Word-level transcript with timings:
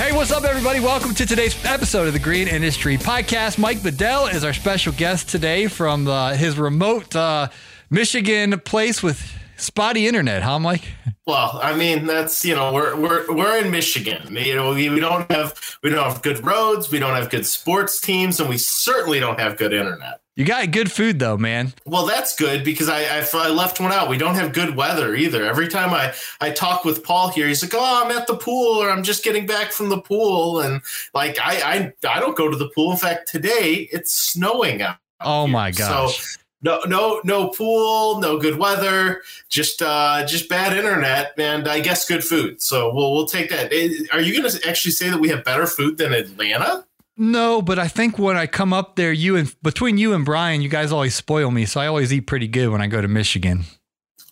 Hey, 0.00 0.12
what's 0.12 0.32
up, 0.32 0.44
everybody? 0.44 0.80
Welcome 0.80 1.12
to 1.16 1.26
today's 1.26 1.62
episode 1.62 2.06
of 2.06 2.14
the 2.14 2.18
Green 2.18 2.48
Industry 2.48 2.96
Podcast. 2.96 3.58
Mike 3.58 3.82
Bedell 3.82 4.28
is 4.28 4.44
our 4.44 4.54
special 4.54 4.94
guest 4.94 5.28
today 5.28 5.66
from 5.66 6.08
uh, 6.08 6.32
his 6.36 6.58
remote 6.58 7.14
uh, 7.14 7.48
Michigan 7.90 8.58
place 8.60 9.02
with 9.02 9.20
spotty 9.58 10.06
internet, 10.06 10.42
huh, 10.42 10.58
Mike? 10.58 10.84
Well, 11.26 11.60
I 11.62 11.76
mean, 11.76 12.06
that's 12.06 12.44
you 12.44 12.56
know, 12.56 12.72
we're 12.72 12.96
we're 12.96 13.32
we're 13.32 13.58
in 13.58 13.70
Michigan. 13.70 14.34
You 14.34 14.56
know, 14.56 14.74
we, 14.74 14.88
we 14.88 14.98
don't 14.98 15.30
have 15.30 15.54
we 15.80 15.90
don't 15.90 16.02
have 16.02 16.22
good 16.22 16.44
roads, 16.44 16.90
we 16.90 16.98
don't 16.98 17.14
have 17.14 17.30
good 17.30 17.46
sports 17.46 18.00
teams, 18.00 18.40
and 18.40 18.48
we 18.48 18.56
certainly 18.58 19.20
don't 19.20 19.38
have 19.38 19.56
good 19.56 19.72
internet. 19.72 20.19
You 20.36 20.44
got 20.44 20.70
good 20.70 20.90
food 20.90 21.18
though, 21.18 21.36
man. 21.36 21.72
Well, 21.84 22.06
that's 22.06 22.36
good 22.36 22.64
because 22.64 22.88
I, 22.88 23.02
I, 23.02 23.26
I 23.34 23.48
left 23.48 23.80
one 23.80 23.92
out. 23.92 24.08
We 24.08 24.16
don't 24.16 24.36
have 24.36 24.52
good 24.52 24.76
weather 24.76 25.14
either. 25.14 25.44
Every 25.44 25.68
time 25.68 25.92
I 25.92 26.14
I 26.40 26.50
talk 26.50 26.84
with 26.84 27.04
Paul 27.04 27.28
here, 27.28 27.46
he's 27.48 27.62
like, 27.62 27.74
"Oh, 27.74 28.04
I'm 28.04 28.16
at 28.16 28.26
the 28.26 28.36
pool, 28.36 28.82
or 28.82 28.90
I'm 28.90 29.02
just 29.02 29.24
getting 29.24 29.44
back 29.44 29.72
from 29.72 29.88
the 29.88 30.00
pool," 30.00 30.60
and 30.60 30.80
like 31.14 31.38
I 31.40 31.60
I, 31.60 31.92
I 32.08 32.20
don't 32.20 32.36
go 32.36 32.48
to 32.48 32.56
the 32.56 32.70
pool. 32.70 32.92
In 32.92 32.96
fact, 32.96 33.28
today 33.28 33.88
it's 33.92 34.12
snowing 34.12 34.82
out. 34.82 34.96
Oh 35.20 35.44
here. 35.44 35.52
my 35.52 35.70
gosh. 35.72 36.20
So 36.20 36.40
no 36.62 36.80
no 36.86 37.20
no 37.24 37.48
pool, 37.48 38.20
no 38.20 38.38
good 38.38 38.58
weather, 38.58 39.22
just 39.48 39.82
uh 39.82 40.24
just 40.26 40.48
bad 40.48 40.76
internet, 40.76 41.32
and 41.38 41.66
I 41.68 41.80
guess 41.80 42.06
good 42.06 42.24
food. 42.24 42.62
So 42.62 42.94
we'll 42.94 43.12
we'll 43.14 43.26
take 43.26 43.50
that. 43.50 43.72
Eh, 43.72 44.06
Are 44.12 44.20
you 44.20 44.36
going 44.36 44.50
to 44.50 44.68
actually 44.68 44.92
say 44.92 45.10
that 45.10 45.18
we 45.18 45.28
have 45.30 45.44
better 45.44 45.66
food 45.66 45.98
than 45.98 46.12
Atlanta? 46.12 46.86
No, 47.20 47.60
but 47.60 47.78
I 47.78 47.86
think 47.86 48.18
when 48.18 48.38
I 48.38 48.46
come 48.46 48.72
up 48.72 48.96
there, 48.96 49.12
you 49.12 49.36
and 49.36 49.54
between 49.62 49.98
you 49.98 50.14
and 50.14 50.24
Brian, 50.24 50.62
you 50.62 50.70
guys 50.70 50.90
always 50.90 51.14
spoil 51.14 51.50
me, 51.50 51.66
so 51.66 51.78
I 51.78 51.86
always 51.86 52.10
eat 52.14 52.22
pretty 52.22 52.48
good 52.48 52.70
when 52.70 52.80
I 52.80 52.86
go 52.86 53.02
to 53.02 53.08
Michigan. 53.08 53.64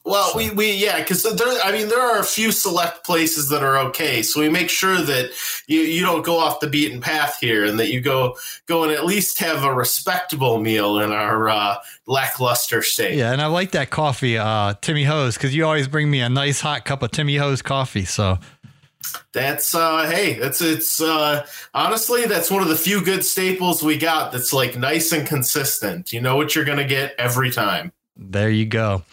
Well, 0.07 0.33
we, 0.35 0.49
we 0.49 0.73
yeah, 0.73 0.99
because 0.99 1.23
there 1.23 1.47
I 1.63 1.71
mean 1.71 1.91
there 1.91 2.01
are 2.01 2.19
a 2.19 2.25
few 2.25 2.51
select 2.51 3.05
places 3.05 3.51
that 3.51 3.63
are 3.63 3.77
okay, 3.89 4.23
so 4.23 4.41
we 4.41 4.49
make 4.49 4.71
sure 4.71 4.97
that 5.03 5.33
you, 5.67 5.81
you 5.81 6.01
don't 6.01 6.25
go 6.25 6.39
off 6.39 6.61
the 6.61 6.67
beaten 6.67 7.03
path 7.03 7.37
here, 7.39 7.67
and 7.67 7.79
that 7.79 7.93
you 7.93 8.01
go 8.01 8.39
go 8.65 8.85
and 8.85 8.93
at 8.93 9.05
least 9.05 9.39
have 9.41 9.65
a 9.65 9.75
respectable 9.75 10.59
meal 10.59 10.99
in 10.99 11.13
our 11.13 11.51
uh, 11.51 11.77
lackluster 12.07 12.81
state. 12.81 13.19
Yeah, 13.19 13.33
and 13.33 13.43
I 13.43 13.49
like 13.49 13.73
that 13.73 13.91
coffee, 13.91 14.39
uh, 14.39 14.73
Timmy 14.81 15.05
Ho's, 15.05 15.35
because 15.35 15.55
you 15.55 15.67
always 15.67 15.89
bring 15.89 16.11
me 16.11 16.21
a 16.21 16.31
nice 16.31 16.63
hot 16.63 16.87
cup 16.87 17.03
of 17.03 17.11
Timmy 17.11 17.37
Ho's 17.37 17.61
coffee. 17.61 18.07
So 18.07 18.39
That's 19.33 19.75
uh 19.75 20.09
hey, 20.11 20.39
that's 20.39 20.61
it's 20.61 21.01
uh 21.01 21.47
honestly 21.75 22.27
that's 22.27 22.51
one 22.51 22.63
of 22.63 22.69
the 22.69 22.77
few 22.77 23.05
good 23.05 23.25
staples 23.25 23.83
we 23.83 23.97
got 23.97 24.33
that's 24.33 24.53
like 24.53 24.77
nice 24.77 25.13
and 25.13 25.27
consistent. 25.27 26.13
You 26.13 26.21
know 26.21 26.37
what 26.37 26.55
you're 26.55 26.65
gonna 26.65 26.87
get 26.87 27.15
every 27.19 27.51
time. 27.51 27.93
There 28.17 28.51
you 28.51 28.67
go. 28.67 29.05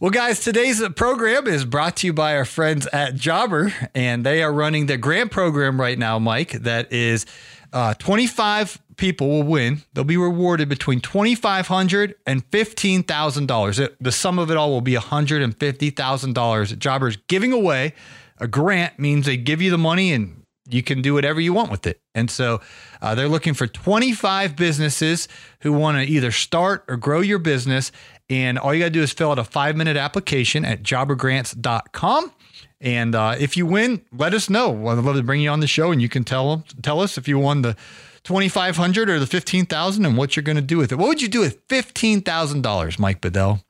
Well, 0.00 0.12
guys, 0.12 0.38
today's 0.40 0.80
program 0.90 1.48
is 1.48 1.64
brought 1.64 1.96
to 1.96 2.06
you 2.06 2.12
by 2.12 2.36
our 2.36 2.44
friends 2.44 2.86
at 2.92 3.16
Jobber, 3.16 3.74
and 3.96 4.24
they 4.24 4.44
are 4.44 4.52
running 4.52 4.86
the 4.86 4.96
grant 4.96 5.32
program 5.32 5.80
right 5.80 5.98
now, 5.98 6.20
Mike. 6.20 6.52
That 6.52 6.92
is 6.92 7.26
uh, 7.72 7.94
25 7.94 8.80
people 8.96 9.28
will 9.28 9.42
win. 9.42 9.82
They'll 9.94 10.04
be 10.04 10.16
rewarded 10.16 10.68
between 10.68 11.00
$2,500 11.00 12.14
and 12.26 12.48
$15,000. 12.50 13.96
The 14.00 14.12
sum 14.12 14.38
of 14.38 14.50
it 14.50 14.56
all 14.56 14.70
will 14.70 14.80
be 14.80 14.94
$150,000. 14.94 16.78
Jobber's 16.78 17.16
giving 17.28 17.52
away 17.52 17.94
a 18.40 18.48
grant, 18.48 18.98
means 18.98 19.26
they 19.26 19.36
give 19.36 19.62
you 19.62 19.70
the 19.70 19.78
money 19.78 20.12
and 20.12 20.42
you 20.68 20.82
can 20.82 21.00
do 21.00 21.14
whatever 21.14 21.40
you 21.40 21.52
want 21.52 21.70
with 21.70 21.86
it. 21.86 22.00
And 22.14 22.30
so 22.30 22.60
uh, 23.00 23.14
they're 23.14 23.28
looking 23.28 23.54
for 23.54 23.66
25 23.66 24.54
businesses 24.54 25.28
who 25.60 25.72
want 25.72 25.96
to 25.96 26.04
either 26.04 26.30
start 26.30 26.84
or 26.88 26.96
grow 26.96 27.20
your 27.20 27.38
business. 27.38 27.90
And 28.28 28.58
all 28.58 28.74
you 28.74 28.80
got 28.80 28.86
to 28.86 28.90
do 28.90 29.02
is 29.02 29.12
fill 29.12 29.30
out 29.30 29.38
a 29.38 29.44
five 29.44 29.76
minute 29.76 29.96
application 29.96 30.64
at 30.64 30.82
jobbergrants.com. 30.82 32.32
And 32.80 33.14
uh, 33.14 33.36
if 33.38 33.56
you 33.56 33.66
win, 33.66 34.02
let 34.12 34.34
us 34.34 34.50
know. 34.50 34.86
I'd 34.88 34.98
love 34.98 35.16
to 35.16 35.22
bring 35.22 35.40
you 35.40 35.50
on 35.50 35.60
the 35.60 35.66
show 35.66 35.90
and 35.90 36.00
you 36.00 36.08
can 36.08 36.24
tell 36.24 36.64
tell 36.82 37.00
us 37.00 37.18
if 37.18 37.26
you 37.26 37.38
won 37.38 37.62
the 37.62 37.76
2500 38.24 39.08
or 39.08 39.18
the 39.18 39.26
15,000 39.26 40.04
and 40.04 40.16
what 40.16 40.36
you're 40.36 40.42
going 40.42 40.56
to 40.56 40.62
do 40.62 40.76
with 40.76 40.92
it. 40.92 40.96
What 40.96 41.08
would 41.08 41.22
you 41.22 41.28
do 41.28 41.40
with 41.40 41.66
$15,000, 41.68 42.98
Mike 42.98 43.20
Bedell? 43.20 43.64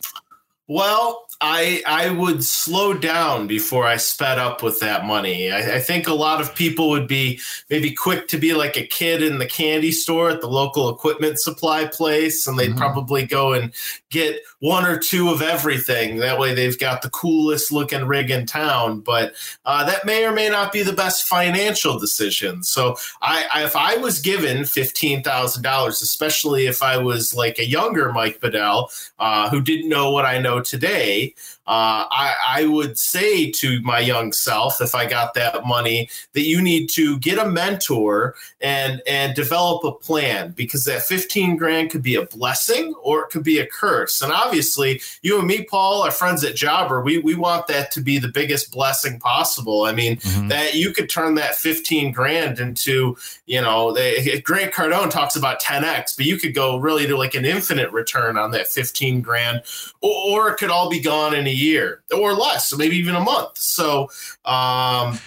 Well, 0.66 1.27
I 1.40 1.82
I 1.86 2.10
would 2.10 2.42
slow 2.42 2.94
down 2.94 3.46
before 3.46 3.86
I 3.86 3.96
sped 3.96 4.38
up 4.38 4.62
with 4.62 4.80
that 4.80 5.04
money. 5.04 5.52
I, 5.52 5.76
I, 5.76 5.78
think 5.78 6.08
a 6.08 6.14
lot 6.14 6.40
of 6.40 6.52
people 6.52 6.88
would 6.90 7.06
be 7.06 7.40
maybe 7.70 7.92
quick 7.92 8.26
to 8.28 8.38
be 8.38 8.54
like 8.54 8.76
a 8.76 8.86
kid 8.86 9.22
in 9.22 9.38
the 9.38 9.46
candy 9.46 9.92
store 9.92 10.30
at 10.30 10.40
the 10.40 10.48
local 10.48 10.88
equipment 10.88 11.38
supply 11.38 11.86
place, 11.86 12.46
and 12.48 12.58
they'd 12.58 12.70
mm-hmm. 12.70 12.78
probably 12.78 13.24
go 13.24 13.52
and 13.52 13.72
get 14.10 14.40
one 14.60 14.84
or 14.84 14.98
two 14.98 15.30
of 15.30 15.40
everything. 15.40 16.16
That 16.16 16.38
way, 16.38 16.54
they've 16.54 16.78
got 16.78 17.02
the 17.02 17.10
coolest 17.10 17.70
looking 17.70 18.06
rig 18.06 18.30
in 18.30 18.46
town. 18.46 19.00
But 19.00 19.34
uh, 19.64 19.84
that 19.84 20.04
may 20.04 20.24
or 20.24 20.32
may 20.32 20.48
not 20.48 20.72
be 20.72 20.82
the 20.82 20.92
best 20.92 21.26
financial 21.26 21.98
decision. 21.98 22.62
So, 22.62 22.96
I, 23.22 23.46
I 23.52 23.64
if 23.64 23.76
I 23.76 23.96
was 23.96 24.20
given 24.20 24.64
fifteen 24.64 25.22
thousand 25.22 25.62
dollars, 25.62 26.02
especially 26.02 26.66
if 26.66 26.82
I 26.82 26.96
was 26.96 27.34
like 27.34 27.58
a 27.58 27.66
younger 27.66 28.12
Mike 28.12 28.40
Bedell 28.40 28.90
uh, 29.18 29.48
who 29.50 29.60
didn't 29.60 29.88
know 29.88 30.10
what 30.10 30.24
I 30.24 30.38
know 30.38 30.60
today 30.60 31.34
uh, 31.68 32.08
I, 32.10 32.34
I, 32.48 32.66
would 32.66 32.98
say 32.98 33.50
to 33.50 33.82
my 33.82 33.98
young 33.98 34.32
self, 34.32 34.80
if 34.80 34.94
I 34.94 35.04
got 35.04 35.34
that 35.34 35.66
money, 35.66 36.08
that 36.32 36.46
you 36.46 36.62
need 36.62 36.88
to 36.94 37.18
get 37.18 37.38
a 37.38 37.46
mentor 37.46 38.34
and 38.62 39.02
and 39.06 39.34
develop 39.34 39.84
a 39.84 39.92
plan 39.92 40.52
because 40.52 40.86
that 40.86 41.02
15 41.02 41.58
grand 41.58 41.90
could 41.90 42.00
be 42.00 42.14
a 42.14 42.24
blessing 42.24 42.94
or 43.02 43.20
it 43.20 43.28
could 43.28 43.42
be 43.42 43.58
a 43.58 43.66
curse. 43.66 44.22
And 44.22 44.32
obviously, 44.32 45.02
you 45.20 45.38
and 45.38 45.46
me, 45.46 45.62
Paul, 45.64 46.00
our 46.00 46.10
friends 46.10 46.42
at 46.42 46.56
Jobber. 46.56 47.02
We 47.02 47.18
we 47.18 47.34
want 47.34 47.66
that 47.66 47.90
to 47.92 48.00
be 48.00 48.18
the 48.18 48.28
biggest 48.28 48.72
blessing 48.72 49.18
possible. 49.18 49.82
I 49.82 49.92
mean, 49.92 50.16
mm-hmm. 50.16 50.48
that 50.48 50.74
you 50.74 50.94
could 50.94 51.10
turn 51.10 51.34
that 51.34 51.54
15 51.56 52.12
grand 52.12 52.60
into, 52.60 53.18
you 53.44 53.60
know, 53.60 53.92
the, 53.92 54.40
Grant 54.42 54.72
Cardone 54.72 55.10
talks 55.10 55.36
about 55.36 55.60
10x, 55.60 56.16
but 56.16 56.24
you 56.24 56.38
could 56.38 56.54
go 56.54 56.78
really 56.78 57.06
to 57.06 57.16
like 57.18 57.34
an 57.34 57.44
infinite 57.44 57.92
return 57.92 58.38
on 58.38 58.52
that 58.52 58.68
15 58.68 59.20
grand, 59.20 59.62
or, 60.00 60.12
or 60.30 60.50
it 60.50 60.56
could 60.56 60.70
all 60.70 60.88
be 60.88 61.00
gone 61.00 61.34
in 61.34 61.46
a 61.46 61.57
year 61.58 62.02
or 62.14 62.32
less, 62.32 62.74
maybe 62.76 62.96
even 62.96 63.14
a 63.14 63.20
month. 63.20 63.58
So, 63.58 64.08
um, 64.44 65.18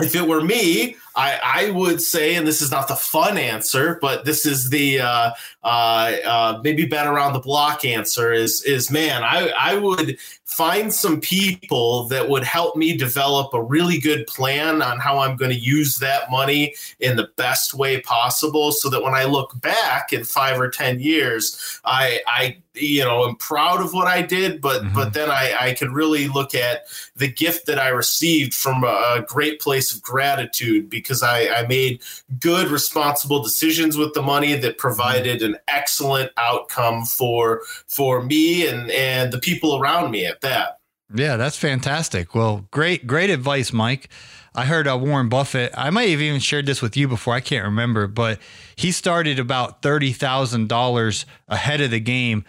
if 0.00 0.14
it 0.14 0.26
were 0.26 0.42
me, 0.42 0.96
I, 1.16 1.38
I, 1.42 1.70
would 1.70 2.02
say, 2.02 2.34
and 2.34 2.46
this 2.46 2.60
is 2.60 2.70
not 2.70 2.88
the 2.88 2.96
fun 2.96 3.38
answer, 3.38 3.98
but 4.00 4.24
this 4.24 4.44
is 4.44 4.70
the 4.70 5.00
uh, 5.00 5.30
uh, 5.62 6.16
uh, 6.24 6.60
maybe 6.62 6.86
bet 6.86 7.06
around 7.06 7.34
the 7.34 7.38
block 7.38 7.84
answer 7.84 8.32
is 8.32 8.62
is 8.64 8.90
man, 8.90 9.22
I, 9.22 9.52
I 9.58 9.74
would 9.76 10.18
find 10.44 10.92
some 10.92 11.20
people 11.20 12.06
that 12.08 12.28
would 12.28 12.44
help 12.44 12.76
me 12.76 12.96
develop 12.96 13.52
a 13.54 13.62
really 13.62 13.98
good 13.98 14.26
plan 14.26 14.82
on 14.82 14.98
how 14.98 15.18
I'm 15.18 15.36
going 15.36 15.50
to 15.50 15.58
use 15.58 15.96
that 15.96 16.30
money 16.30 16.74
in 17.00 17.16
the 17.16 17.28
best 17.36 17.74
way 17.74 18.00
possible, 18.00 18.72
so 18.72 18.88
that 18.90 19.02
when 19.02 19.14
I 19.14 19.24
look 19.24 19.60
back 19.60 20.12
in 20.12 20.24
five 20.24 20.60
or 20.60 20.68
ten 20.68 21.00
years, 21.00 21.80
I 21.84 22.20
I 22.26 22.58
you 22.74 23.04
know 23.04 23.28
am 23.28 23.36
proud 23.36 23.80
of 23.80 23.94
what 23.94 24.06
I 24.06 24.22
did, 24.22 24.60
but 24.60 24.82
mm-hmm. 24.82 24.94
but 24.94 25.12
then 25.12 25.30
I 25.30 25.54
I 25.58 25.74
could 25.74 25.92
really 25.92 26.28
look 26.28 26.54
at 26.54 26.86
the 27.16 27.28
gift 27.28 27.66
that 27.66 27.78
I 27.78 27.88
received 27.88 28.54
from 28.54 28.84
a, 28.84 29.16
a 29.16 29.24
great 29.26 29.60
place 29.60 29.94
of 29.94 30.02
gratitude 30.02 30.90
because 30.90 31.03
I, 31.22 31.48
I 31.48 31.66
made 31.66 32.02
good, 32.40 32.68
responsible 32.68 33.42
decisions 33.42 33.96
with 33.96 34.14
the 34.14 34.22
money 34.22 34.54
that 34.54 34.78
provided 34.78 35.42
an 35.42 35.56
excellent 35.68 36.32
outcome 36.36 37.04
for 37.04 37.62
for 37.86 38.22
me 38.22 38.66
and 38.66 38.90
and 38.90 39.32
the 39.32 39.38
people 39.38 39.78
around 39.80 40.10
me 40.10 40.26
at 40.26 40.40
that. 40.40 40.78
Yeah, 41.14 41.36
that's 41.36 41.58
fantastic. 41.58 42.34
Well, 42.34 42.66
great, 42.70 43.06
great 43.06 43.30
advice, 43.30 43.72
Mike. 43.72 44.08
I 44.54 44.64
heard 44.64 44.86
uh, 44.86 44.96
Warren 44.96 45.28
Buffett. 45.28 45.72
I 45.76 45.90
might 45.90 46.10
have 46.10 46.20
even 46.20 46.40
shared 46.40 46.66
this 46.66 46.80
with 46.80 46.96
you 46.96 47.08
before. 47.08 47.34
I 47.34 47.40
can't 47.40 47.64
remember, 47.64 48.06
but 48.06 48.38
he 48.76 48.92
started 48.92 49.38
about 49.38 49.82
thirty 49.82 50.12
thousand 50.12 50.68
dollars 50.68 51.26
ahead 51.48 51.80
of 51.80 51.90
the 51.90 52.00
game 52.00 52.44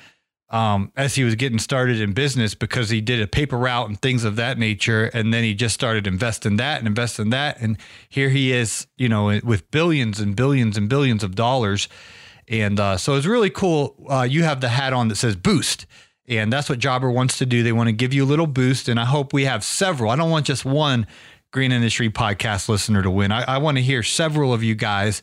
um, 0.55 0.89
as 0.95 1.15
he 1.15 1.25
was 1.25 1.35
getting 1.35 1.59
started 1.59 1.99
in 1.99 2.13
business 2.13 2.55
because 2.55 2.89
he 2.89 3.01
did 3.01 3.21
a 3.21 3.27
paper 3.27 3.57
route 3.57 3.89
and 3.89 4.01
things 4.01 4.23
of 4.23 4.37
that 4.37 4.57
nature. 4.57 5.11
And 5.13 5.33
then 5.33 5.43
he 5.43 5.53
just 5.53 5.75
started 5.75 6.07
investing 6.07 6.55
that 6.55 6.79
and 6.79 6.87
investing 6.87 7.29
that. 7.31 7.59
And 7.59 7.77
here 8.07 8.29
he 8.29 8.53
is, 8.53 8.87
you 8.95 9.09
know, 9.09 9.37
with 9.43 9.69
billions 9.69 10.21
and 10.21 10.33
billions 10.33 10.77
and 10.77 10.87
billions 10.87 11.25
of 11.25 11.35
dollars. 11.35 11.89
And 12.47 12.79
uh, 12.79 12.95
so 12.95 13.15
it's 13.15 13.25
really 13.25 13.49
cool. 13.49 13.97
Uh, 14.09 14.21
you 14.21 14.43
have 14.43 14.61
the 14.61 14.69
hat 14.69 14.93
on 14.93 15.09
that 15.09 15.17
says 15.17 15.35
Boost. 15.35 15.87
And 16.25 16.53
that's 16.53 16.69
what 16.69 16.79
Jobber 16.79 17.11
wants 17.11 17.37
to 17.39 17.45
do. 17.45 17.61
They 17.61 17.73
want 17.73 17.89
to 17.89 17.93
give 17.93 18.13
you 18.13 18.23
a 18.23 18.25
little 18.25 18.47
boost. 18.47 18.87
And 18.87 18.97
I 18.97 19.05
hope 19.05 19.33
we 19.33 19.43
have 19.43 19.61
several. 19.61 20.09
I 20.09 20.15
don't 20.15 20.31
want 20.31 20.45
just 20.45 20.63
one 20.63 21.05
Green 21.51 21.73
Industry 21.73 22.09
podcast 22.09 22.69
listener 22.69 23.03
to 23.03 23.11
win. 23.11 23.33
I, 23.33 23.55
I 23.55 23.57
want 23.57 23.75
to 23.75 23.83
hear 23.83 24.03
several 24.03 24.53
of 24.53 24.63
you 24.63 24.73
guys 24.73 25.21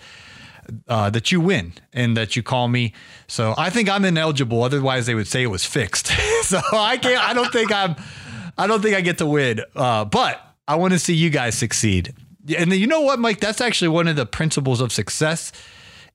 uh, 0.89 1.11
that 1.11 1.33
you 1.33 1.41
win 1.41 1.73
and 1.93 2.17
that 2.17 2.37
you 2.37 2.43
call 2.43 2.69
me. 2.69 2.93
So 3.27 3.55
I 3.57 3.71
think 3.71 3.89
I'm 3.89 4.05
ineligible. 4.05 4.63
Otherwise, 4.63 5.07
they 5.07 5.15
would 5.15 5.27
say 5.27 5.43
it 5.43 5.49
was 5.49 5.65
fixed. 5.65 6.07
so 6.43 6.61
I 6.73 6.97
can't. 6.97 7.23
I 7.23 7.35
don't 7.35 7.53
think 7.53 7.73
I'm. 7.73 7.97
I 8.59 8.67
don't 8.67 8.83
think 8.83 8.95
I 8.95 9.01
get 9.01 9.19
to 9.19 9.27
win. 9.27 9.61
Uh, 9.75 10.05
but 10.05 10.41
I 10.69 10.77
want 10.77 10.93
to 10.93 10.99
see 10.99 11.15
you 11.15 11.31
guys 11.31 11.57
succeed. 11.57 12.15
And 12.57 12.73
you 12.73 12.87
know 12.87 13.01
what, 13.01 13.19
Mike? 13.19 13.41
That's 13.41 13.61
actually 13.61 13.89
one 13.89 14.09
of 14.09 14.17
the 14.17 14.27
principles 14.27 14.81
of 14.81 14.93
success. 14.93 15.53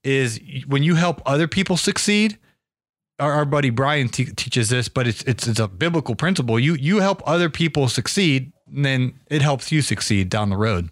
Is 0.04 0.40
when 0.68 0.84
you 0.84 0.96
help 0.96 1.22
other 1.26 1.48
people 1.48 1.78
succeed. 1.78 2.38
Our, 3.20 3.34
our 3.34 3.46
buddy 3.46 3.72
Brian 3.72 4.10
te- 4.10 4.26
teaches 4.26 4.70
this, 4.70 4.90
but 4.90 5.08
it's, 5.08 5.24
it's 5.24 5.48
it's 5.48 5.60
a 5.60 5.68
biblical 5.68 6.14
principle. 6.14 6.60
You 6.60 6.76
you 6.76 7.00
help 7.00 7.24
other 7.26 7.50
people 7.50 7.88
succeed, 7.88 8.54
and 8.72 8.86
then 8.86 9.20
it 9.32 9.42
helps 9.42 9.72
you 9.72 9.82
succeed 9.82 10.30
down 10.30 10.50
the 10.50 10.58
road. 10.58 10.92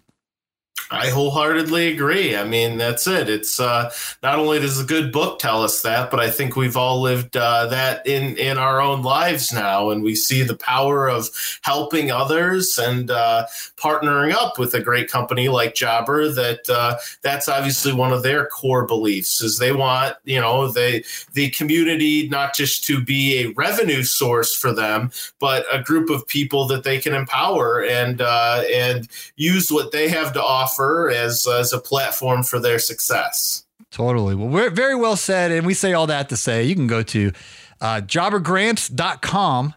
I 0.90 1.08
wholeheartedly 1.08 1.88
agree. 1.88 2.36
I 2.36 2.44
mean, 2.44 2.78
that's 2.78 3.08
it. 3.08 3.28
It's 3.28 3.58
uh, 3.58 3.92
not 4.22 4.38
only 4.38 4.60
does 4.60 4.80
a 4.80 4.84
good 4.84 5.10
book 5.10 5.40
tell 5.40 5.64
us 5.64 5.82
that, 5.82 6.12
but 6.12 6.20
I 6.20 6.30
think 6.30 6.54
we've 6.54 6.76
all 6.76 7.00
lived 7.00 7.36
uh, 7.36 7.66
that 7.66 8.06
in 8.06 8.36
in 8.36 8.56
our 8.56 8.80
own 8.80 9.02
lives 9.02 9.52
now, 9.52 9.90
and 9.90 10.04
we 10.04 10.14
see 10.14 10.44
the 10.44 10.54
power 10.54 11.08
of 11.08 11.28
helping 11.62 12.12
others 12.12 12.78
and 12.78 13.10
uh, 13.10 13.46
partnering 13.76 14.32
up 14.32 14.60
with 14.60 14.74
a 14.74 14.80
great 14.80 15.10
company 15.10 15.48
like 15.48 15.74
Jobber. 15.74 16.28
That 16.28 16.70
uh, 16.70 16.98
that's 17.20 17.48
obviously 17.48 17.92
one 17.92 18.12
of 18.12 18.22
their 18.22 18.46
core 18.46 18.86
beliefs 18.86 19.40
is 19.40 19.58
they 19.58 19.72
want 19.72 20.14
you 20.22 20.40
know 20.40 20.68
they 20.68 21.02
the 21.32 21.50
community 21.50 22.28
not 22.28 22.54
just 22.54 22.84
to 22.84 23.02
be 23.02 23.38
a 23.38 23.48
revenue 23.54 24.04
source 24.04 24.54
for 24.54 24.72
them, 24.72 25.10
but 25.40 25.66
a 25.72 25.82
group 25.82 26.10
of 26.10 26.28
people 26.28 26.64
that 26.68 26.84
they 26.84 26.98
can 27.00 27.12
empower 27.12 27.82
and 27.82 28.20
uh, 28.20 28.62
and 28.72 29.08
use 29.34 29.72
what 29.72 29.90
they 29.90 30.08
have 30.08 30.32
to 30.32 30.40
offer 30.40 30.75
offer 30.76 31.10
as 31.10 31.46
as 31.46 31.72
a 31.72 31.78
platform 31.78 32.42
for 32.42 32.58
their 32.58 32.78
success. 32.78 33.64
Totally. 33.90 34.34
Well, 34.34 34.48
we're 34.48 34.70
very 34.70 34.94
well 34.94 35.16
said, 35.16 35.52
and 35.52 35.66
we 35.66 35.74
say 35.74 35.92
all 35.92 36.06
that 36.08 36.28
to 36.30 36.36
say 36.36 36.64
you 36.64 36.74
can 36.74 36.86
go 36.86 37.02
to 37.02 37.32
uh, 37.80 38.00
jobbergrants.com. 38.00 39.74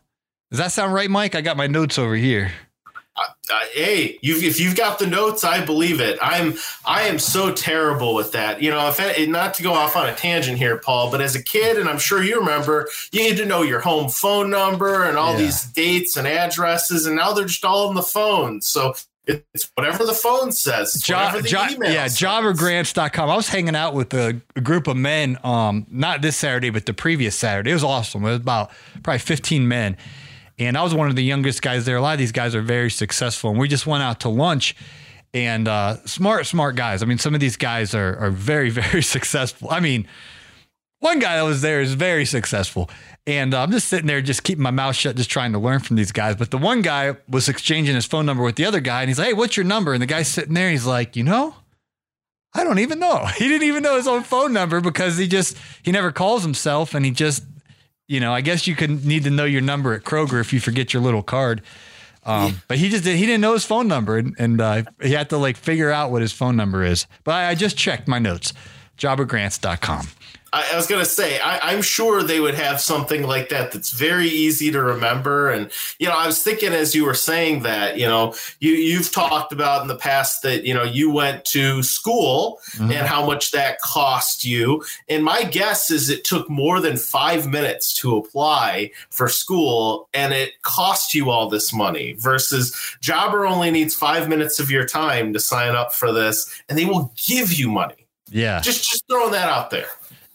Does 0.51 0.59
that 0.59 0.71
sound 0.71 0.93
right, 0.93 1.09
Mike? 1.09 1.35
I 1.35 1.41
got 1.41 1.57
my 1.57 1.67
notes 1.67 1.99
over 1.99 2.15
here. 2.15 2.51
Uh, 3.15 3.23
uh, 3.51 3.59
hey, 3.73 4.17
you've, 4.21 4.43
if 4.43 4.59
you've 4.59 4.77
got 4.77 4.97
the 4.97 5.05
notes, 5.05 5.43
I 5.43 5.63
believe 5.63 5.99
it. 5.99 6.17
I'm 6.21 6.55
I 6.85 7.03
am 7.03 7.19
so 7.19 7.53
terrible 7.53 8.15
with 8.15 8.31
that. 8.31 8.61
You 8.61 8.71
know, 8.71 8.89
if 8.89 9.29
not 9.29 9.53
to 9.55 9.63
go 9.63 9.73
off 9.73 9.95
on 9.95 10.07
a 10.07 10.15
tangent 10.15 10.57
here, 10.57 10.77
Paul, 10.77 11.11
but 11.11 11.21
as 11.21 11.35
a 11.35 11.43
kid, 11.43 11.77
and 11.77 11.89
I'm 11.89 11.99
sure 11.99 12.23
you 12.23 12.39
remember, 12.39 12.87
you 13.11 13.27
had 13.27 13.37
to 13.37 13.45
know 13.45 13.61
your 13.61 13.81
home 13.81 14.09
phone 14.09 14.49
number 14.49 15.03
and 15.03 15.17
all 15.17 15.33
yeah. 15.33 15.39
these 15.39 15.63
dates 15.65 16.17
and 16.17 16.27
addresses, 16.27 17.05
and 17.05 17.15
now 17.15 17.33
they're 17.33 17.45
just 17.45 17.65
all 17.65 17.89
on 17.89 17.95
the 17.95 18.01
phone. 18.01 18.61
So 18.61 18.93
it's 19.53 19.71
whatever 19.75 20.05
the 20.05 20.13
phone 20.13 20.51
says. 20.51 20.93
Jo- 20.95 21.41
jo- 21.43 21.67
yeah, 21.81 22.05
jobbergrants.com. 22.05 23.29
I 23.29 23.35
was 23.35 23.47
hanging 23.47 23.75
out 23.75 23.93
with 23.93 24.13
a, 24.13 24.41
a, 24.55 24.61
group 24.61 24.87
of 24.87 24.97
men, 24.97 25.37
um, 25.43 25.85
not 25.89 26.21
this 26.21 26.37
Saturday, 26.37 26.69
but 26.69 26.85
the 26.85 26.93
previous 26.93 27.35
Saturday. 27.35 27.71
It 27.71 27.73
was 27.73 27.83
awesome. 27.83 28.23
It 28.23 28.29
was 28.29 28.37
about 28.37 28.71
probably 29.03 29.19
15 29.19 29.67
men. 29.67 29.97
And 30.57 30.77
I 30.77 30.83
was 30.83 30.93
one 30.93 31.09
of 31.09 31.15
the 31.15 31.23
youngest 31.23 31.61
guys 31.61 31.85
there. 31.85 31.95
A 31.95 32.01
lot 32.01 32.13
of 32.13 32.19
these 32.19 32.33
guys 32.33 32.53
are 32.53 32.61
very 32.61 32.91
successful. 32.91 33.49
And 33.49 33.59
we 33.59 33.67
just 33.67 33.87
went 33.87 34.03
out 34.03 34.19
to 34.21 34.29
lunch 34.29 34.75
and 35.33 35.67
uh, 35.67 35.97
smart, 36.05 36.45
smart 36.47 36.75
guys. 36.75 37.01
I 37.01 37.05
mean, 37.05 37.17
some 37.17 37.33
of 37.33 37.39
these 37.39 37.55
guys 37.55 37.93
are, 37.93 38.17
are 38.17 38.31
very, 38.31 38.69
very 38.81 39.03
successful. 39.03 39.69
I 39.71 39.79
mean, 39.79 40.07
one 40.99 41.19
guy 41.19 41.37
that 41.37 41.43
was 41.43 41.61
there 41.61 41.81
is 41.81 41.93
very 41.93 42.25
successful. 42.25 42.89
And 43.25 43.53
uh, 43.53 43.61
I'm 43.61 43.71
just 43.71 43.87
sitting 43.87 44.07
there, 44.07 44.21
just 44.21 44.43
keeping 44.43 44.63
my 44.63 44.71
mouth 44.71 44.95
shut, 44.95 45.15
just 45.15 45.29
trying 45.29 45.53
to 45.53 45.59
learn 45.59 45.79
from 45.79 45.95
these 45.95 46.11
guys. 46.11 46.35
But 46.35 46.51
the 46.51 46.57
one 46.57 46.81
guy 46.81 47.15
was 47.27 47.47
exchanging 47.47 47.95
his 47.95 48.05
phone 48.05 48.25
number 48.25 48.43
with 48.43 48.55
the 48.55 48.65
other 48.65 48.79
guy, 48.79 49.01
and 49.01 49.09
he's 49.09 49.19
like, 49.19 49.29
"Hey, 49.29 49.33
what's 49.33 49.55
your 49.55 49.65
number?" 49.65 49.93
And 49.93 50.01
the 50.01 50.07
guy's 50.07 50.27
sitting 50.27 50.53
there, 50.53 50.69
he's 50.69 50.85
like, 50.85 51.15
"You 51.15 51.23
know, 51.23 51.55
I 52.53 52.63
don't 52.63 52.79
even 52.79 52.99
know. 52.99 53.25
He 53.37 53.47
didn't 53.47 53.67
even 53.67 53.83
know 53.83 53.97
his 53.97 54.07
own 54.07 54.23
phone 54.23 54.51
number 54.51 54.81
because 54.81 55.17
he 55.17 55.27
just 55.27 55.57
he 55.83 55.91
never 55.91 56.11
calls 56.11 56.43
himself, 56.43 56.93
and 56.93 57.05
he 57.05 57.11
just, 57.11 57.43
you 58.07 58.19
know, 58.19 58.33
I 58.33 58.41
guess 58.41 58.67
you 58.67 58.75
could 58.75 59.05
need 59.05 59.23
to 59.25 59.29
know 59.29 59.45
your 59.45 59.61
number 59.61 59.93
at 59.93 60.03
Kroger 60.03 60.41
if 60.41 60.51
you 60.51 60.59
forget 60.59 60.93
your 60.93 61.03
little 61.03 61.23
card." 61.23 61.61
Um, 62.25 62.61
but 62.67 62.77
he 62.77 62.89
just 62.89 63.05
did, 63.05 63.15
he 63.15 63.25
didn't 63.25 63.41
know 63.41 63.53
his 63.53 63.65
phone 63.65 63.87
number, 63.87 64.17
and, 64.17 64.35
and 64.37 64.59
uh, 64.59 64.83
he 65.01 65.13
had 65.13 65.29
to 65.29 65.37
like 65.37 65.55
figure 65.55 65.89
out 65.89 66.11
what 66.11 66.21
his 66.21 66.33
phone 66.33 66.55
number 66.55 66.83
is. 66.83 67.07
But 67.23 67.35
I, 67.35 67.49
I 67.49 67.55
just 67.55 67.77
checked 67.77 68.07
my 68.07 68.19
notes, 68.19 68.53
jobbergrants.com. 68.97 70.07
I, 70.51 70.71
I 70.73 70.75
was 70.75 70.87
going 70.87 71.03
to 71.03 71.09
say, 71.09 71.39
I, 71.39 71.73
am 71.73 71.81
sure 71.81 72.23
they 72.23 72.39
would 72.39 72.55
have 72.55 72.81
something 72.81 73.23
like 73.23 73.49
that 73.49 73.71
that's 73.71 73.91
very 73.91 74.27
easy 74.27 74.71
to 74.71 74.81
remember. 74.81 75.49
And, 75.49 75.71
you 75.99 76.07
know, 76.07 76.13
I 76.13 76.25
was 76.25 76.41
thinking 76.41 76.73
as 76.73 76.95
you 76.95 77.05
were 77.05 77.13
saying 77.13 77.63
that, 77.63 77.97
you 77.97 78.07
know, 78.07 78.35
you, 78.59 78.71
you've 78.71 79.11
talked 79.11 79.51
about 79.51 79.81
in 79.81 79.87
the 79.87 79.95
past 79.95 80.41
that, 80.43 80.63
you 80.63 80.73
know, 80.73 80.83
you 80.83 81.11
went 81.11 81.45
to 81.45 81.83
school 81.83 82.59
mm-hmm. 82.71 82.91
and 82.91 83.07
how 83.07 83.25
much 83.25 83.51
that 83.51 83.79
cost 83.81 84.45
you. 84.45 84.83
And 85.07 85.23
my 85.23 85.43
guess 85.43 85.91
is 85.91 86.09
it 86.09 86.23
took 86.23 86.49
more 86.49 86.79
than 86.79 86.97
five 86.97 87.47
minutes 87.47 87.93
to 87.95 88.17
apply 88.17 88.91
for 89.09 89.29
school 89.29 90.09
and 90.13 90.33
it 90.33 90.61
cost 90.61 91.13
you 91.13 91.29
all 91.29 91.49
this 91.49 91.73
money 91.73 92.13
versus 92.13 92.75
Jobber 93.01 93.45
only 93.45 93.71
needs 93.71 93.95
five 93.95 94.27
minutes 94.27 94.59
of 94.59 94.71
your 94.71 94.85
time 94.85 95.33
to 95.33 95.39
sign 95.39 95.75
up 95.75 95.93
for 95.93 96.11
this 96.11 96.61
and 96.67 96.77
they 96.77 96.85
will 96.85 97.11
give 97.27 97.53
you 97.53 97.69
money. 97.69 98.07
Yeah. 98.31 98.59
Just, 98.59 98.89
just 98.89 99.07
throwing 99.07 99.31
that 99.31 99.49
out 99.49 99.71
there. 99.71 99.87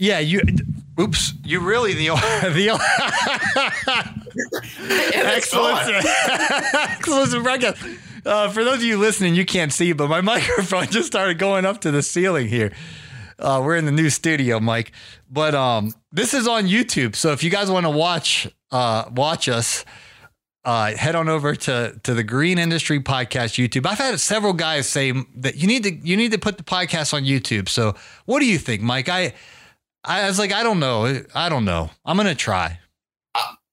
Yeah, 0.05 0.19
you. 0.19 0.43
Oops, 1.01 1.33
you 1.45 1.61
really 1.61 1.95
the 1.95 2.09
the 2.09 2.79
excellent 5.15 6.05
excellent 6.75 7.89
Uh, 8.27 8.51
for 8.51 8.65
those 8.65 8.77
of 8.77 8.83
you 8.83 8.99
listening, 8.99 9.35
you 9.35 9.47
can't 9.47 9.73
see, 9.73 9.95
but 9.95 10.09
my 10.09 10.21
microphone 10.35 10.89
just 10.89 11.07
started 11.07 11.39
going 11.39 11.65
up 11.65 11.81
to 11.81 11.91
the 11.91 12.03
ceiling 12.03 12.49
here. 12.49 12.71
Uh, 13.39 13.63
we're 13.65 13.77
in 13.77 13.87
the 13.87 13.93
new 13.93 14.11
studio, 14.11 14.61
Mike, 14.61 14.93
but 15.31 15.55
um, 15.55 15.95
this 16.13 16.35
is 16.35 16.47
on 16.47 16.67
YouTube. 16.67 17.17
So 17.17 17.33
if 17.33 17.43
you 17.43 17.49
guys 17.49 17.71
want 17.71 17.87
to 17.87 17.91
watch 17.91 18.47
uh, 18.73 19.05
watch 19.11 19.49
us, 19.49 19.87
uh, 20.67 20.95
head 20.97 21.15
on 21.15 21.31
over 21.31 21.55
to 21.55 21.99
to 22.03 22.13
the 22.13 22.23
Green 22.23 22.59
Industry 22.59 23.01
Podcast 23.01 23.57
YouTube. 23.57 23.87
I've 23.87 23.97
had 23.97 24.21
several 24.21 24.53
guys 24.53 24.87
say 24.87 25.13
that 25.37 25.57
you 25.57 25.67
need 25.67 25.83
to 25.85 25.95
you 25.95 26.19
need 26.19 26.33
to 26.33 26.39
put 26.39 26.59
the 26.59 26.63
podcast 26.63 27.15
on 27.15 27.25
YouTube. 27.25 27.71
So 27.71 27.95
what 28.27 28.41
do 28.41 28.47
you 28.47 28.59
think, 28.59 28.83
Mike? 28.83 29.09
I 29.09 29.33
I 30.05 30.27
was 30.27 30.39
like, 30.39 30.53
I 30.53 30.63
don't 30.63 30.81
know. 30.81 31.23
I 31.35 31.49
don't 31.49 31.65
know. 31.65 31.91
I'm 32.05 32.17
going 32.17 32.29
to 32.29 32.35
try. 32.35 32.79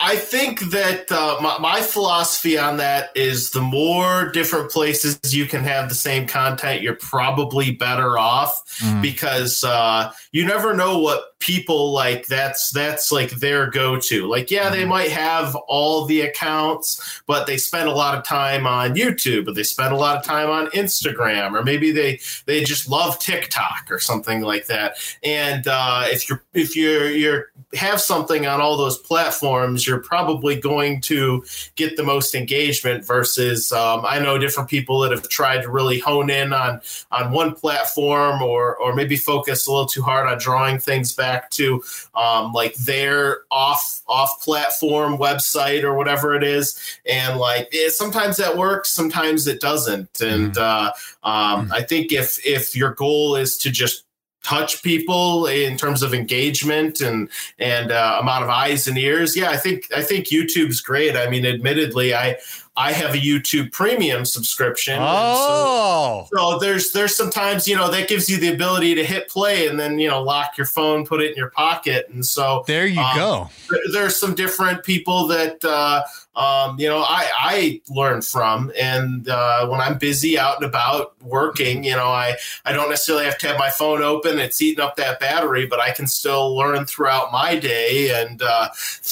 I 0.03 0.15
think 0.15 0.59
that 0.71 1.11
uh, 1.11 1.37
my, 1.41 1.59
my, 1.59 1.81
philosophy 1.81 2.57
on 2.57 2.77
that 2.77 3.11
is 3.15 3.51
the 3.51 3.61
more 3.61 4.29
different 4.31 4.71
places 4.71 5.19
you 5.33 5.45
can 5.45 5.63
have 5.63 5.89
the 5.89 5.95
same 5.95 6.27
content, 6.27 6.81
you're 6.81 6.95
probably 6.95 7.71
better 7.71 8.17
off 8.17 8.51
mm. 8.79 9.01
because 9.01 9.63
uh, 9.63 10.11
you 10.31 10.43
never 10.43 10.73
know 10.73 10.97
what 10.97 11.37
people 11.37 11.91
like. 11.91 12.25
That's 12.25 12.71
that's 12.71 13.11
like 13.11 13.31
their 13.31 13.69
go 13.69 13.99
to. 13.99 14.27
Like, 14.27 14.49
yeah, 14.49 14.69
mm. 14.69 14.71
they 14.71 14.79
mm-hmm. 14.81 14.89
might 14.89 15.11
have 15.11 15.55
all 15.67 16.05
the 16.05 16.21
accounts, 16.21 17.21
but 17.27 17.45
they 17.45 17.57
spend 17.57 17.87
a 17.87 17.93
lot 17.93 18.17
of 18.17 18.23
time 18.23 18.65
on 18.65 18.95
YouTube, 18.95 19.47
or 19.47 19.53
they 19.53 19.63
spend 19.63 19.93
a 19.93 19.97
lot 19.97 20.17
of 20.17 20.23
time 20.23 20.49
on 20.49 20.67
Instagram, 20.67 21.53
or 21.53 21.63
maybe 21.63 21.91
they 21.91 22.19
they 22.47 22.63
just 22.63 22.89
love 22.89 23.19
TikTok 23.19 23.87
or 23.91 23.99
something 23.99 24.41
like 24.41 24.65
that. 24.65 24.97
And 25.23 25.67
uh, 25.67 26.05
if 26.07 26.27
you're 26.27 26.43
if 26.53 26.75
you're 26.75 27.09
you're 27.09 27.51
have 27.73 28.01
something 28.01 28.47
on 28.47 28.59
all 28.59 28.77
those 28.77 28.97
platforms 28.97 29.87
you're 29.91 29.99
probably 29.99 30.55
going 30.59 31.01
to 31.01 31.43
get 31.75 31.97
the 31.97 32.03
most 32.03 32.33
engagement 32.33 33.05
versus 33.05 33.73
um, 33.73 34.05
I 34.05 34.19
know 34.19 34.37
different 34.37 34.69
people 34.69 35.01
that 35.01 35.11
have 35.11 35.27
tried 35.27 35.63
to 35.63 35.69
really 35.69 35.99
hone 35.99 36.29
in 36.29 36.53
on 36.53 36.79
on 37.11 37.31
one 37.31 37.53
platform 37.53 38.41
or 38.41 38.77
or 38.77 38.95
maybe 38.95 39.17
focus 39.17 39.67
a 39.67 39.71
little 39.71 39.85
too 39.85 40.01
hard 40.01 40.27
on 40.27 40.39
drawing 40.39 40.79
things 40.79 41.13
back 41.13 41.49
to 41.51 41.83
um, 42.15 42.53
like 42.53 42.73
their 42.75 43.41
off 43.51 44.01
off 44.07 44.41
platform 44.41 45.17
website 45.17 45.83
or 45.83 45.93
whatever 45.93 46.35
it 46.35 46.43
is 46.43 46.79
and 47.05 47.37
like 47.37 47.67
it, 47.73 47.87
eh, 47.87 47.89
sometimes 47.89 48.37
that 48.37 48.55
works 48.55 48.91
sometimes 48.91 49.45
it 49.45 49.59
doesn't 49.59 50.21
and 50.21 50.53
mm. 50.53 50.57
uh, 50.57 50.91
um, 51.27 51.67
mm. 51.67 51.73
I 51.73 51.81
think 51.81 52.13
if 52.13 52.43
if 52.45 52.75
your 52.77 52.93
goal 52.93 53.35
is 53.35 53.57
to 53.57 53.69
just 53.69 54.05
touch 54.43 54.81
people 54.81 55.45
in 55.47 55.77
terms 55.77 56.01
of 56.01 56.13
engagement 56.13 57.01
and 57.01 57.29
and 57.59 57.91
uh, 57.91 58.17
amount 58.19 58.43
of 58.43 58.49
eyes 58.49 58.87
and 58.87 58.97
ears 58.97 59.35
yeah 59.35 59.49
i 59.49 59.57
think 59.57 59.87
i 59.95 60.01
think 60.01 60.27
youtube's 60.27 60.81
great 60.81 61.15
i 61.15 61.29
mean 61.29 61.45
admittedly 61.45 62.13
i 62.13 62.37
I 62.77 62.93
have 62.93 63.13
a 63.13 63.17
YouTube 63.17 63.73
Premium 63.73 64.23
subscription. 64.23 64.97
Oh, 64.99 66.27
so, 66.31 66.37
so, 66.37 66.59
there's 66.59 66.93
there's 66.93 67.15
sometimes 67.15 67.67
you 67.67 67.75
know 67.75 67.91
that 67.91 68.07
gives 68.07 68.29
you 68.29 68.37
the 68.37 68.53
ability 68.53 68.95
to 68.95 69.03
hit 69.03 69.27
play 69.27 69.67
and 69.67 69.77
then 69.77 69.99
you 69.99 70.09
know 70.09 70.23
lock 70.23 70.57
your 70.57 70.67
phone, 70.67 71.05
put 71.05 71.21
it 71.21 71.31
in 71.31 71.37
your 71.37 71.49
pocket, 71.49 72.07
and 72.09 72.25
so 72.25 72.63
there 72.67 72.87
you 72.87 73.01
um, 73.01 73.15
go. 73.15 73.49
There's 73.91 74.17
some 74.17 74.35
different 74.35 74.83
people 74.83 75.27
that 75.27 75.63
uh, 75.65 76.03
um, 76.33 76.79
you 76.79 76.87
know, 76.87 76.99
I, 76.99 77.27
I 77.37 77.81
learn 77.89 78.21
from. 78.21 78.71
And 78.79 79.27
uh, 79.27 79.67
when 79.67 79.81
I'm 79.81 79.97
busy 79.97 80.39
out 80.39 80.57
and 80.57 80.65
about 80.65 81.21
working, 81.21 81.83
you 81.83 81.95
know, 81.95 82.07
I, 82.07 82.35
I 82.63 82.71
don't 82.71 82.89
necessarily 82.89 83.25
have 83.25 83.37
to 83.39 83.47
have 83.47 83.59
my 83.59 83.69
phone 83.69 84.01
open. 84.01 84.39
It's 84.39 84.61
eating 84.61 84.83
up 84.83 84.95
that 84.95 85.19
battery, 85.19 85.65
but 85.65 85.81
I 85.81 85.91
can 85.91 86.07
still 86.07 86.55
learn 86.55 86.85
throughout 86.85 87.33
my 87.33 87.57
day. 87.57 88.21
And 88.21 88.41
uh, 88.41 88.69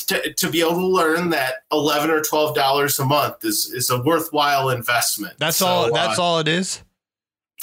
to, 0.08 0.34
to 0.34 0.50
be 0.50 0.62
able 0.62 0.76
to 0.76 0.88
learn 0.88 1.30
that 1.32 1.66
11 1.74 2.10
or 2.10 2.22
$12 2.22 3.00
a 3.00 3.06
month 3.06 3.44
is, 3.44 3.72
is 3.74 3.90
a 3.90 4.02
worthwhile 4.02 4.70
investment. 4.70 5.34
That's 5.40 5.58
so, 5.58 5.68
all, 5.68 5.94
that's 5.94 6.18
uh, 6.18 6.24
all 6.24 6.40
it 6.40 6.48
is. 6.48 6.82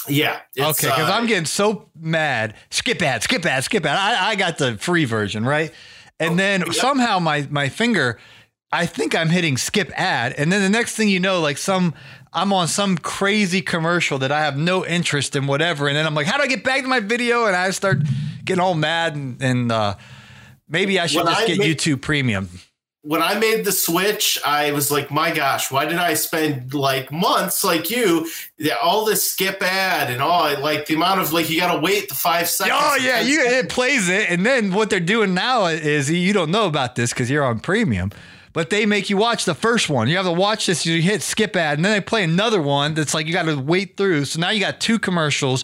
Yeah. 0.07 0.39
Okay. 0.57 0.87
Cause 0.87 1.09
I'm 1.09 1.23
uh, 1.23 1.27
getting 1.27 1.45
so 1.45 1.89
mad. 1.99 2.53
Skip 2.69 3.01
ad, 3.01 3.23
skip 3.23 3.43
ad, 3.45 3.63
skip 3.63 3.85
ad. 3.85 3.97
I, 3.97 4.29
I 4.29 4.35
got 4.35 4.59
the 4.59 4.77
free 4.77 5.05
version, 5.05 5.43
right? 5.43 5.73
And 6.19 6.33
oh, 6.33 6.35
then 6.35 6.73
somehow 6.73 7.17
my, 7.19 7.47
my 7.49 7.69
finger, 7.69 8.19
I 8.71 8.85
think 8.85 9.15
I'm 9.15 9.29
hitting 9.29 9.57
skip 9.57 9.91
ad. 9.95 10.33
And 10.37 10.51
then 10.51 10.61
the 10.61 10.69
next 10.69 10.95
thing 10.95 11.09
you 11.09 11.19
know, 11.19 11.39
like 11.39 11.57
some, 11.57 11.93
I'm 12.33 12.51
on 12.51 12.67
some 12.67 12.97
crazy 12.97 13.61
commercial 13.61 14.19
that 14.19 14.31
I 14.31 14.41
have 14.41 14.57
no 14.57 14.85
interest 14.85 15.35
in, 15.35 15.47
whatever. 15.47 15.87
And 15.87 15.95
then 15.95 16.05
I'm 16.05 16.15
like, 16.15 16.27
how 16.27 16.37
do 16.37 16.43
I 16.43 16.47
get 16.47 16.63
back 16.63 16.81
to 16.81 16.87
my 16.87 16.99
video? 16.99 17.45
And 17.45 17.55
I 17.55 17.69
start 17.71 17.99
getting 18.43 18.61
all 18.61 18.73
mad 18.73 19.15
and, 19.15 19.41
and 19.41 19.71
uh, 19.71 19.95
maybe 20.67 20.99
I 20.99 21.07
should 21.07 21.23
when 21.23 21.27
just 21.27 21.41
I 21.41 21.47
get 21.47 21.59
made, 21.59 21.77
YouTube 21.77 22.01
Premium. 22.01 22.49
When 23.03 23.23
I 23.23 23.39
made 23.39 23.63
the 23.63 23.71
switch, 23.71 24.37
I 24.45 24.73
was 24.73 24.91
like, 24.91 25.11
my 25.11 25.33
gosh, 25.33 25.71
why 25.71 25.85
did 25.85 25.97
I 25.97 26.15
spend 26.15 26.73
like 26.73 27.09
months 27.09 27.63
like 27.63 27.89
you, 27.89 28.29
all 28.83 29.05
this 29.05 29.31
skip 29.31 29.61
ad 29.61 30.11
and 30.11 30.21
all 30.21 30.59
like 30.59 30.87
the 30.87 30.95
amount 30.95 31.21
of 31.21 31.31
like 31.31 31.49
you 31.49 31.57
got 31.57 31.73
to 31.73 31.79
wait 31.79 32.09
the 32.09 32.15
five 32.15 32.49
seconds. 32.49 32.77
Oh 32.77 32.97
yeah, 33.01 33.21
you 33.21 33.39
it 33.39 33.69
plays 33.69 34.09
it, 34.09 34.29
and 34.29 34.45
then 34.45 34.73
what 34.73 34.89
they're 34.89 34.99
doing 34.99 35.33
now 35.33 35.67
is 35.67 36.11
you 36.11 36.33
don't 36.33 36.51
know 36.51 36.65
about 36.65 36.95
this 36.95 37.13
because 37.13 37.31
you're 37.31 37.45
on 37.45 37.61
premium 37.61 38.11
but 38.53 38.69
they 38.69 38.85
make 38.85 39.09
you 39.09 39.17
watch 39.17 39.45
the 39.45 39.55
first 39.55 39.89
one. 39.89 40.07
You 40.07 40.17
have 40.17 40.25
to 40.25 40.31
watch 40.31 40.65
this, 40.65 40.85
you 40.85 41.01
hit 41.01 41.21
skip 41.21 41.55
ad, 41.55 41.77
and 41.77 41.85
then 41.85 41.91
they 41.91 42.01
play 42.01 42.23
another 42.23 42.61
one 42.61 42.93
that's 42.93 43.13
like 43.13 43.27
you 43.27 43.33
got 43.33 43.43
to 43.43 43.55
wait 43.59 43.97
through. 43.97 44.25
So 44.25 44.39
now 44.39 44.49
you 44.49 44.59
got 44.59 44.79
two 44.79 44.99
commercials 44.99 45.63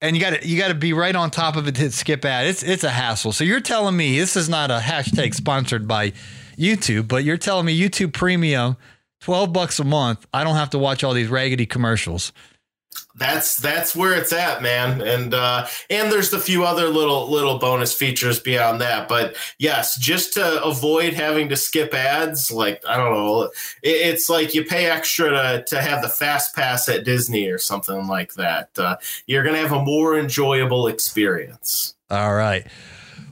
and 0.00 0.16
you 0.16 0.22
got 0.22 0.40
to 0.40 0.48
you 0.48 0.58
got 0.58 0.68
to 0.68 0.74
be 0.74 0.92
right 0.92 1.14
on 1.14 1.30
top 1.30 1.56
of 1.56 1.68
it 1.68 1.74
to 1.74 1.80
hit 1.82 1.92
skip 1.92 2.24
ad. 2.24 2.46
It's 2.46 2.62
it's 2.62 2.84
a 2.84 2.90
hassle. 2.90 3.32
So 3.32 3.44
you're 3.44 3.60
telling 3.60 3.96
me 3.96 4.18
this 4.18 4.36
is 4.36 4.48
not 4.48 4.70
a 4.70 4.78
hashtag 4.78 5.34
sponsored 5.34 5.86
by 5.86 6.12
YouTube, 6.56 7.08
but 7.08 7.24
you're 7.24 7.36
telling 7.36 7.66
me 7.66 7.78
YouTube 7.78 8.12
Premium, 8.12 8.76
twelve 9.20 9.52
bucks 9.52 9.78
a 9.78 9.84
month. 9.84 10.26
I 10.32 10.44
don't 10.44 10.56
have 10.56 10.70
to 10.70 10.78
watch 10.78 11.04
all 11.04 11.12
these 11.12 11.28
raggedy 11.28 11.66
commercials 11.66 12.32
that's 13.16 13.56
that's 13.56 13.94
where 13.94 14.14
it's 14.14 14.32
at 14.32 14.62
man. 14.62 15.02
And 15.02 15.34
uh 15.34 15.66
and 15.88 16.10
there's 16.10 16.32
a 16.32 16.38
few 16.40 16.64
other 16.64 16.88
little 16.88 17.30
little 17.30 17.58
bonus 17.58 17.92
features 17.92 18.40
beyond 18.40 18.80
that. 18.80 19.08
But 19.08 19.36
yes 19.58 19.98
just 19.98 20.32
to 20.34 20.62
avoid 20.62 21.12
having 21.12 21.48
to 21.48 21.56
skip 21.56 21.92
ads 21.92 22.50
like 22.50 22.82
i 22.86 22.96
don't 22.96 23.12
know 23.12 23.42
it, 23.42 23.52
it's 23.82 24.28
like 24.28 24.54
you 24.54 24.64
pay 24.64 24.86
extra 24.86 25.30
to 25.30 25.64
to 25.66 25.82
have 25.82 26.02
the 26.02 26.08
fast 26.08 26.54
pass 26.54 26.88
at 26.88 27.04
disney 27.04 27.48
or 27.48 27.58
something 27.58 28.06
like 28.06 28.34
that. 28.34 28.70
Uh, 28.78 28.96
you're 29.26 29.44
gonna 29.44 29.58
have 29.58 29.72
a 29.72 29.82
more 29.82 30.18
enjoyable 30.18 30.86
experience. 30.86 31.94
All 32.10 32.34
right. 32.34 32.66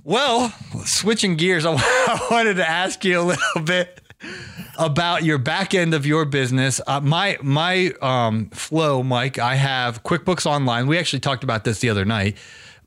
Well 0.04 0.52
switching 0.84 1.36
gears 1.36 1.64
i 1.66 2.26
wanted 2.30 2.54
to 2.54 2.68
ask 2.68 3.04
you 3.04 3.20
a 3.20 3.22
little 3.22 3.62
bit 3.62 4.00
about 4.78 5.24
your 5.24 5.38
back 5.38 5.74
end 5.74 5.94
of 5.94 6.06
your 6.06 6.24
business. 6.24 6.80
Uh, 6.86 7.00
my 7.00 7.38
my 7.42 7.92
um, 8.02 8.50
flow, 8.50 9.02
Mike. 9.02 9.38
I 9.38 9.54
have 9.54 10.02
QuickBooks 10.02 10.46
Online. 10.46 10.86
We 10.86 10.98
actually 10.98 11.20
talked 11.20 11.44
about 11.44 11.64
this 11.64 11.80
the 11.80 11.90
other 11.90 12.04
night, 12.04 12.36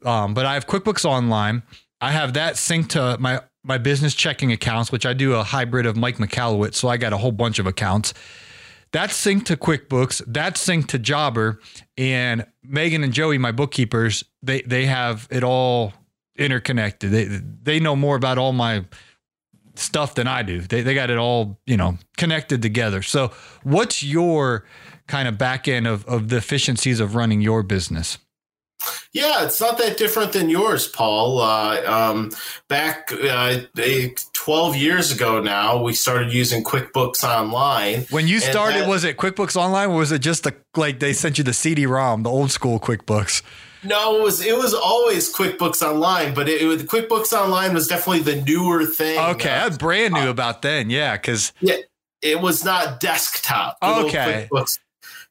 um, 0.03 0.33
but 0.33 0.45
I 0.45 0.53
have 0.55 0.67
QuickBooks 0.67 1.05
Online. 1.05 1.63
I 2.00 2.11
have 2.11 2.33
that 2.33 2.55
synced 2.55 2.89
to 2.89 3.17
my 3.19 3.41
my 3.63 3.77
business 3.77 4.15
checking 4.15 4.51
accounts, 4.51 4.91
which 4.91 5.05
I 5.05 5.13
do 5.13 5.33
a 5.35 5.43
hybrid 5.43 5.85
of 5.85 5.95
Mike 5.95 6.17
Michalowicz. 6.17 6.75
So 6.75 6.88
I 6.88 6.97
got 6.97 7.13
a 7.13 7.17
whole 7.17 7.31
bunch 7.31 7.59
of 7.59 7.67
accounts. 7.67 8.13
That's 8.91 9.13
synced 9.13 9.45
to 9.45 9.55
QuickBooks. 9.57 10.21
That's 10.27 10.65
synced 10.65 10.88
to 10.88 11.00
Jobber, 11.00 11.59
and 11.97 12.45
Megan 12.63 13.03
and 13.03 13.13
Joey, 13.13 13.38
my 13.38 13.51
bookkeepers, 13.51 14.23
they 14.43 14.61
they 14.61 14.85
have 14.85 15.27
it 15.31 15.43
all 15.43 15.93
interconnected. 16.35 17.11
They 17.11 17.25
they 17.25 17.79
know 17.79 17.95
more 17.95 18.15
about 18.15 18.38
all 18.38 18.51
my 18.51 18.85
stuff 19.75 20.15
than 20.15 20.27
I 20.27 20.43
do. 20.43 20.61
They, 20.61 20.81
they 20.81 20.93
got 20.93 21.09
it 21.09 21.17
all, 21.17 21.59
you 21.65 21.77
know, 21.77 21.97
connected 22.17 22.61
together. 22.61 23.01
So, 23.01 23.31
what's 23.63 24.03
your 24.03 24.65
kind 25.07 25.27
of 25.27 25.37
back 25.37 25.67
end 25.67 25.87
of, 25.87 26.05
of 26.05 26.29
the 26.29 26.37
efficiencies 26.37 26.99
of 26.99 27.15
running 27.15 27.41
your 27.41 27.63
business? 27.63 28.17
Yeah, 29.13 29.43
it's 29.43 29.59
not 29.59 29.77
that 29.77 29.97
different 29.97 30.33
than 30.33 30.49
yours, 30.49 30.87
Paul. 30.87 31.39
Uh, 31.39 31.83
um, 31.85 32.31
back 32.67 33.11
uh, 33.11 33.59
12 34.33 34.75
years 34.75 35.11
ago 35.11 35.41
now, 35.41 35.83
we 35.83 35.93
started 35.93 36.33
using 36.33 36.63
QuickBooks 36.63 37.23
Online. 37.23 38.05
When 38.09 38.27
you 38.27 38.39
started, 38.39 38.83
that, 38.83 38.89
was 38.89 39.03
it 39.03 39.17
QuickBooks 39.17 39.55
Online 39.55 39.89
or 39.89 39.97
was 39.97 40.11
it 40.11 40.19
just 40.19 40.43
the, 40.43 40.55
like 40.75 40.99
they 40.99 41.13
sent 41.13 41.37
you 41.37 41.43
the 41.43 41.53
CD 41.53 41.85
ROM, 41.85 42.23
the 42.23 42.29
old 42.29 42.51
school 42.51 42.79
QuickBooks? 42.79 43.43
No, 43.83 44.17
it 44.19 44.23
was 44.23 44.45
it 44.45 44.55
was 44.55 44.73
always 44.73 45.33
QuickBooks 45.33 45.81
Online, 45.81 46.33
but 46.33 46.47
it, 46.47 46.61
it 46.61 46.88
QuickBooks 46.88 47.33
Online 47.33 47.73
was 47.73 47.88
definitely 47.88 48.21
the 48.21 48.41
newer 48.41 48.85
thing. 48.85 49.17
Okay, 49.17 49.50
uh, 49.50 49.63
I 49.63 49.67
was 49.67 49.77
brand 49.77 50.13
new 50.13 50.27
uh, 50.27 50.29
about 50.29 50.61
then. 50.61 50.89
Yeah, 50.89 51.17
because 51.17 51.51
yeah, 51.61 51.77
it 52.21 52.39
was 52.39 52.63
not 52.63 53.00
desktop. 53.00 53.77
Okay. 53.81 54.47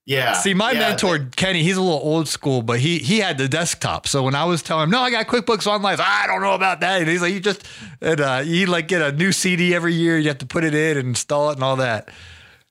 Yeah. 0.07 0.33
See, 0.33 0.55
my 0.55 0.73
yeah, 0.73 0.81
mentor 0.81 1.29
Kenny, 1.37 1.63
he's 1.63 1.77
a 1.77 1.81
little 1.81 2.01
old 2.01 2.27
school, 2.27 2.63
but 2.63 2.81
he 2.81 2.99
he 2.99 3.21
had 3.21 3.39
the 3.39 3.49
desktop. 3.49 4.09
So 4.09 4.25
when 4.25 4.35
I 4.35 4.45
was 4.45 4.63
telling 4.63 4.85
him, 4.85 4.91
"No, 4.91 5.01
I 5.01 5.11
got 5.11 5.29
QuickBooks 5.29 5.69
Online," 5.69 5.99
I 6.01 6.27
don't 6.27 6.41
know 6.41 6.55
about 6.55 6.81
that. 6.81 7.01
And 7.01 7.09
he's 7.09 7.23
like, 7.23 7.33
"You 7.33 7.39
just 7.39 7.65
and 8.01 8.21
uh, 8.21 8.43
you 8.45 8.67
like 8.67 8.89
get 8.89 9.03
a 9.03 9.13
new 9.13 9.31
CD 9.31 9.73
every 9.73 9.95
year. 9.95 10.19
You 10.19 10.29
have 10.29 10.39
to 10.39 10.47
put 10.47 10.65
it 10.65 10.75
in 10.75 10.97
and 10.97 11.09
install 11.11 11.51
it 11.51 11.55
and 11.55 11.63
all 11.63 11.77
that." 11.77 12.09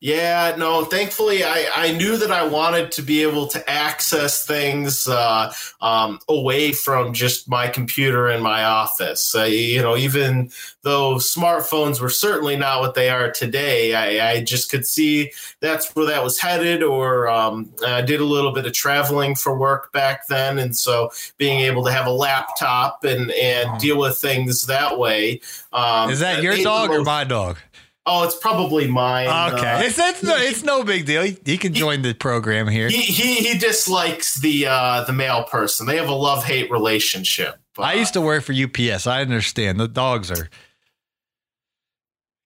Yeah, 0.02 0.56
no, 0.58 0.86
thankfully 0.86 1.44
I, 1.44 1.70
I 1.76 1.92
knew 1.92 2.16
that 2.16 2.32
I 2.32 2.48
wanted 2.48 2.94
to 2.94 3.02
be 3.02 3.22
able 3.22 3.48
to 3.48 3.70
access 3.70 4.46
things 4.46 5.10
uh, 5.10 5.52
um, 5.82 6.20
away 6.30 6.72
from 6.72 7.14
just 7.14 7.50
my 7.50 7.68
computer 7.68 8.30
in 8.30 8.42
my 8.42 8.64
office. 8.64 9.36
Uh, 9.36 9.44
you 9.44 9.82
know, 9.82 9.98
even 9.98 10.52
though 10.84 11.16
smartphones 11.16 12.00
were 12.00 12.10
certainly 12.10 12.56
not 12.56 12.80
what 12.80 12.94
they 12.94 13.10
are 13.10 13.30
today, 13.30 13.94
I, 13.94 14.32
I 14.32 14.42
just 14.42 14.72
could 14.72 14.88
see 14.88 15.34
that's 15.60 15.94
where 15.94 16.06
that 16.06 16.24
was 16.24 16.40
headed. 16.40 16.82
Or 16.82 17.28
um, 17.28 17.70
I 17.86 18.02
did 18.02 18.22
a 18.22 18.26
little 18.26 18.54
bit 18.54 18.66
of 18.66 18.72
traveling 18.72 19.36
for 19.36 19.58
work 19.58 19.92
back 19.92 20.28
then. 20.28 20.60
And 20.60 20.78
so 20.78 21.12
being 21.38 21.60
able 21.60 21.84
to 21.84 21.92
have 21.92 22.08
a 22.08 22.12
laptop 22.12 23.04
and, 23.04 23.32
and 23.32 23.78
deal 23.82 24.00
with 24.00 24.18
things 24.18 24.68
that 24.68 24.98
way. 24.98 25.42
Um, 25.74 26.10
Is 26.10 26.22
that 26.22 26.42
your 26.42 26.56
dog 26.56 26.90
or 26.90 27.04
my 27.04 27.26
dog? 27.26 27.58
Oh, 28.12 28.24
it's 28.24 28.36
probably 28.36 28.88
mine. 28.88 29.28
Okay, 29.54 29.72
uh, 29.72 29.82
it's 29.84 30.00
it's 30.00 30.24
no, 30.24 30.36
it's 30.36 30.64
no 30.64 30.84
big 30.84 31.06
deal. 31.06 31.22
He, 31.22 31.38
he 31.46 31.58
can 31.60 31.74
join 31.76 32.04
he, 32.04 32.10
the 32.10 32.16
program 32.16 32.68
here. 32.68 32.90
He, 32.90 33.02
he 33.02 33.36
he 33.36 33.58
dislikes 33.60 34.40
the 34.42 34.66
uh, 34.66 35.04
the 35.04 35.14
male 35.14 35.44
person. 35.44 35.86
They 35.86 35.98
have 35.98 36.10
a 36.10 36.16
love 36.16 36.44
hate 36.44 36.72
relationship. 36.72 37.60
I 37.78 37.94
used 37.94 38.14
to 38.14 38.22
work 38.22 38.44
for 38.44 38.54
UPS. 38.54 39.06
I 39.06 39.22
understand. 39.22 39.80
The 39.80 39.88
dogs 39.88 40.32
are. 40.32 40.50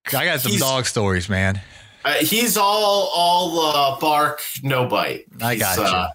I 0.08 0.26
got 0.26 0.42
some 0.42 0.58
dog 0.58 0.86
stories, 0.86 1.30
man. 1.30 1.62
Uh, 2.04 2.16
he's 2.16 2.58
all 2.58 3.10
all 3.16 3.60
uh, 3.62 4.00
bark, 4.00 4.42
no 4.64 4.86
bite. 4.86 5.26
I 5.42 5.56
got 5.56 5.78
you. 5.78 5.84
Uh, 5.84 6.10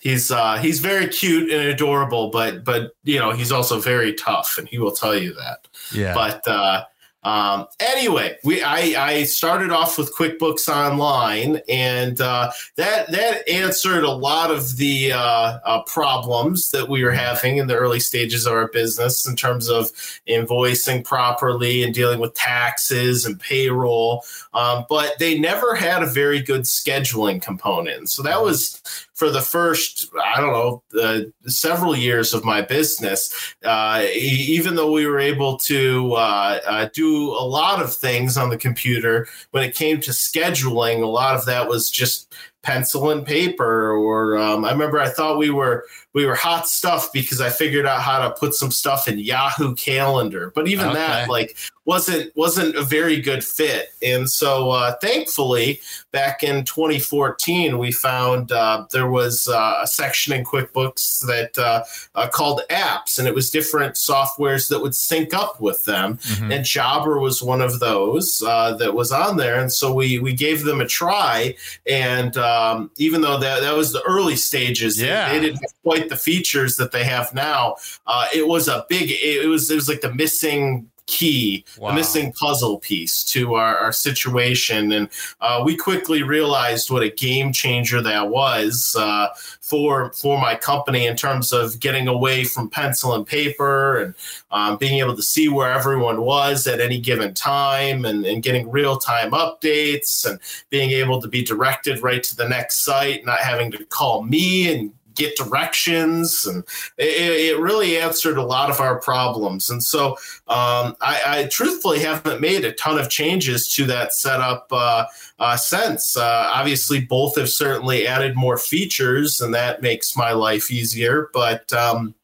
he's 0.00 0.30
uh, 0.30 0.58
he's 0.58 0.78
very 0.78 1.08
cute 1.08 1.50
and 1.50 1.62
adorable, 1.62 2.30
but 2.30 2.64
but 2.64 2.92
you 3.02 3.18
know 3.18 3.32
he's 3.32 3.50
also 3.50 3.80
very 3.80 4.14
tough, 4.14 4.58
and 4.58 4.68
he 4.68 4.78
will 4.78 4.92
tell 4.92 5.16
you 5.16 5.34
that. 5.34 5.66
Yeah. 5.92 6.14
But 6.14 6.46
uh, 6.46 6.84
um, 7.26 7.66
anyway, 7.80 8.38
we 8.44 8.62
I, 8.62 8.94
I, 8.96 9.24
started 9.24 9.72
off 9.72 9.98
with 9.98 10.14
QuickBooks 10.14 10.68
Online, 10.68 11.60
and 11.68 12.20
uh, 12.20 12.52
that 12.76 13.10
that 13.10 13.48
answered 13.48 14.04
a 14.04 14.12
lot 14.12 14.52
of 14.52 14.76
the 14.76 15.10
uh, 15.10 15.18
uh, 15.64 15.82
problems 15.82 16.70
that 16.70 16.88
we 16.88 17.02
were 17.02 17.10
having 17.10 17.56
in 17.56 17.66
the 17.66 17.74
early 17.74 17.98
stages 17.98 18.46
of 18.46 18.52
our 18.52 18.68
business 18.68 19.26
in 19.26 19.34
terms 19.34 19.68
of 19.68 19.86
invoicing 20.28 21.02
properly 21.02 21.82
and 21.82 21.92
dealing 21.92 22.20
with 22.20 22.32
taxes 22.34 23.26
and 23.26 23.40
payroll. 23.40 24.22
Um, 24.54 24.86
but 24.88 25.18
they 25.18 25.36
never 25.36 25.74
had 25.74 26.04
a 26.04 26.06
very 26.06 26.40
good 26.40 26.60
scheduling 26.60 27.42
component, 27.42 28.08
so 28.08 28.22
that 28.22 28.40
was 28.40 28.80
for 29.16 29.30
the 29.30 29.40
first, 29.40 30.10
I 30.22 30.40
don't 30.42 30.52
know, 30.52 30.82
uh, 31.02 31.20
several 31.46 31.96
years 31.96 32.34
of 32.34 32.44
my 32.44 32.60
business, 32.60 33.54
uh, 33.64 34.04
even 34.14 34.76
though 34.76 34.92
we 34.92 35.06
were 35.06 35.18
able 35.18 35.56
to 35.60 36.12
uh, 36.12 36.60
uh, 36.66 36.88
do 36.92 37.30
a 37.30 37.40
lot 37.40 37.82
of 37.82 37.96
things 37.96 38.36
on 38.36 38.50
the 38.50 38.58
computer, 38.58 39.26
when 39.52 39.64
it 39.64 39.74
came 39.74 40.00
to 40.02 40.10
scheduling, 40.10 41.02
a 41.02 41.06
lot 41.06 41.34
of 41.34 41.46
that 41.46 41.66
was 41.66 41.90
just 41.90 42.34
pencil 42.62 43.10
and 43.10 43.24
paper. 43.26 43.92
Or 43.96 44.36
um, 44.36 44.66
I 44.66 44.72
remember 44.72 45.00
I 45.00 45.08
thought 45.08 45.38
we 45.38 45.50
were 45.50 45.86
we 46.16 46.24
were 46.24 46.34
hot 46.34 46.66
stuff 46.66 47.12
because 47.12 47.42
I 47.42 47.50
figured 47.50 47.84
out 47.84 48.00
how 48.00 48.18
to 48.26 48.30
put 48.34 48.54
some 48.54 48.70
stuff 48.70 49.06
in 49.06 49.18
Yahoo 49.18 49.74
Calendar. 49.74 50.50
But 50.54 50.66
even 50.66 50.86
Okay. 50.86 50.94
that, 50.96 51.28
like, 51.28 51.54
wasn't 51.84 52.34
wasn't 52.34 52.74
a 52.74 52.82
very 52.82 53.20
good 53.20 53.44
fit. 53.44 53.90
And 54.02 54.28
so, 54.28 54.70
uh, 54.70 54.94
thankfully, 55.00 55.80
back 56.10 56.42
in 56.42 56.64
2014, 56.64 57.78
we 57.78 57.92
found 57.92 58.50
uh, 58.50 58.86
there 58.90 59.08
was 59.08 59.46
uh, 59.46 59.80
a 59.82 59.86
section 59.86 60.32
in 60.32 60.42
QuickBooks 60.44 61.20
that 61.26 61.56
uh, 61.58 61.84
uh, 62.16 62.26
called 62.28 62.62
apps, 62.70 63.18
and 63.20 63.28
it 63.28 63.34
was 63.34 63.50
different 63.50 63.94
softwares 63.94 64.68
that 64.70 64.80
would 64.80 64.94
sync 64.96 65.32
up 65.34 65.60
with 65.60 65.84
them. 65.84 66.16
Mhm. 66.18 66.52
And 66.56 66.64
Jobber 66.64 67.20
was 67.20 67.40
one 67.42 67.60
of 67.60 67.78
those 67.78 68.42
uh, 68.44 68.72
that 68.78 68.94
was 68.94 69.12
on 69.12 69.36
there, 69.36 69.60
and 69.60 69.72
so 69.72 69.92
we 69.92 70.18
we 70.18 70.32
gave 70.32 70.64
them 70.64 70.80
a 70.80 70.86
try. 70.86 71.54
And 71.86 72.36
um, 72.38 72.90
even 72.96 73.20
though 73.20 73.38
that 73.38 73.60
that 73.60 73.76
was 73.76 73.92
the 73.92 74.02
early 74.02 74.34
stages, 74.36 74.96
they- 74.96 75.06
Yeah. 75.06 75.32
they 75.32 75.40
didn't 75.40 75.60
have 75.60 75.74
quite 75.84 76.05
the 76.08 76.16
features 76.16 76.76
that 76.76 76.92
they 76.92 77.04
have 77.04 77.32
now. 77.34 77.76
Uh, 78.06 78.26
it 78.34 78.46
was 78.46 78.68
a 78.68 78.84
big. 78.88 79.10
It, 79.10 79.44
it 79.44 79.48
was 79.48 79.70
it 79.70 79.74
was 79.74 79.88
like 79.88 80.00
the 80.00 80.14
missing 80.14 80.90
key, 81.06 81.64
Wow. 81.78 81.90
the 81.90 81.94
missing 81.94 82.32
puzzle 82.32 82.78
piece 82.80 83.22
to 83.24 83.54
our, 83.54 83.76
our 83.78 83.92
situation, 83.92 84.90
and 84.90 85.08
uh, 85.40 85.62
we 85.64 85.76
quickly 85.76 86.24
realized 86.24 86.90
what 86.90 87.04
a 87.04 87.10
game 87.10 87.52
changer 87.52 88.02
that 88.02 88.28
was 88.28 88.96
uh, 88.98 89.28
for 89.60 90.12
for 90.14 90.40
my 90.40 90.56
company 90.56 91.06
in 91.06 91.16
terms 91.16 91.52
of 91.52 91.78
getting 91.78 92.08
away 92.08 92.42
from 92.42 92.68
pencil 92.68 93.14
and 93.14 93.24
paper 93.24 93.98
and 93.98 94.14
um, 94.50 94.76
being 94.78 94.98
able 94.98 95.14
to 95.14 95.22
see 95.22 95.48
where 95.48 95.70
everyone 95.70 96.22
was 96.22 96.66
at 96.66 96.80
any 96.80 97.00
given 97.00 97.32
time 97.34 98.04
and, 98.04 98.26
and 98.26 98.42
getting 98.42 98.68
real 98.68 98.96
time 98.98 99.30
updates 99.30 100.28
and 100.28 100.40
being 100.70 100.90
able 100.90 101.22
to 101.22 101.28
be 101.28 101.42
directed 101.44 102.02
right 102.02 102.24
to 102.24 102.34
the 102.34 102.48
next 102.48 102.84
site, 102.84 103.24
not 103.24 103.38
having 103.38 103.70
to 103.70 103.84
call 103.86 104.24
me 104.24 104.72
and 104.72 104.92
get 105.16 105.36
directions 105.36 106.44
and 106.46 106.64
it, 106.98 107.54
it 107.54 107.58
really 107.58 107.98
answered 107.98 108.38
a 108.38 108.44
lot 108.44 108.70
of 108.70 108.80
our 108.80 109.00
problems. 109.00 109.70
And 109.70 109.82
so 109.82 110.12
um, 110.48 110.96
I, 111.00 111.22
I 111.26 111.48
truthfully 111.50 112.00
haven't 112.00 112.40
made 112.40 112.64
a 112.64 112.72
ton 112.72 112.98
of 112.98 113.10
changes 113.10 113.72
to 113.74 113.84
that 113.86 114.12
setup 114.12 114.68
uh, 114.70 115.06
uh, 115.38 115.56
since. 115.56 116.16
Uh, 116.16 116.50
obviously 116.52 117.00
both 117.00 117.36
have 117.36 117.48
certainly 117.48 118.06
added 118.06 118.36
more 118.36 118.58
features 118.58 119.40
and 119.40 119.54
that 119.54 119.82
makes 119.82 120.16
my 120.16 120.32
life 120.32 120.70
easier 120.70 121.30
but 121.32 121.72
um, 121.72 122.14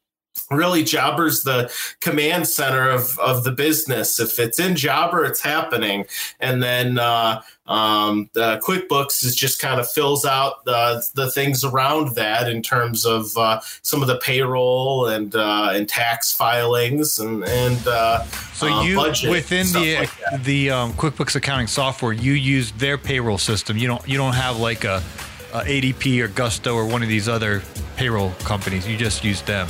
really 0.51 0.83
jobber's 0.83 1.43
the 1.43 1.71
command 1.99 2.47
center 2.47 2.89
of, 2.89 3.17
of 3.19 3.43
the 3.43 3.51
business 3.51 4.19
if 4.19 4.39
it's 4.39 4.59
in 4.59 4.75
jobber 4.75 5.25
it's 5.25 5.41
happening 5.41 6.05
and 6.39 6.61
then 6.61 6.99
uh, 6.99 7.41
um, 7.65 8.29
the 8.33 8.59
quickbooks 8.63 9.23
is 9.23 9.35
just 9.35 9.61
kind 9.61 9.79
of 9.79 9.89
fills 9.89 10.25
out 10.25 10.65
the, 10.65 11.01
the 11.15 11.31
things 11.31 11.63
around 11.63 12.15
that 12.15 12.49
in 12.49 12.61
terms 12.61 13.05
of 13.05 13.37
uh, 13.37 13.61
some 13.81 14.01
of 14.01 14.07
the 14.07 14.17
payroll 14.17 15.07
and 15.07 15.35
uh, 15.35 15.71
and 15.73 15.87
tax 15.87 16.33
filings 16.33 17.19
and 17.19 17.43
and 17.45 17.87
uh, 17.87 18.23
So 18.53 18.67
uh, 18.67 18.83
you 18.83 18.95
budget, 18.97 19.31
within 19.31 19.65
the 19.67 19.99
like 19.99 20.43
the 20.43 20.71
um, 20.71 20.93
QuickBooks 20.93 21.35
accounting 21.35 21.67
software, 21.67 22.11
you 22.11 22.33
use 22.33 22.71
their 22.73 22.97
payroll 22.97 23.37
system. 23.37 23.77
You 23.77 23.87
don't 23.87 24.05
you 24.07 24.17
don't 24.17 24.33
have 24.33 24.57
like 24.57 24.83
a, 24.83 25.01
a 25.53 25.61
ADP 25.61 26.21
or 26.21 26.27
Gusto 26.27 26.75
or 26.75 26.85
one 26.85 27.01
of 27.01 27.07
these 27.07 27.29
other 27.29 27.63
payroll 27.95 28.31
companies. 28.43 28.85
You 28.85 28.97
just 28.97 29.23
use 29.23 29.41
them. 29.41 29.69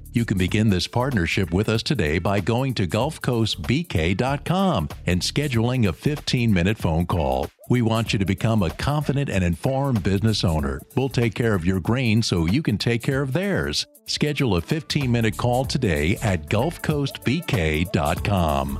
You 0.13 0.25
can 0.25 0.37
begin 0.37 0.69
this 0.69 0.87
partnership 0.87 1.53
with 1.53 1.69
us 1.69 1.81
today 1.81 2.19
by 2.19 2.41
going 2.41 2.73
to 2.73 2.85
GulfCoastBK.com 2.85 4.89
and 5.05 5.21
scheduling 5.21 5.87
a 5.87 5.93
15 5.93 6.53
minute 6.53 6.77
phone 6.77 7.05
call. 7.05 7.49
We 7.69 7.81
want 7.81 8.11
you 8.11 8.19
to 8.19 8.25
become 8.25 8.61
a 8.61 8.71
confident 8.71 9.29
and 9.29 9.41
informed 9.41 10.03
business 10.03 10.43
owner. 10.43 10.81
We'll 10.97 11.07
take 11.07 11.33
care 11.33 11.53
of 11.53 11.63
your 11.63 11.79
grain 11.79 12.21
so 12.23 12.45
you 12.45 12.61
can 12.61 12.77
take 12.77 13.03
care 13.03 13.21
of 13.21 13.31
theirs. 13.31 13.87
Schedule 14.05 14.57
a 14.57 14.61
15 14.61 15.09
minute 15.09 15.37
call 15.37 15.63
today 15.63 16.17
at 16.21 16.49
GulfCoastBK.com. 16.49 18.79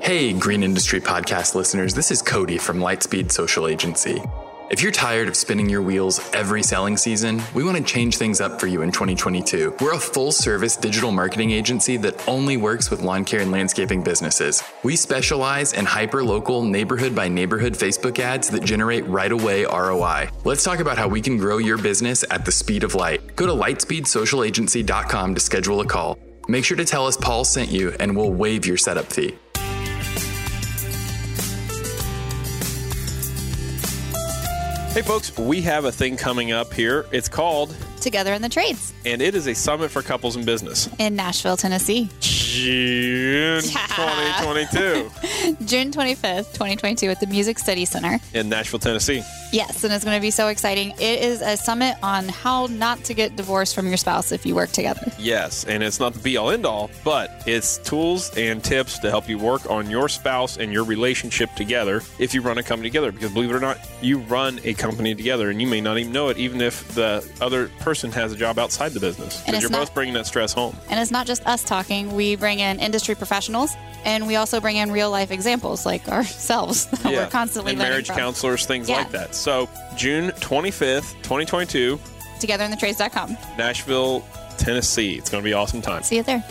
Hey, 0.00 0.32
Green 0.32 0.62
Industry 0.62 1.00
Podcast 1.00 1.56
listeners, 1.56 1.94
this 1.94 2.12
is 2.12 2.22
Cody 2.22 2.58
from 2.58 2.78
Lightspeed 2.78 3.32
Social 3.32 3.66
Agency. 3.66 4.22
If 4.70 4.82
you're 4.82 4.92
tired 4.92 5.26
of 5.26 5.34
spinning 5.34 5.68
your 5.68 5.82
wheels 5.82 6.20
every 6.32 6.62
selling 6.62 6.96
season, 6.96 7.42
we 7.54 7.64
want 7.64 7.76
to 7.76 7.82
change 7.82 8.18
things 8.18 8.40
up 8.40 8.60
for 8.60 8.68
you 8.68 8.82
in 8.82 8.92
2022. 8.92 9.74
We're 9.80 9.94
a 9.94 9.98
full 9.98 10.30
service 10.30 10.76
digital 10.76 11.10
marketing 11.10 11.50
agency 11.50 11.96
that 11.96 12.28
only 12.28 12.56
works 12.56 12.88
with 12.88 13.02
lawn 13.02 13.24
care 13.24 13.40
and 13.40 13.50
landscaping 13.50 14.04
businesses. 14.04 14.62
We 14.84 14.94
specialize 14.94 15.72
in 15.72 15.86
hyper 15.86 16.22
local, 16.22 16.62
neighborhood 16.62 17.16
by 17.16 17.26
neighborhood 17.26 17.72
Facebook 17.72 18.20
ads 18.20 18.48
that 18.50 18.62
generate 18.62 19.04
right 19.08 19.32
away 19.32 19.64
ROI. 19.64 20.28
Let's 20.44 20.62
talk 20.62 20.78
about 20.78 20.98
how 20.98 21.08
we 21.08 21.20
can 21.20 21.36
grow 21.36 21.58
your 21.58 21.76
business 21.76 22.24
at 22.30 22.44
the 22.44 22.52
speed 22.52 22.84
of 22.84 22.94
light. 22.94 23.34
Go 23.34 23.46
to 23.46 23.52
lightspeedsocialagency.com 23.52 25.34
to 25.34 25.40
schedule 25.40 25.80
a 25.80 25.86
call. 25.86 26.16
Make 26.46 26.64
sure 26.64 26.76
to 26.76 26.84
tell 26.84 27.08
us 27.08 27.16
Paul 27.16 27.44
sent 27.44 27.72
you, 27.72 27.96
and 27.98 28.16
we'll 28.16 28.32
waive 28.32 28.66
your 28.66 28.76
setup 28.76 29.06
fee. 29.06 29.36
Hey, 34.92 35.02
folks, 35.02 35.36
we 35.38 35.60
have 35.62 35.84
a 35.84 35.92
thing 35.92 36.16
coming 36.16 36.50
up 36.50 36.74
here. 36.74 37.06
It's 37.12 37.28
called, 37.28 37.74
Together 38.00 38.32
in 38.34 38.42
the 38.42 38.48
Trades 38.48 38.92
and 39.04 39.20
it 39.22 39.34
is 39.34 39.46
a 39.46 39.54
summit 39.54 39.90
for 39.90 40.02
couples 40.02 40.36
in 40.36 40.44
business. 40.44 40.88
in 40.98 41.14
Nashville, 41.14 41.56
Tennessee. 41.56 42.08
June 42.50 43.62
2022 43.62 45.10
June 45.66 45.90
25th, 45.92 46.52
2022 46.52 47.08
at 47.08 47.20
the 47.20 47.26
Music 47.28 47.58
City 47.60 47.84
Center. 47.84 48.18
in 48.34 48.48
Nashville, 48.48 48.80
Tennessee. 48.80 49.22
Yes, 49.52 49.82
and 49.84 49.92
it's 49.92 50.04
going 50.04 50.16
to 50.16 50.20
be 50.20 50.30
so 50.30 50.48
exciting. 50.48 50.90
It 50.92 51.22
is 51.22 51.40
a 51.42 51.56
summit 51.56 51.96
on 52.02 52.28
how 52.28 52.66
not 52.66 53.02
to 53.04 53.14
get 53.14 53.34
divorced 53.36 53.74
from 53.74 53.86
your 53.88 53.96
spouse 53.96 54.30
if 54.32 54.44
you 54.46 54.54
work 54.54 54.70
together. 54.70 55.12
Yes, 55.18 55.64
and 55.64 55.82
it's 55.82 55.98
not 56.00 56.12
the 56.14 56.18
be 56.20 56.36
all 56.36 56.50
end 56.50 56.66
all, 56.66 56.90
but 57.04 57.42
it's 57.46 57.78
tools 57.78 58.36
and 58.36 58.62
tips 58.62 58.98
to 59.00 59.10
help 59.10 59.28
you 59.28 59.38
work 59.38 59.68
on 59.70 59.88
your 59.90 60.08
spouse 60.08 60.56
and 60.56 60.72
your 60.72 60.84
relationship 60.84 61.52
together 61.56 62.02
if 62.18 62.32
you 62.34 62.42
run 62.42 62.58
a 62.58 62.62
company 62.62 62.88
together. 62.88 63.10
Because 63.12 63.32
believe 63.32 63.50
it 63.50 63.54
or 63.54 63.60
not, 63.60 63.78
you 64.02 64.18
run 64.18 64.60
a 64.64 64.74
company 64.74 65.14
together 65.14 65.50
and 65.50 65.60
you 65.60 65.66
may 65.68 65.80
not 65.80 65.98
even 65.98 66.12
know 66.12 66.28
it, 66.28 66.38
even 66.38 66.60
if 66.60 66.86
the 66.94 67.28
other 67.40 67.68
person 67.80 68.10
has 68.12 68.32
a 68.32 68.36
job 68.36 68.58
outside 68.58 68.92
the 68.92 69.00
business. 69.00 69.38
And 69.38 69.46
Because 69.46 69.62
you're 69.62 69.70
not- 69.70 69.80
both 69.80 69.94
bringing 69.94 70.14
that 70.14 70.26
stress 70.26 70.52
home. 70.52 70.76
And 70.88 70.98
it's 71.00 71.10
not 71.10 71.26
just 71.26 71.44
us 71.46 71.62
talking, 71.64 72.14
we 72.14 72.36
bring 72.40 72.58
in 72.58 72.80
industry 72.80 73.14
professionals 73.14 73.72
and 74.04 74.26
we 74.26 74.34
also 74.36 74.60
bring 74.60 74.76
in 74.76 74.90
real 74.90 75.10
life 75.10 75.30
examples 75.30 75.86
like 75.86 76.08
ourselves 76.16 76.86
that 76.86 77.04
we're 77.04 77.26
constantly 77.28 77.70
and 77.72 77.78
marriage 77.78 78.06
from. 78.08 78.16
counselors, 78.16 78.66
things 78.66 78.88
Yeah. 78.88 78.96
like 78.96 79.10
that. 79.12 79.34
So 79.36 79.68
June 79.96 80.30
25th, 80.40 81.12
2022, 81.22 82.00
Togetherinthetrades.com. 82.40 83.36
Nashville, 83.58 84.24
Tennessee. 84.58 85.14
It's 85.16 85.28
going 85.30 85.42
to 85.42 85.44
be 85.44 85.52
an 85.52 85.58
awesome 85.58 85.82
time. 85.82 86.02
See 86.02 86.16
you 86.16 86.22
there. 86.22 86.42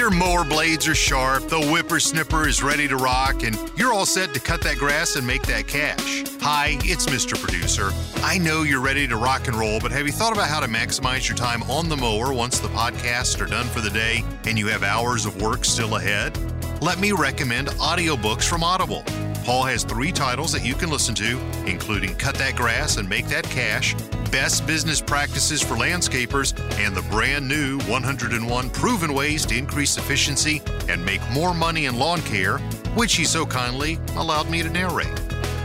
Your 0.00 0.10
mower 0.10 0.44
blades 0.44 0.88
are 0.88 0.94
sharp, 0.94 1.48
the 1.48 1.60
whippersnipper 1.60 2.48
is 2.48 2.62
ready 2.62 2.88
to 2.88 2.96
rock, 2.96 3.42
and 3.42 3.54
you're 3.76 3.92
all 3.92 4.06
set 4.06 4.32
to 4.32 4.40
cut 4.40 4.62
that 4.62 4.78
grass 4.78 5.16
and 5.16 5.26
make 5.26 5.42
that 5.42 5.66
cash. 5.66 6.24
Hi, 6.40 6.78
it's 6.84 7.04
Mr. 7.04 7.38
Producer. 7.38 7.90
I 8.24 8.38
know 8.38 8.62
you're 8.62 8.80
ready 8.80 9.06
to 9.06 9.16
rock 9.16 9.46
and 9.46 9.54
roll, 9.54 9.78
but 9.78 9.92
have 9.92 10.06
you 10.06 10.12
thought 10.12 10.32
about 10.32 10.48
how 10.48 10.58
to 10.58 10.66
maximize 10.66 11.28
your 11.28 11.36
time 11.36 11.62
on 11.64 11.90
the 11.90 11.98
mower 11.98 12.32
once 12.32 12.60
the 12.60 12.68
podcasts 12.68 13.38
are 13.42 13.46
done 13.46 13.66
for 13.66 13.82
the 13.82 13.90
day 13.90 14.24
and 14.44 14.58
you 14.58 14.68
have 14.68 14.82
hours 14.82 15.26
of 15.26 15.42
work 15.42 15.66
still 15.66 15.96
ahead? 15.96 16.34
Let 16.80 16.98
me 16.98 17.12
recommend 17.12 17.68
audiobooks 17.68 18.48
from 18.48 18.64
Audible. 18.64 19.04
Paul 19.44 19.64
has 19.64 19.84
three 19.84 20.12
titles 20.12 20.52
that 20.52 20.64
you 20.64 20.74
can 20.74 20.90
listen 20.90 21.14
to, 21.16 21.40
including 21.66 22.14
Cut 22.16 22.34
That 22.36 22.56
Grass 22.56 22.96
and 22.98 23.08
Make 23.08 23.26
That 23.28 23.44
Cash, 23.44 23.94
Best 24.30 24.66
Business 24.66 25.00
Practices 25.00 25.62
for 25.62 25.74
Landscapers, 25.74 26.58
and 26.78 26.94
the 26.94 27.02
brand 27.10 27.48
new 27.48 27.78
101 27.80 28.70
Proven 28.70 29.12
Ways 29.14 29.46
to 29.46 29.56
Increase 29.56 29.96
Efficiency 29.96 30.62
and 30.88 31.04
Make 31.04 31.20
More 31.30 31.54
Money 31.54 31.86
in 31.86 31.98
Lawn 31.98 32.20
Care, 32.22 32.58
which 32.94 33.16
he 33.16 33.24
so 33.24 33.46
kindly 33.46 33.98
allowed 34.16 34.48
me 34.50 34.62
to 34.62 34.70
narrate. 34.70 35.20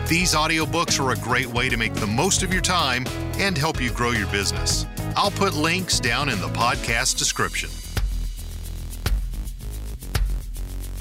These 0.07 0.33
audiobooks 0.35 0.99
are 0.99 1.11
a 1.11 1.17
great 1.17 1.47
way 1.47 1.69
to 1.69 1.77
make 1.77 1.93
the 1.93 2.07
most 2.07 2.43
of 2.43 2.53
your 2.53 2.61
time 2.61 3.05
and 3.37 3.57
help 3.57 3.81
you 3.81 3.91
grow 3.91 4.11
your 4.11 4.27
business. 4.27 4.85
I'll 5.15 5.31
put 5.31 5.53
links 5.53 5.99
down 5.99 6.29
in 6.29 6.39
the 6.39 6.49
podcast 6.49 7.17
description. 7.17 7.69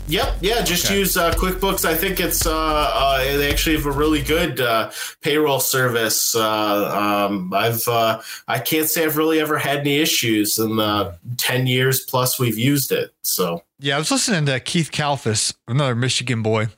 Yep. 0.09 0.37
Yeah. 0.40 0.62
Just 0.62 0.87
okay. 0.87 0.99
use 0.99 1.17
uh, 1.17 1.33
QuickBooks. 1.33 1.85
I 1.85 1.95
think 1.95 2.21
it's 2.21 2.47
uh, 2.47 2.53
uh, 2.55 3.19
they 3.19 3.51
actually 3.51 3.77
have 3.77 3.87
a 3.87 3.90
really 3.90 4.23
good 4.23 4.61
uh, 4.61 4.90
payroll 5.21 5.61
service. 5.61 6.35
Uh, 6.35 7.27
um, 7.29 7.53
I've 7.55 7.87
uh, 7.88 8.21
I 8.47 8.59
can't 8.59 8.88
say 8.88 9.05
I've 9.05 9.17
really 9.17 9.40
ever 9.40 9.59
had 9.59 9.81
any 9.81 9.97
issues 9.97 10.59
in 10.59 10.77
the 10.77 11.17
ten 11.37 11.67
years 11.67 12.01
plus 12.01 12.38
we've 12.38 12.59
used 12.59 12.93
it. 12.93 13.14
So 13.23 13.62
yeah, 13.79 13.97
I 13.97 13.99
was 13.99 14.11
listening 14.11 14.47
to 14.47 14.61
Keith 14.61 14.90
Kalfas, 14.90 15.55
another 15.67 15.95
Michigan 15.95 16.43
boy, 16.43 16.69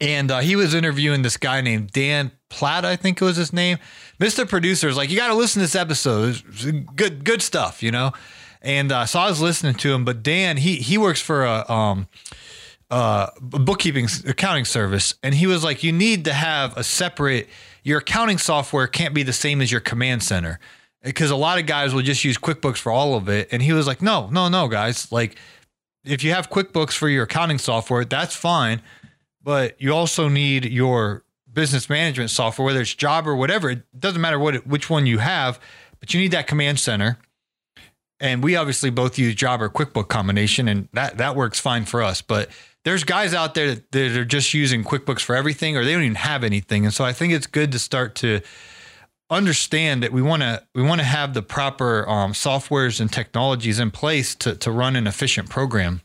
and 0.00 0.30
he 0.42 0.56
was 0.56 0.74
interviewing 0.74 1.22
this 1.22 1.36
guy 1.36 1.60
named 1.60 1.92
Dan 1.92 2.32
Platt, 2.48 2.84
I 2.84 2.96
think 2.96 3.20
it 3.20 3.24
was 3.24 3.36
his 3.36 3.52
name. 3.52 3.78
Mr. 4.20 4.48
Producer's 4.48 4.96
like, 4.96 5.10
you 5.10 5.16
got 5.16 5.28
to 5.28 5.34
listen 5.34 5.60
to 5.60 5.64
this 5.64 5.74
episode. 5.74 6.42
It's 6.48 6.64
good, 6.94 7.24
good 7.24 7.42
stuff, 7.42 7.82
you 7.82 7.90
know. 7.90 8.12
And 8.62 8.90
uh, 8.90 9.06
so 9.06 9.18
I 9.18 9.28
was 9.28 9.40
listening 9.40 9.74
to 9.76 9.92
him, 9.92 10.04
but 10.04 10.22
Dan, 10.22 10.56
he 10.56 10.76
he 10.76 10.98
works 10.98 11.20
for 11.20 11.44
a 11.44 11.70
um, 11.70 12.08
uh, 12.90 13.28
bookkeeping 13.40 14.08
accounting 14.26 14.64
service, 14.64 15.14
and 15.22 15.34
he 15.34 15.46
was 15.46 15.62
like, 15.62 15.82
you 15.82 15.92
need 15.92 16.24
to 16.24 16.32
have 16.32 16.76
a 16.76 16.84
separate. 16.84 17.48
Your 17.82 17.98
accounting 17.98 18.38
software 18.38 18.88
can't 18.88 19.14
be 19.14 19.22
the 19.22 19.32
same 19.32 19.60
as 19.60 19.70
your 19.70 19.80
command 19.80 20.22
center, 20.22 20.58
because 21.02 21.30
a 21.30 21.36
lot 21.36 21.60
of 21.60 21.66
guys 21.66 21.94
will 21.94 22.02
just 22.02 22.24
use 22.24 22.36
QuickBooks 22.36 22.78
for 22.78 22.90
all 22.90 23.14
of 23.14 23.28
it. 23.28 23.48
And 23.52 23.62
he 23.62 23.72
was 23.72 23.86
like, 23.86 24.02
no, 24.02 24.28
no, 24.30 24.48
no, 24.48 24.66
guys, 24.66 25.12
like 25.12 25.36
if 26.04 26.24
you 26.24 26.32
have 26.32 26.50
QuickBooks 26.50 26.92
for 26.92 27.08
your 27.08 27.24
accounting 27.24 27.58
software, 27.58 28.04
that's 28.04 28.34
fine, 28.34 28.82
but 29.42 29.80
you 29.80 29.94
also 29.94 30.28
need 30.28 30.64
your 30.64 31.22
business 31.52 31.88
management 31.88 32.30
software, 32.30 32.66
whether 32.66 32.80
it's 32.80 32.94
Jobber 32.94 33.32
or 33.32 33.36
whatever. 33.36 33.70
It 33.70 33.82
doesn't 33.98 34.20
matter 34.20 34.38
what 34.38 34.66
which 34.66 34.90
one 34.90 35.06
you 35.06 35.18
have, 35.18 35.60
but 36.00 36.12
you 36.12 36.20
need 36.20 36.32
that 36.32 36.46
command 36.46 36.80
center 36.80 37.18
and 38.20 38.42
we 38.42 38.56
obviously 38.56 38.90
both 38.90 39.18
use 39.18 39.34
Jobber 39.34 39.66
or 39.66 39.70
QuickBook 39.70 40.08
combination, 40.08 40.68
and 40.68 40.88
that 40.92 41.18
that 41.18 41.36
works 41.36 41.60
fine 41.60 41.84
for 41.84 42.02
us. 42.02 42.22
But 42.22 42.50
there's 42.84 43.04
guys 43.04 43.34
out 43.34 43.54
there 43.54 43.74
that, 43.74 43.92
that 43.92 44.16
are 44.16 44.24
just 44.24 44.54
using 44.54 44.84
QuickBooks 44.84 45.20
for 45.20 45.34
everything, 45.34 45.76
or 45.76 45.84
they 45.84 45.92
don't 45.92 46.02
even 46.02 46.14
have 46.14 46.44
anything. 46.44 46.84
And 46.84 46.94
so 46.94 47.04
I 47.04 47.12
think 47.12 47.32
it's 47.32 47.46
good 47.46 47.72
to 47.72 47.78
start 47.78 48.14
to 48.16 48.40
understand 49.28 50.02
that 50.02 50.12
we 50.12 50.22
want 50.22 50.42
to 50.42 50.62
we 50.74 50.82
want 50.82 51.00
to 51.00 51.06
have 51.06 51.34
the 51.34 51.42
proper 51.42 52.08
um, 52.08 52.32
softwares 52.32 53.00
and 53.00 53.12
technologies 53.12 53.78
in 53.80 53.90
place 53.90 54.34
to 54.36 54.54
to 54.56 54.70
run 54.70 54.96
an 54.96 55.06
efficient 55.06 55.50
program. 55.50 56.00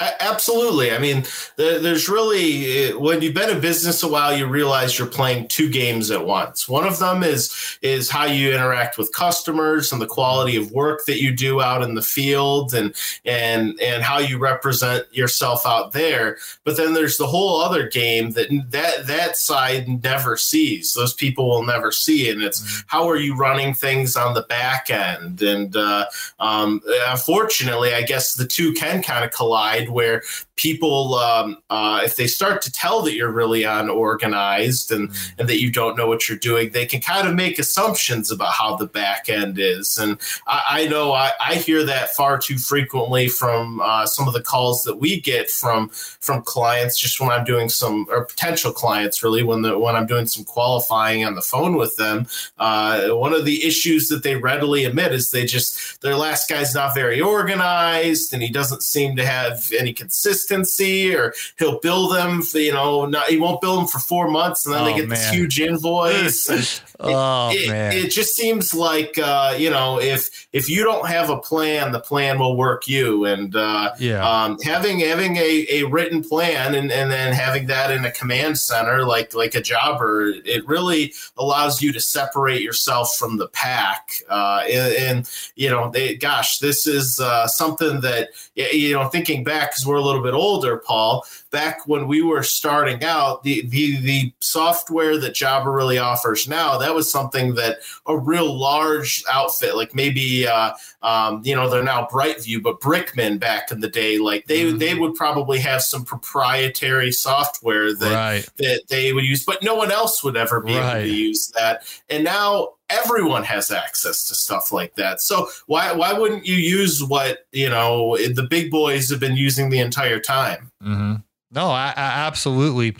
Absolutely. 0.00 0.90
I 0.90 0.98
mean, 0.98 1.24
there's 1.56 2.08
really 2.08 2.90
when 2.94 3.22
you've 3.22 3.34
been 3.34 3.50
in 3.50 3.60
business 3.60 4.02
a 4.02 4.08
while, 4.08 4.36
you 4.36 4.46
realize 4.46 4.98
you're 4.98 5.06
playing 5.06 5.46
two 5.46 5.70
games 5.70 6.10
at 6.10 6.26
once. 6.26 6.68
One 6.68 6.84
of 6.84 6.98
them 6.98 7.22
is 7.22 7.78
is 7.80 8.10
how 8.10 8.24
you 8.24 8.52
interact 8.52 8.98
with 8.98 9.12
customers 9.12 9.92
and 9.92 10.02
the 10.02 10.06
quality 10.06 10.56
of 10.56 10.72
work 10.72 11.04
that 11.06 11.22
you 11.22 11.34
do 11.34 11.60
out 11.60 11.82
in 11.82 11.94
the 11.94 12.02
field, 12.02 12.74
and 12.74 12.92
and 13.24 13.78
and 13.80 14.02
how 14.02 14.18
you 14.18 14.38
represent 14.38 15.06
yourself 15.14 15.64
out 15.64 15.92
there. 15.92 16.38
But 16.64 16.76
then 16.76 16.94
there's 16.94 17.16
the 17.16 17.28
whole 17.28 17.60
other 17.60 17.88
game 17.88 18.32
that 18.32 18.48
that 18.70 19.06
that 19.06 19.36
side 19.36 20.02
never 20.02 20.36
sees. 20.36 20.94
Those 20.94 21.14
people 21.14 21.48
will 21.48 21.64
never 21.64 21.92
see, 21.92 22.30
and 22.30 22.42
it's 22.42 22.60
mm-hmm. 22.60 22.86
how 22.88 23.08
are 23.08 23.16
you 23.16 23.36
running 23.36 23.74
things 23.74 24.16
on 24.16 24.34
the 24.34 24.42
back 24.42 24.90
end. 24.90 25.40
And 25.40 25.76
uh, 25.76 26.06
um, 26.40 26.80
unfortunately, 27.06 27.94
I 27.94 28.02
guess 28.02 28.34
the 28.34 28.46
two 28.46 28.72
can 28.72 29.00
kind 29.00 29.24
of 29.24 29.30
collide 29.30 29.73
side 29.74 29.88
where 29.88 30.22
people, 30.56 31.14
um, 31.14 31.58
uh, 31.70 32.00
if 32.04 32.16
they 32.16 32.26
start 32.26 32.62
to 32.62 32.70
tell 32.70 33.02
that 33.02 33.14
you're 33.14 33.32
really 33.32 33.64
unorganized 33.64 34.92
and, 34.92 35.08
mm-hmm. 35.08 35.40
and 35.40 35.48
that 35.48 35.60
you 35.60 35.70
don't 35.70 35.96
know 35.96 36.06
what 36.06 36.28
you're 36.28 36.38
doing, 36.38 36.70
they 36.70 36.86
can 36.86 37.00
kind 37.00 37.26
of 37.26 37.34
make 37.34 37.58
assumptions 37.58 38.30
about 38.30 38.52
how 38.52 38.76
the 38.76 38.86
back 38.86 39.28
end 39.28 39.58
is. 39.58 39.98
And 39.98 40.18
I, 40.46 40.62
I 40.68 40.88
know 40.88 41.12
I, 41.12 41.32
I, 41.44 41.54
hear 41.54 41.84
that 41.84 42.14
far 42.14 42.38
too 42.38 42.58
frequently 42.58 43.28
from 43.28 43.80
uh, 43.80 44.06
some 44.06 44.28
of 44.28 44.34
the 44.34 44.42
calls 44.42 44.82
that 44.84 44.96
we 44.96 45.20
get 45.20 45.50
from 45.50 45.88
from 45.88 46.42
clients 46.42 46.98
just 46.98 47.20
when 47.20 47.30
I'm 47.30 47.44
doing 47.44 47.68
some 47.68 48.06
or 48.10 48.24
potential 48.24 48.72
clients 48.72 49.22
really 49.22 49.42
when 49.42 49.62
the 49.62 49.78
when 49.78 49.96
I'm 49.96 50.06
doing 50.06 50.26
some 50.26 50.44
qualifying 50.44 51.24
on 51.24 51.34
the 51.34 51.42
phone 51.42 51.76
with 51.76 51.96
them. 51.96 52.26
Uh, 52.58 53.08
one 53.10 53.32
of 53.32 53.44
the 53.44 53.64
issues 53.64 54.08
that 54.08 54.22
they 54.22 54.36
readily 54.36 54.84
admit 54.84 55.12
is 55.12 55.30
they 55.30 55.46
just 55.46 56.00
their 56.02 56.16
last 56.16 56.48
guy's 56.48 56.74
not 56.74 56.94
very 56.94 57.20
organized 57.20 58.32
and 58.32 58.42
he 58.42 58.50
doesn't 58.50 58.82
seem 58.82 59.16
to 59.16 59.24
have 59.24 59.63
any 59.72 59.92
consistency, 59.92 61.14
or 61.14 61.34
he'll 61.58 61.80
bill 61.80 62.08
them. 62.08 62.42
For, 62.42 62.58
you 62.58 62.72
know, 62.72 63.06
not, 63.06 63.26
he 63.26 63.36
won't 63.36 63.60
bill 63.60 63.76
them 63.76 63.86
for 63.86 63.98
four 63.98 64.28
months, 64.28 64.66
and 64.66 64.74
then 64.74 64.82
oh, 64.82 64.84
they 64.86 64.94
get 64.94 65.08
man. 65.08 65.10
this 65.10 65.30
huge 65.30 65.60
invoice. 65.60 66.82
oh 67.00 67.50
it, 67.52 67.68
man, 67.68 67.92
it, 67.92 68.04
it, 68.04 68.10
just 68.10 68.34
seems 68.34 68.74
like 68.74 69.18
uh, 69.18 69.54
you 69.58 69.70
know, 69.70 70.00
if 70.00 70.48
if 70.52 70.68
you 70.68 70.84
don't 70.84 71.08
have 71.08 71.30
a 71.30 71.38
plan, 71.38 71.92
the 71.92 72.00
plan 72.00 72.38
will 72.38 72.56
work 72.56 72.86
you. 72.86 73.24
And 73.24 73.54
uh, 73.54 73.92
yeah, 73.98 74.26
um, 74.26 74.58
having 74.62 75.00
having 75.00 75.36
a, 75.36 75.66
a 75.70 75.84
written 75.84 76.22
plan 76.22 76.74
and, 76.74 76.90
and 76.90 77.10
then 77.10 77.32
having 77.32 77.66
that 77.66 77.90
in 77.90 78.04
a 78.04 78.10
command 78.10 78.58
center 78.58 79.04
like 79.04 79.34
like 79.34 79.54
a 79.54 79.60
jobber, 79.60 80.32
it 80.44 80.66
really 80.66 81.12
allows 81.36 81.82
you 81.82 81.92
to 81.92 82.00
separate 82.00 82.62
yourself 82.62 83.16
from 83.16 83.36
the 83.36 83.48
pack. 83.48 84.10
Uh, 84.28 84.62
and, 84.70 84.94
and, 84.96 85.30
you 85.56 85.68
know, 85.68 85.90
they, 85.90 86.16
gosh, 86.16 86.58
this 86.58 86.86
is 86.86 87.20
uh, 87.20 87.46
something 87.46 88.00
that 88.00 88.30
you 88.54 88.92
know, 88.92 89.08
thinking 89.08 89.44
back 89.44 89.53
because 89.60 89.86
we're 89.86 89.96
a 89.96 90.02
little 90.02 90.22
bit 90.22 90.34
older, 90.34 90.76
Paul. 90.78 91.24
Back 91.50 91.86
when 91.86 92.06
we 92.08 92.22
were 92.22 92.42
starting 92.42 93.04
out, 93.04 93.42
the 93.42 93.66
the 93.66 94.00
the 94.00 94.32
software 94.40 95.18
that 95.18 95.34
Jobber 95.34 95.72
really 95.72 95.98
offers 95.98 96.48
now, 96.48 96.78
that 96.78 96.94
was 96.94 97.10
something 97.10 97.54
that 97.54 97.78
a 98.06 98.16
real 98.16 98.58
large 98.58 99.22
outfit, 99.30 99.76
like 99.76 99.94
maybe 99.94 100.46
uh, 100.46 100.72
um, 101.02 101.42
you 101.44 101.54
know, 101.54 101.68
they're 101.68 101.82
now 101.82 102.06
Brightview, 102.10 102.62
but 102.62 102.80
Brickman 102.80 103.38
back 103.38 103.70
in 103.70 103.80
the 103.80 103.88
day, 103.88 104.18
like 104.18 104.46
they 104.46 104.64
mm-hmm. 104.64 104.78
they 104.78 104.94
would 104.94 105.14
probably 105.14 105.58
have 105.60 105.82
some 105.82 106.04
proprietary 106.04 107.12
software 107.12 107.94
that 107.94 108.14
right. 108.14 108.48
that 108.56 108.84
they 108.88 109.12
would 109.12 109.24
use, 109.24 109.44
but 109.44 109.62
no 109.62 109.74
one 109.74 109.90
else 109.90 110.24
would 110.24 110.36
ever 110.36 110.60
be 110.60 110.74
right. 110.74 110.96
able 110.96 111.02
to 111.02 111.14
use 111.14 111.48
that. 111.56 111.84
And 112.08 112.24
now 112.24 112.70
everyone 113.02 113.44
has 113.44 113.70
access 113.70 114.28
to 114.28 114.34
stuff 114.34 114.72
like 114.72 114.94
that. 114.96 115.20
So 115.20 115.48
why 115.66 115.92
why 115.92 116.12
wouldn't 116.12 116.46
you 116.46 116.56
use 116.56 117.02
what 117.02 117.46
you 117.52 117.68
know 117.68 118.16
the 118.16 118.46
big 118.48 118.70
boys 118.70 119.10
have 119.10 119.20
been 119.20 119.36
using 119.36 119.70
the 119.70 119.80
entire 119.80 120.20
time? 120.20 120.70
Mm-hmm. 120.82 121.14
No, 121.50 121.68
I, 121.68 121.92
I, 121.96 122.26
absolutely. 122.26 122.96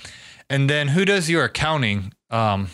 And 0.48 0.70
then 0.70 0.88
who 0.88 1.04
does 1.04 1.28
your 1.28 1.44
accounting? 1.44 2.12
Um, 2.30 2.68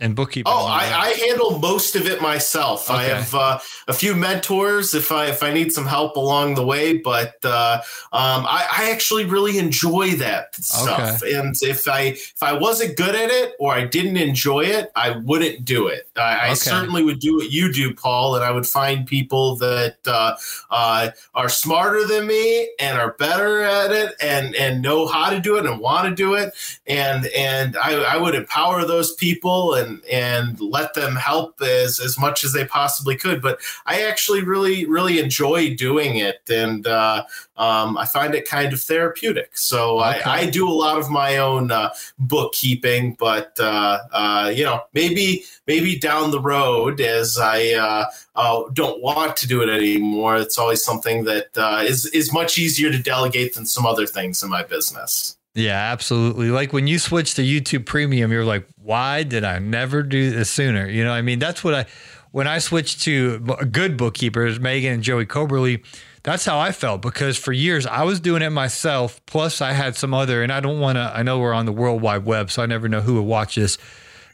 and 0.00 0.16
bookkeeping? 0.16 0.52
Oh, 0.52 0.66
I, 0.66 0.82
I, 0.82 1.08
handle 1.26 1.58
most 1.60 1.94
of 1.94 2.06
it 2.08 2.20
myself. 2.20 2.90
Okay. 2.90 2.98
I 2.98 3.02
have 3.04 3.34
uh, 3.34 3.58
a 3.86 3.92
few 3.92 4.14
mentors 4.14 4.92
if 4.92 5.12
I 5.12 5.26
if 5.26 5.42
I 5.42 5.52
need 5.52 5.70
some 5.70 5.86
help 5.86 6.16
along 6.16 6.56
the 6.56 6.66
way, 6.66 6.98
but 6.98 7.36
uh, 7.44 7.80
um, 8.12 8.44
I, 8.44 8.66
I, 8.70 8.90
actually 8.90 9.24
really 9.24 9.58
enjoy 9.58 10.10
that 10.16 10.54
stuff. 10.56 11.22
Okay. 11.22 11.34
And 11.34 11.54
if 11.62 11.86
I 11.86 12.00
if 12.00 12.42
I 12.42 12.54
wasn't 12.54 12.96
good 12.96 13.14
at 13.14 13.30
it 13.30 13.54
or 13.60 13.72
I 13.72 13.84
didn't 13.84 14.16
enjoy 14.16 14.62
it, 14.62 14.90
I 14.96 15.10
wouldn't 15.10 15.64
do 15.64 15.86
it. 15.86 16.08
I, 16.16 16.34
okay. 16.34 16.50
I 16.50 16.54
certainly 16.54 17.04
would 17.04 17.20
do 17.20 17.36
what 17.36 17.52
you 17.52 17.72
do, 17.72 17.94
Paul, 17.94 18.34
and 18.34 18.44
I 18.44 18.50
would 18.50 18.66
find 18.66 19.06
people 19.06 19.54
that 19.56 19.98
uh, 20.06 20.34
uh, 20.70 21.10
are 21.36 21.48
smarter 21.48 22.04
than 22.04 22.26
me 22.26 22.68
and 22.80 22.98
are 22.98 23.12
better 23.12 23.62
at 23.62 23.92
it 23.92 24.14
and 24.20 24.56
and 24.56 24.82
know 24.82 25.06
how 25.06 25.30
to 25.30 25.38
do 25.38 25.56
it 25.56 25.66
and 25.66 25.78
want 25.78 26.08
to 26.08 26.14
do 26.14 26.34
it, 26.34 26.52
and 26.84 27.26
and 27.28 27.76
I, 27.76 27.94
I 27.94 28.16
would 28.16 28.34
empower 28.34 28.84
those 28.84 29.14
people 29.14 29.74
and 29.74 29.83
and 30.10 30.60
let 30.60 30.94
them 30.94 31.16
help 31.16 31.60
as 31.60 32.00
as 32.00 32.18
much 32.18 32.44
as 32.44 32.52
they 32.52 32.64
possibly 32.64 33.16
could. 33.16 33.40
But 33.40 33.60
I 33.86 34.02
actually 34.02 34.42
really 34.42 34.86
really 34.86 35.18
enjoy 35.18 35.74
doing 35.74 36.16
it, 36.16 36.40
and 36.48 36.86
uh, 36.86 37.24
um, 37.56 37.96
I 37.96 38.06
find 38.06 38.34
it 38.34 38.48
kind 38.48 38.72
of 38.72 38.80
therapeutic. 38.80 39.56
So 39.56 40.00
okay. 40.00 40.22
I, 40.22 40.40
I, 40.40 40.50
do 40.50 40.68
a 40.68 40.72
lot 40.72 40.98
of 40.98 41.10
my 41.10 41.38
own 41.38 41.70
uh, 41.70 41.90
bookkeeping, 42.18 43.16
but 43.18 43.58
uh, 43.60 43.98
uh 44.12 44.52
you 44.54 44.64
know 44.64 44.82
maybe 44.92 45.44
maybe 45.66 45.98
down 45.98 46.30
the 46.30 46.40
road 46.40 47.00
as 47.00 47.38
I 47.38 47.72
uh, 47.72 48.06
uh, 48.34 48.62
don't 48.72 49.00
want 49.02 49.36
to 49.38 49.46
do 49.46 49.62
it 49.62 49.68
anymore, 49.68 50.36
it's 50.36 50.58
always 50.58 50.82
something 50.82 51.24
that 51.24 51.48
is 51.86 52.06
is 52.06 52.32
much 52.32 52.58
easier 52.58 52.90
to 52.90 52.98
delegate 53.02 53.54
than 53.54 53.66
some 53.66 53.86
other 53.86 54.06
things 54.06 54.42
in 54.42 54.50
my 54.50 54.62
business. 54.62 55.36
Yeah, 55.54 55.92
absolutely. 55.92 56.50
Like 56.50 56.72
when 56.72 56.86
you 56.86 56.98
switch 56.98 57.34
to 57.34 57.42
YouTube 57.42 57.86
Premium, 57.86 58.32
you're 58.32 58.44
like, 58.44 58.66
why 58.76 59.22
did 59.22 59.44
I 59.44 59.60
never 59.60 60.02
do 60.02 60.30
this 60.30 60.50
sooner? 60.50 60.88
You 60.88 61.04
know, 61.04 61.12
I 61.12 61.22
mean, 61.22 61.38
that's 61.38 61.62
what 61.62 61.74
I, 61.74 61.86
when 62.32 62.48
I 62.48 62.58
switched 62.58 63.02
to 63.02 63.38
good 63.70 63.96
bookkeepers, 63.96 64.58
Megan 64.58 64.94
and 64.94 65.02
Joey 65.02 65.26
Coberly, 65.26 65.84
that's 66.24 66.44
how 66.44 66.58
I 66.58 66.72
felt 66.72 67.02
because 67.02 67.36
for 67.36 67.52
years 67.52 67.86
I 67.86 68.02
was 68.02 68.18
doing 68.18 68.42
it 68.42 68.50
myself. 68.50 69.24
Plus, 69.26 69.60
I 69.60 69.72
had 69.72 69.94
some 69.94 70.12
other, 70.12 70.42
and 70.42 70.50
I 70.50 70.58
don't 70.58 70.80
want 70.80 70.96
to, 70.96 71.12
I 71.14 71.22
know 71.22 71.38
we're 71.38 71.52
on 71.52 71.66
the 71.66 71.72
World 71.72 72.02
Wide 72.02 72.24
Web, 72.24 72.50
so 72.50 72.62
I 72.62 72.66
never 72.66 72.88
know 72.88 73.02
who 73.02 73.14
would 73.14 73.22
watch 73.22 73.54
this. 73.54 73.78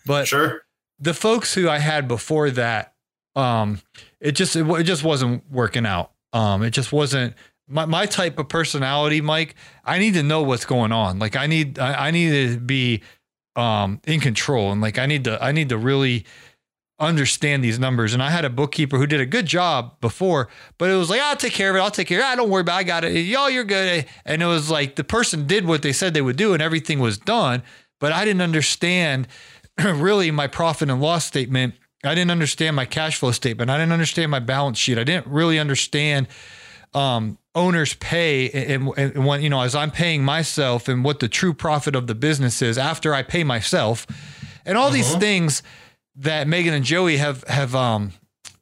But 0.06 0.28
sure. 0.28 0.62
the 0.98 1.12
folks 1.12 1.52
who 1.52 1.68
I 1.68 1.78
had 1.78 2.09
before 2.09 2.50
that, 2.52 2.94
um, 3.37 3.83
it 4.20 4.33
just, 4.33 4.56
it, 4.56 4.66
it 4.66 4.85
just 4.85 5.04
wasn't 5.04 5.44
working 5.50 5.85
out. 5.85 6.12
Um, 6.33 6.62
it 6.62 6.70
just 6.70 6.92
wasn't, 6.92 7.35
my, 7.70 7.87
my 7.87 8.06
type 8.06 8.38
of 8.38 8.48
personality, 8.48 9.20
Mike, 9.20 9.54
I 9.85 9.98
need 9.98 10.14
to 10.14 10.22
know 10.22 10.42
what's 10.42 10.64
going 10.64 10.92
on. 10.92 11.18
Like 11.18 11.37
I 11.37 11.46
need 11.46 11.78
I, 11.78 12.09
I 12.09 12.11
need 12.11 12.30
to 12.30 12.61
be 12.61 13.02
um 13.56 14.00
in 14.06 14.20
control 14.20 14.72
and 14.72 14.80
like 14.80 14.98
I 14.98 15.06
need 15.06 15.24
to 15.24 15.42
I 15.42 15.52
need 15.52 15.68
to 15.70 15.78
really 15.78 16.26
understand 17.00 17.64
these 17.64 17.78
numbers. 17.78 18.12
And 18.12 18.22
I 18.22 18.30
had 18.30 18.44
a 18.44 18.50
bookkeeper 18.50 18.98
who 18.98 19.06
did 19.06 19.20
a 19.20 19.26
good 19.26 19.46
job 19.46 19.98
before, 20.00 20.48
but 20.76 20.90
it 20.90 20.96
was 20.96 21.09
like, 21.09 21.20
I'll 21.20 21.35
take 21.35 21.54
care 21.54 21.70
of 21.70 21.76
it. 21.76 21.78
I'll 21.78 21.90
take 21.90 22.09
care 22.09 22.18
of 22.18 22.24
it. 22.24 22.28
I 22.28 22.33
ah, 22.33 22.37
don't 22.37 22.50
worry 22.50 22.61
about 22.61 22.76
it. 22.76 22.80
I 22.80 22.83
got 22.83 23.04
it. 23.04 23.12
Y'all, 23.12 23.48
you're 23.48 23.64
good. 23.64 24.04
And 24.26 24.42
it 24.42 24.46
was 24.46 24.70
like 24.70 24.96
the 24.96 25.04
person 25.04 25.46
did 25.46 25.64
what 25.64 25.80
they 25.80 25.92
said 25.92 26.12
they 26.12 26.20
would 26.20 26.37
do 26.37 26.52
and 26.52 26.62
everything 26.62 27.00
was 27.00 27.16
done. 27.16 27.62
But 28.00 28.12
I 28.12 28.24
didn't 28.24 28.42
understand 28.42 29.28
really 29.83 30.30
my 30.30 30.46
profit 30.46 30.90
and 30.90 31.00
loss 31.00 31.24
statement. 31.24 31.74
I 32.04 32.14
didn't 32.14 32.30
understand 32.30 32.76
my 32.76 32.87
cash 32.87 33.18
flow 33.18 33.33
statement. 33.33 33.70
I 33.70 33.78
didn't 33.78 33.92
understand 33.92 34.30
my 34.30 34.38
balance 34.38 34.78
sheet. 34.78 34.98
I 34.98 35.04
didn't 35.04 35.26
really 35.26 35.59
understand 35.59 36.28
um, 36.94 37.38
owners 37.54 37.94
pay 37.94 38.48
and, 38.50 38.88
and, 38.96 39.14
and 39.16 39.26
when, 39.26 39.42
you 39.42 39.50
know, 39.50 39.60
as 39.62 39.74
I'm 39.74 39.90
paying 39.90 40.24
myself 40.24 40.88
and 40.88 41.04
what 41.04 41.20
the 41.20 41.28
true 41.28 41.52
profit 41.52 41.96
of 41.96 42.06
the 42.06 42.14
business 42.14 42.62
is 42.62 42.78
after 42.78 43.12
I 43.14 43.22
pay 43.22 43.42
myself 43.44 44.06
and 44.64 44.78
all 44.78 44.86
uh-huh. 44.86 44.94
these 44.94 45.14
things 45.16 45.62
that 46.16 46.46
Megan 46.46 46.74
and 46.74 46.84
Joey 46.84 47.16
have 47.16 47.44
have 47.44 47.74
um 47.74 48.12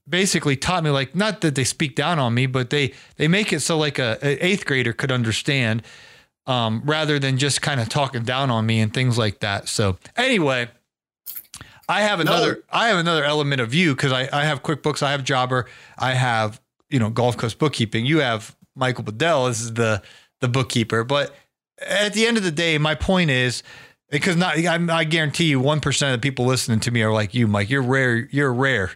basically 0.09 0.57
taught 0.57 0.85
me 0.85 0.90
like 0.90 1.14
not 1.14 1.40
that 1.42 1.55
they 1.55 1.64
speak 1.64 1.94
down 1.94 2.18
on 2.18 2.35
me, 2.35 2.46
but 2.46 2.70
they 2.70 2.94
they 3.16 3.29
make 3.29 3.53
it 3.53 3.61
so 3.61 3.77
like 3.77 3.98
a, 3.98 4.18
a 4.22 4.44
eighth 4.44 4.64
grader 4.64 4.92
could 4.92 5.12
understand 5.12 5.83
um, 6.46 6.83
rather 6.85 7.18
than 7.18 7.37
just 7.37 7.61
kind 7.61 7.81
of 7.81 7.88
talking 7.88 8.22
down 8.22 8.51
on 8.51 8.64
me 8.64 8.81
and 8.81 8.92
things 8.92 9.18
like 9.18 9.40
that. 9.40 9.68
So 9.68 9.98
anyway, 10.16 10.68
I 11.88 12.03
have 12.03 12.20
another 12.20 12.55
no. 12.55 12.62
I 12.70 12.88
have 12.88 12.98
another 12.98 13.24
element 13.24 13.61
of 13.61 13.74
you 13.74 13.94
because 13.94 14.12
I, 14.12 14.29
I 14.33 14.44
have 14.44 14.62
QuickBooks, 14.62 15.03
I 15.03 15.12
have 15.12 15.24
Jobber, 15.24 15.66
I 15.98 16.14
have 16.14 16.61
you 16.88 16.98
know 16.98 17.11
Gulf 17.11 17.37
Coast 17.37 17.59
bookkeeping. 17.59 18.07
You 18.07 18.20
have 18.20 18.57
Michael 18.79 19.05
Bedell 19.05 19.49
is 19.49 19.75
the 19.75 20.03
the 20.41 20.49
bookkeeper, 20.49 21.05
but 21.05 21.35
at 21.81 22.14
the 22.14 22.27
end 22.27 22.37
of 22.37 22.43
the 22.45 22.53
day, 22.53 22.79
my 22.79 22.95
point 22.95 23.31
is 23.31 23.62
because 24.11 24.37
not 24.37 24.57
I, 24.57 24.79
I 24.91 25.05
guarantee 25.05 25.45
you 25.45 25.61
one 25.61 25.81
percent 25.81 26.14
of 26.14 26.21
the 26.21 26.27
people 26.29 26.47
listening 26.47 26.81
to 26.81 26.91
me 26.91 27.03
are 27.03 27.12
like 27.12 27.35
you, 27.35 27.47
Mike. 27.47 27.71
You're 27.71 27.83
rare. 27.83 28.29
You're 28.31 28.53
rare. 28.53 28.93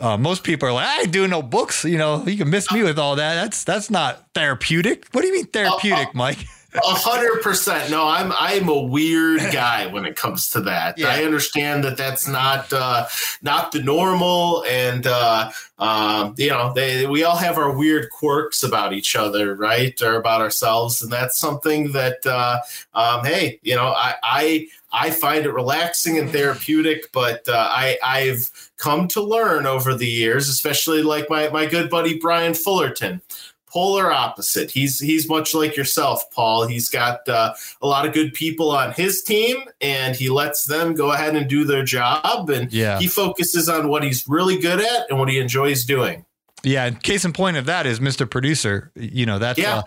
Uh, 0.00 0.16
most 0.16 0.44
people 0.44 0.68
are 0.68 0.72
like, 0.72 0.86
I 0.86 1.00
ain't 1.02 1.12
doing 1.12 1.30
no 1.30 1.42
books. 1.42 1.84
You 1.84 1.98
know, 1.98 2.24
you 2.24 2.36
can 2.36 2.50
miss 2.50 2.70
me 2.70 2.82
with 2.82 2.98
all 2.98 3.16
that. 3.16 3.34
That's 3.34 3.64
that's 3.64 3.90
not 3.90 4.28
therapeutic. 4.34 5.06
What 5.12 5.22
do 5.22 5.28
you 5.28 5.34
mean 5.34 5.46
therapeutic, 5.46 6.08
uh, 6.08 6.10
uh, 6.10 6.14
Mike? 6.14 6.38
A 6.74 6.80
hundred 6.82 7.40
percent. 7.40 7.90
No, 7.90 8.06
I'm 8.06 8.30
I'm 8.32 8.68
a 8.68 8.78
weird 8.78 9.40
guy 9.52 9.86
when 9.86 10.04
it 10.04 10.16
comes 10.16 10.50
to 10.50 10.60
that. 10.62 10.98
Yeah. 10.98 11.08
I 11.08 11.24
understand 11.24 11.82
that 11.84 11.96
that's 11.96 12.28
not 12.28 12.70
uh, 12.74 13.06
not 13.40 13.72
the 13.72 13.82
normal, 13.82 14.64
and 14.68 15.06
uh, 15.06 15.50
uh, 15.78 16.32
you 16.36 16.50
know, 16.50 16.74
they 16.74 17.06
we 17.06 17.24
all 17.24 17.36
have 17.36 17.56
our 17.56 17.74
weird 17.74 18.10
quirks 18.10 18.62
about 18.62 18.92
each 18.92 19.16
other, 19.16 19.54
right, 19.54 20.00
or 20.02 20.16
about 20.16 20.42
ourselves, 20.42 21.00
and 21.00 21.10
that's 21.10 21.38
something 21.38 21.92
that 21.92 22.26
uh, 22.26 22.58
um, 22.92 23.24
hey, 23.24 23.58
you 23.62 23.74
know, 23.74 23.86
I, 23.86 24.16
I 24.22 24.66
I 24.92 25.10
find 25.10 25.46
it 25.46 25.52
relaxing 25.52 26.18
and 26.18 26.30
therapeutic, 26.30 27.10
but 27.12 27.48
uh, 27.48 27.66
I 27.70 27.96
I've 28.04 28.70
come 28.76 29.08
to 29.08 29.22
learn 29.22 29.64
over 29.64 29.94
the 29.94 30.06
years, 30.06 30.50
especially 30.50 31.02
like 31.02 31.30
my 31.30 31.48
my 31.48 31.64
good 31.64 31.88
buddy 31.88 32.18
Brian 32.18 32.52
Fullerton 32.52 33.22
polar 33.70 34.12
opposite. 34.12 34.70
He's 34.70 34.98
he's 34.98 35.28
much 35.28 35.54
like 35.54 35.76
yourself, 35.76 36.30
Paul. 36.30 36.66
He's 36.66 36.88
got 36.88 37.28
uh, 37.28 37.54
a 37.82 37.86
lot 37.86 38.06
of 38.06 38.12
good 38.12 38.34
people 38.34 38.70
on 38.70 38.92
his 38.92 39.22
team, 39.22 39.56
and 39.80 40.16
he 40.16 40.28
lets 40.28 40.64
them 40.64 40.94
go 40.94 41.12
ahead 41.12 41.36
and 41.36 41.48
do 41.48 41.64
their 41.64 41.84
job. 41.84 42.50
And 42.50 42.72
yeah. 42.72 42.98
he 42.98 43.06
focuses 43.06 43.68
on 43.68 43.88
what 43.88 44.02
he's 44.02 44.26
really 44.28 44.58
good 44.58 44.80
at 44.80 45.10
and 45.10 45.18
what 45.18 45.28
he 45.28 45.38
enjoys 45.38 45.84
doing. 45.84 46.24
Yeah, 46.64 46.90
case 46.90 47.24
in 47.24 47.32
point 47.32 47.56
of 47.56 47.66
that 47.66 47.86
is 47.86 48.00
Mr. 48.00 48.28
Producer. 48.28 48.90
You 48.94 49.26
know 49.26 49.38
that's 49.38 49.58
yeah. 49.58 49.78
uh, 49.78 49.82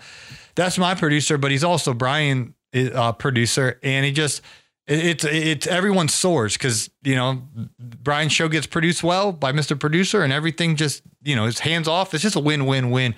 that's 0.54 0.78
my 0.78 0.94
producer, 0.94 1.38
but 1.38 1.50
he's 1.50 1.64
also 1.64 1.94
Brian 1.94 2.54
uh, 2.74 3.12
producer, 3.12 3.78
and 3.82 4.04
he 4.04 4.12
just 4.12 4.42
it's 4.86 5.24
it's 5.24 5.66
everyone 5.66 6.08
soars 6.08 6.54
because 6.54 6.90
you 7.02 7.14
know 7.14 7.42
Brian's 7.78 8.32
show 8.32 8.48
gets 8.48 8.66
produced 8.66 9.02
well 9.02 9.32
by 9.32 9.52
Mr. 9.52 9.78
Producer, 9.78 10.22
and 10.22 10.32
everything 10.32 10.76
just 10.76 11.02
you 11.22 11.36
know 11.36 11.44
is 11.44 11.60
hands 11.60 11.86
off. 11.86 12.14
It's 12.14 12.22
just 12.22 12.36
a 12.36 12.40
win 12.40 12.66
win 12.66 12.90
win 12.90 13.14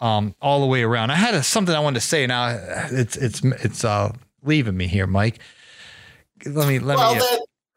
um, 0.00 0.34
all 0.40 0.60
the 0.60 0.66
way 0.66 0.82
around. 0.82 1.10
I 1.10 1.16
had 1.16 1.34
a, 1.34 1.42
something 1.42 1.74
I 1.74 1.80
wanted 1.80 2.00
to 2.00 2.06
say. 2.06 2.26
Now 2.26 2.58
it's 2.90 3.16
it's 3.16 3.42
it's 3.44 3.84
uh, 3.84 4.12
leaving 4.42 4.76
me 4.76 4.86
here, 4.86 5.06
Mike. 5.06 5.38
Let 6.44 6.68
me 6.68 6.78
let 6.78 6.96
well, 6.96 7.14
me. 7.14 7.20
Uh, 7.20 7.24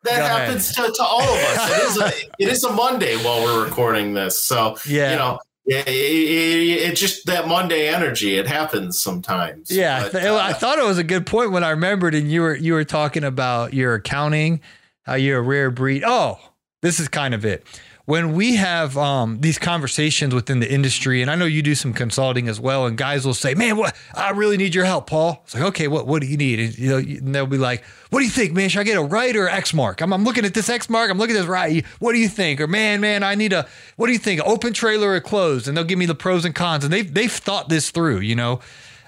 that, 0.03 0.17
that 0.17 0.39
happens 0.39 0.73
to, 0.73 0.81
to 0.81 1.03
all 1.03 1.21
of 1.21 1.39
us. 1.39 1.69
It 1.69 1.83
is 1.83 1.97
a 1.97 2.29
it 2.39 2.49
is 2.49 2.63
a 2.63 2.71
Monday 2.71 3.15
while 3.17 3.43
we're 3.43 3.63
recording 3.63 4.13
this, 4.13 4.39
so 4.39 4.77
yeah. 4.87 5.11
you 5.11 5.17
know. 5.17 5.39
It, 5.65 5.87
it, 5.87 6.89
it, 6.89 6.95
just 6.97 7.25
that 7.27 7.47
Monday 7.47 7.87
energy. 7.87 8.35
It 8.35 8.45
happens 8.45 8.99
sometimes. 8.99 9.71
Yeah, 9.71 10.09
but, 10.11 10.25
uh, 10.25 10.35
I 10.35 10.51
thought 10.51 10.77
it 10.77 10.83
was 10.83 10.97
a 10.97 11.05
good 11.05 11.25
point 11.25 11.51
when 11.51 11.63
I 11.63 11.69
remembered, 11.69 12.13
and 12.15 12.29
you 12.29 12.41
were 12.41 12.53
you 12.53 12.73
were 12.73 12.83
talking 12.83 13.23
about 13.23 13.73
your 13.73 13.93
accounting, 13.93 14.59
how 15.03 15.13
you're 15.13 15.39
a 15.39 15.41
rare 15.41 15.71
breed. 15.71 16.03
Oh, 16.05 16.37
this 16.81 16.99
is 16.99 17.07
kind 17.07 17.33
of 17.33 17.45
it 17.45 17.65
when 18.05 18.33
we 18.33 18.57
have 18.57 18.97
um, 18.97 19.39
these 19.39 19.57
conversations 19.57 20.33
within 20.33 20.59
the 20.59 20.71
industry, 20.71 21.21
and 21.21 21.31
I 21.31 21.35
know 21.35 21.45
you 21.45 21.61
do 21.61 21.73
some 21.73 21.93
consulting 21.93 22.49
as 22.49 22.59
well, 22.59 22.85
and 22.85 22.97
guys 22.97 23.25
will 23.25 23.33
say, 23.33 23.53
"Man, 23.53 23.77
what 23.77 23.95
I 24.13 24.31
really 24.31 24.57
need 24.57 24.75
your 24.75 24.83
help, 24.83 25.07
Paul." 25.07 25.41
It's 25.45 25.53
like, 25.53 25.63
okay, 25.63 25.87
what 25.87 26.05
what 26.05 26.21
do 26.21 26.27
you 26.27 26.35
need? 26.35 26.59
And, 26.59 26.77
you 26.77 26.89
know, 26.89 26.97
and 26.97 27.33
they'll 27.33 27.45
be 27.45 27.57
like, 27.57 27.83
"What 28.09 28.19
do 28.19 28.25
you 28.25 28.31
think, 28.31 28.51
man? 28.51 28.67
Should 28.67 28.81
I 28.81 28.83
get 28.83 28.97
a 28.97 29.03
Wright 29.03 29.35
or 29.35 29.47
Exmark? 29.47 30.01
I'm, 30.01 30.11
I'm 30.11 30.25
looking 30.25 30.43
at 30.43 30.53
this 30.53 30.67
Exmark. 30.67 31.09
I'm 31.09 31.17
looking 31.17 31.35
at 31.35 31.39
this 31.39 31.47
Wright. 31.47 31.85
What 31.99 32.11
do 32.11 32.19
you 32.19 32.27
think? 32.27 32.59
Or 32.59 32.67
man, 32.67 32.99
man, 32.99 33.23
I 33.23 33.35
need 33.35 33.53
a 33.53 33.67
what 33.95 34.07
do 34.07 34.13
you 34.13 34.19
think? 34.19 34.41
Open 34.45 34.73
trailer 34.73 35.13
or 35.13 35.21
closed?" 35.21 35.69
And 35.69 35.77
they'll 35.77 35.85
give 35.85 35.99
me 35.99 36.05
the 36.05 36.15
pros 36.15 36.43
and 36.43 36.53
cons, 36.53 36.83
and 36.83 36.91
they've 36.91 37.11
they've 37.11 37.31
thought 37.31 37.69
this 37.69 37.89
through, 37.89 38.19
you 38.19 38.35
know. 38.35 38.59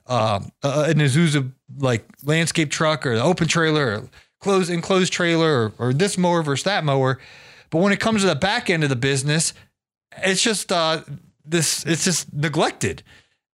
Um, 0.08 0.52
uh, 0.64 0.86
an 0.88 1.00
Isuzu 1.00 1.52
like 1.80 2.06
landscape 2.24 2.70
truck 2.70 3.08
or 3.08 3.16
the 3.16 3.24
open 3.24 3.48
trailer 3.48 3.88
or 3.88 4.10
closed 4.40 4.70
enclosed 4.70 5.12
trailer 5.12 5.74
or, 5.80 5.88
or 5.88 5.94
this 5.94 6.16
mower 6.16 6.44
versus 6.44 6.64
that 6.64 6.84
mower 6.84 7.20
but 7.76 7.82
when 7.82 7.92
it 7.92 8.00
comes 8.00 8.22
to 8.22 8.28
the 8.28 8.36
back 8.36 8.70
end 8.70 8.84
of 8.84 8.90
the 8.90 8.96
business, 8.96 9.54
it's 10.24 10.42
just 10.42 10.72
uh, 10.72 11.02
this. 11.44 11.86
It's 11.86 12.06
just 12.06 12.32
neglected 12.32 13.04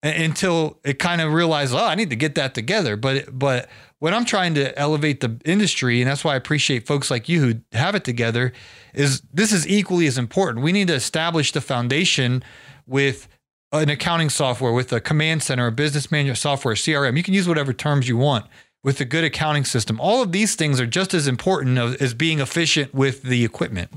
until 0.04 0.78
it 0.84 1.00
kind 1.00 1.22
of 1.22 1.34
realizes, 1.34 1.74
oh, 1.74 1.84
I 1.84 1.96
need 1.96 2.12
to 2.12 2.16
get 2.16 2.36
that 2.36 2.54
together. 2.54 2.96
But 2.96 3.36
but 3.40 3.68
when 3.98 4.14
I'm 4.14 4.24
trying 4.24 4.54
to 4.54 4.78
elevate 4.78 5.22
the 5.22 5.42
industry, 5.44 6.04
and 6.04 6.08
that's 6.08 6.24
why 6.24 6.34
I 6.34 6.36
appreciate 6.36 6.86
folks 6.86 7.10
like 7.10 7.30
you 7.30 7.42
who 7.42 7.62
have 7.76 7.96
it 7.96 8.04
together, 8.04 8.54
is 8.94 9.24
this 9.34 9.52
is 9.52 9.68
equally 9.68 10.06
as 10.06 10.20
important. 10.20 10.64
We 10.64 10.72
need 10.72 10.90
to 10.90 10.94
establish 10.94 11.52
the 11.52 11.60
foundation 11.60 12.44
with 12.86 13.28
an 13.72 13.90
accounting 13.90 14.30
software, 14.30 14.72
with 14.72 14.94
a 14.94 15.02
command 15.02 15.42
center, 15.42 15.66
a 15.66 15.72
business 15.72 16.12
management 16.12 16.38
software, 16.38 16.76
CRM. 16.76 17.18
You 17.18 17.24
can 17.24 17.34
use 17.34 17.48
whatever 17.48 17.74
terms 17.74 18.08
you 18.08 18.18
want 18.18 18.46
with 18.84 19.02
a 19.02 19.06
good 19.06 19.24
accounting 19.24 19.66
system. 19.66 20.00
All 20.00 20.22
of 20.22 20.32
these 20.32 20.54
things 20.54 20.80
are 20.80 20.86
just 20.86 21.16
as 21.16 21.28
important 21.28 21.80
as 22.00 22.14
being 22.14 22.40
efficient 22.40 22.94
with 22.94 23.24
the 23.24 23.44
equipment. 23.44 23.90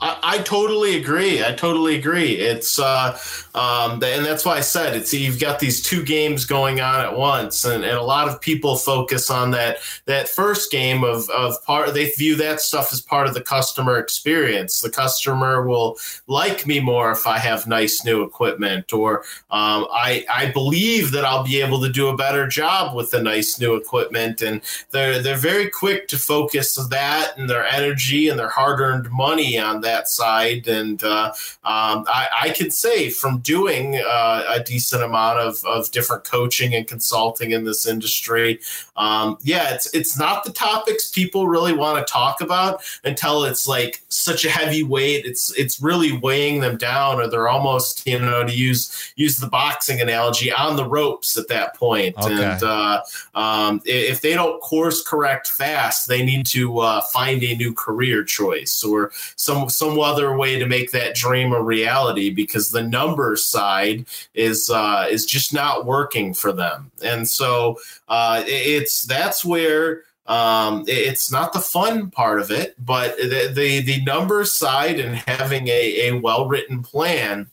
I, 0.00 0.18
I, 0.22 0.38
totally 0.38 0.96
agree. 0.96 1.42
I 1.42 1.52
totally 1.52 1.96
agree. 1.96 2.32
It's 2.34 2.78
uh, 2.78 3.18
um, 3.54 3.92
and 4.04 4.26
that's 4.26 4.44
why 4.44 4.56
I 4.56 4.60
said 4.60 4.94
it's 4.94 5.14
you've 5.14 5.40
got 5.40 5.58
these 5.58 5.82
two 5.82 6.04
games 6.04 6.44
going 6.44 6.80
on 6.80 7.00
at 7.00 7.16
once, 7.16 7.64
and, 7.64 7.82
and 7.82 7.96
a 7.96 8.02
lot 8.02 8.28
of 8.28 8.40
people 8.40 8.76
focus 8.76 9.30
on 9.30 9.52
that 9.52 9.78
that 10.04 10.28
first 10.28 10.70
game 10.70 11.02
of 11.02 11.30
of 11.30 11.64
part. 11.64 11.94
They 11.94 12.10
view 12.10 12.36
that 12.36 12.60
stuff 12.60 12.92
as 12.92 13.00
part 13.00 13.26
of 13.26 13.32
the 13.32 13.40
customer 13.40 13.96
experience. 13.96 14.82
The 14.82 14.90
customer 14.90 15.66
will 15.66 15.96
like 16.26 16.66
me 16.66 16.78
more 16.78 17.10
if 17.10 17.26
I 17.26 17.38
have 17.38 17.66
nice 17.66 18.04
new 18.04 18.22
equipment, 18.22 18.92
or 18.92 19.20
um, 19.50 19.86
I 19.90 20.26
I 20.30 20.50
believe 20.50 21.12
that 21.12 21.24
I'll 21.24 21.44
be 21.44 21.62
able 21.62 21.80
to 21.80 21.88
do 21.88 22.08
a 22.08 22.16
better 22.16 22.46
job 22.46 22.94
with 22.94 23.12
the 23.12 23.22
nice 23.22 23.58
new 23.58 23.74
equipment, 23.74 24.42
and 24.42 24.60
they're 24.90 25.22
they're 25.22 25.36
very 25.36 25.70
quick 25.70 26.08
to 26.08 26.18
focus 26.18 26.74
that 26.90 27.32
and 27.38 27.48
their 27.48 27.66
energy 27.66 28.28
and 28.28 28.38
their 28.38 28.50
hard 28.50 28.80
earned 28.80 29.10
money 29.10 29.45
on 29.54 29.80
that 29.82 30.08
side. 30.08 30.66
And 30.66 31.02
uh, 31.04 31.32
um, 31.64 32.04
I, 32.08 32.28
I 32.42 32.48
can 32.50 32.70
say 32.70 33.10
from 33.10 33.38
doing 33.38 33.96
uh, 33.96 34.44
a 34.48 34.60
decent 34.62 35.02
amount 35.02 35.38
of, 35.38 35.64
of 35.64 35.90
different 35.90 36.24
coaching 36.24 36.74
and 36.74 36.86
consulting 36.86 37.52
in 37.52 37.64
this 37.64 37.86
industry, 37.86 38.60
um, 38.96 39.38
yeah, 39.42 39.74
it's 39.74 39.92
it's 39.94 40.18
not 40.18 40.44
the 40.44 40.52
topics 40.52 41.10
people 41.10 41.48
really 41.48 41.72
want 41.72 42.04
to 42.04 42.12
talk 42.12 42.40
about 42.40 42.82
until 43.04 43.44
it's 43.44 43.66
like 43.66 44.02
such 44.08 44.44
a 44.44 44.50
heavy 44.50 44.82
weight. 44.82 45.24
It's 45.24 45.56
it's 45.56 45.80
really 45.80 46.12
weighing 46.18 46.60
them 46.60 46.76
down, 46.76 47.20
or 47.20 47.28
they're 47.28 47.48
almost 47.48 48.06
you 48.06 48.18
know 48.18 48.44
to 48.44 48.52
use 48.52 49.12
use 49.16 49.38
the 49.38 49.48
boxing 49.48 50.00
analogy 50.00 50.52
on 50.52 50.76
the 50.76 50.88
ropes 50.88 51.36
at 51.36 51.48
that 51.48 51.74
point. 51.74 52.16
Okay. 52.16 52.32
And 52.32 52.62
uh, 52.62 53.02
um, 53.34 53.82
if 53.84 54.20
they 54.20 54.34
don't 54.34 54.60
course 54.60 55.02
correct 55.02 55.48
fast, 55.48 56.08
they 56.08 56.24
need 56.24 56.46
to 56.46 56.78
uh, 56.78 57.00
find 57.12 57.42
a 57.42 57.54
new 57.54 57.72
career 57.72 58.24
choice 58.24 58.82
or 58.82 59.12
some 59.36 59.68
some 59.68 59.98
other 59.98 60.36
way 60.36 60.58
to 60.58 60.66
make 60.66 60.92
that 60.92 61.14
dream 61.14 61.52
a 61.52 61.62
reality 61.62 62.30
because 62.30 62.70
the 62.70 62.82
numbers 62.82 63.44
side 63.44 64.06
is 64.34 64.70
uh, 64.70 65.06
is 65.10 65.24
just 65.24 65.52
not 65.52 65.86
working 65.86 66.34
for 66.34 66.52
them. 66.52 66.90
And 67.02 67.28
so 67.28 67.78
uh, 68.08 68.44
it's 68.46 69.02
that's 69.02 69.44
where 69.44 70.02
um, 70.26 70.84
it's 70.86 71.30
not 71.30 71.52
the 71.52 71.60
fun 71.60 72.10
part 72.10 72.40
of 72.40 72.50
it, 72.50 72.74
but 72.84 73.16
the 73.16 73.52
the, 73.54 73.80
the 73.80 74.04
numbers 74.04 74.52
side 74.52 74.98
and 74.98 75.16
having 75.16 75.68
a, 75.68 76.08
a 76.08 76.18
well 76.18 76.48
written 76.48 76.82
plan 76.82 77.48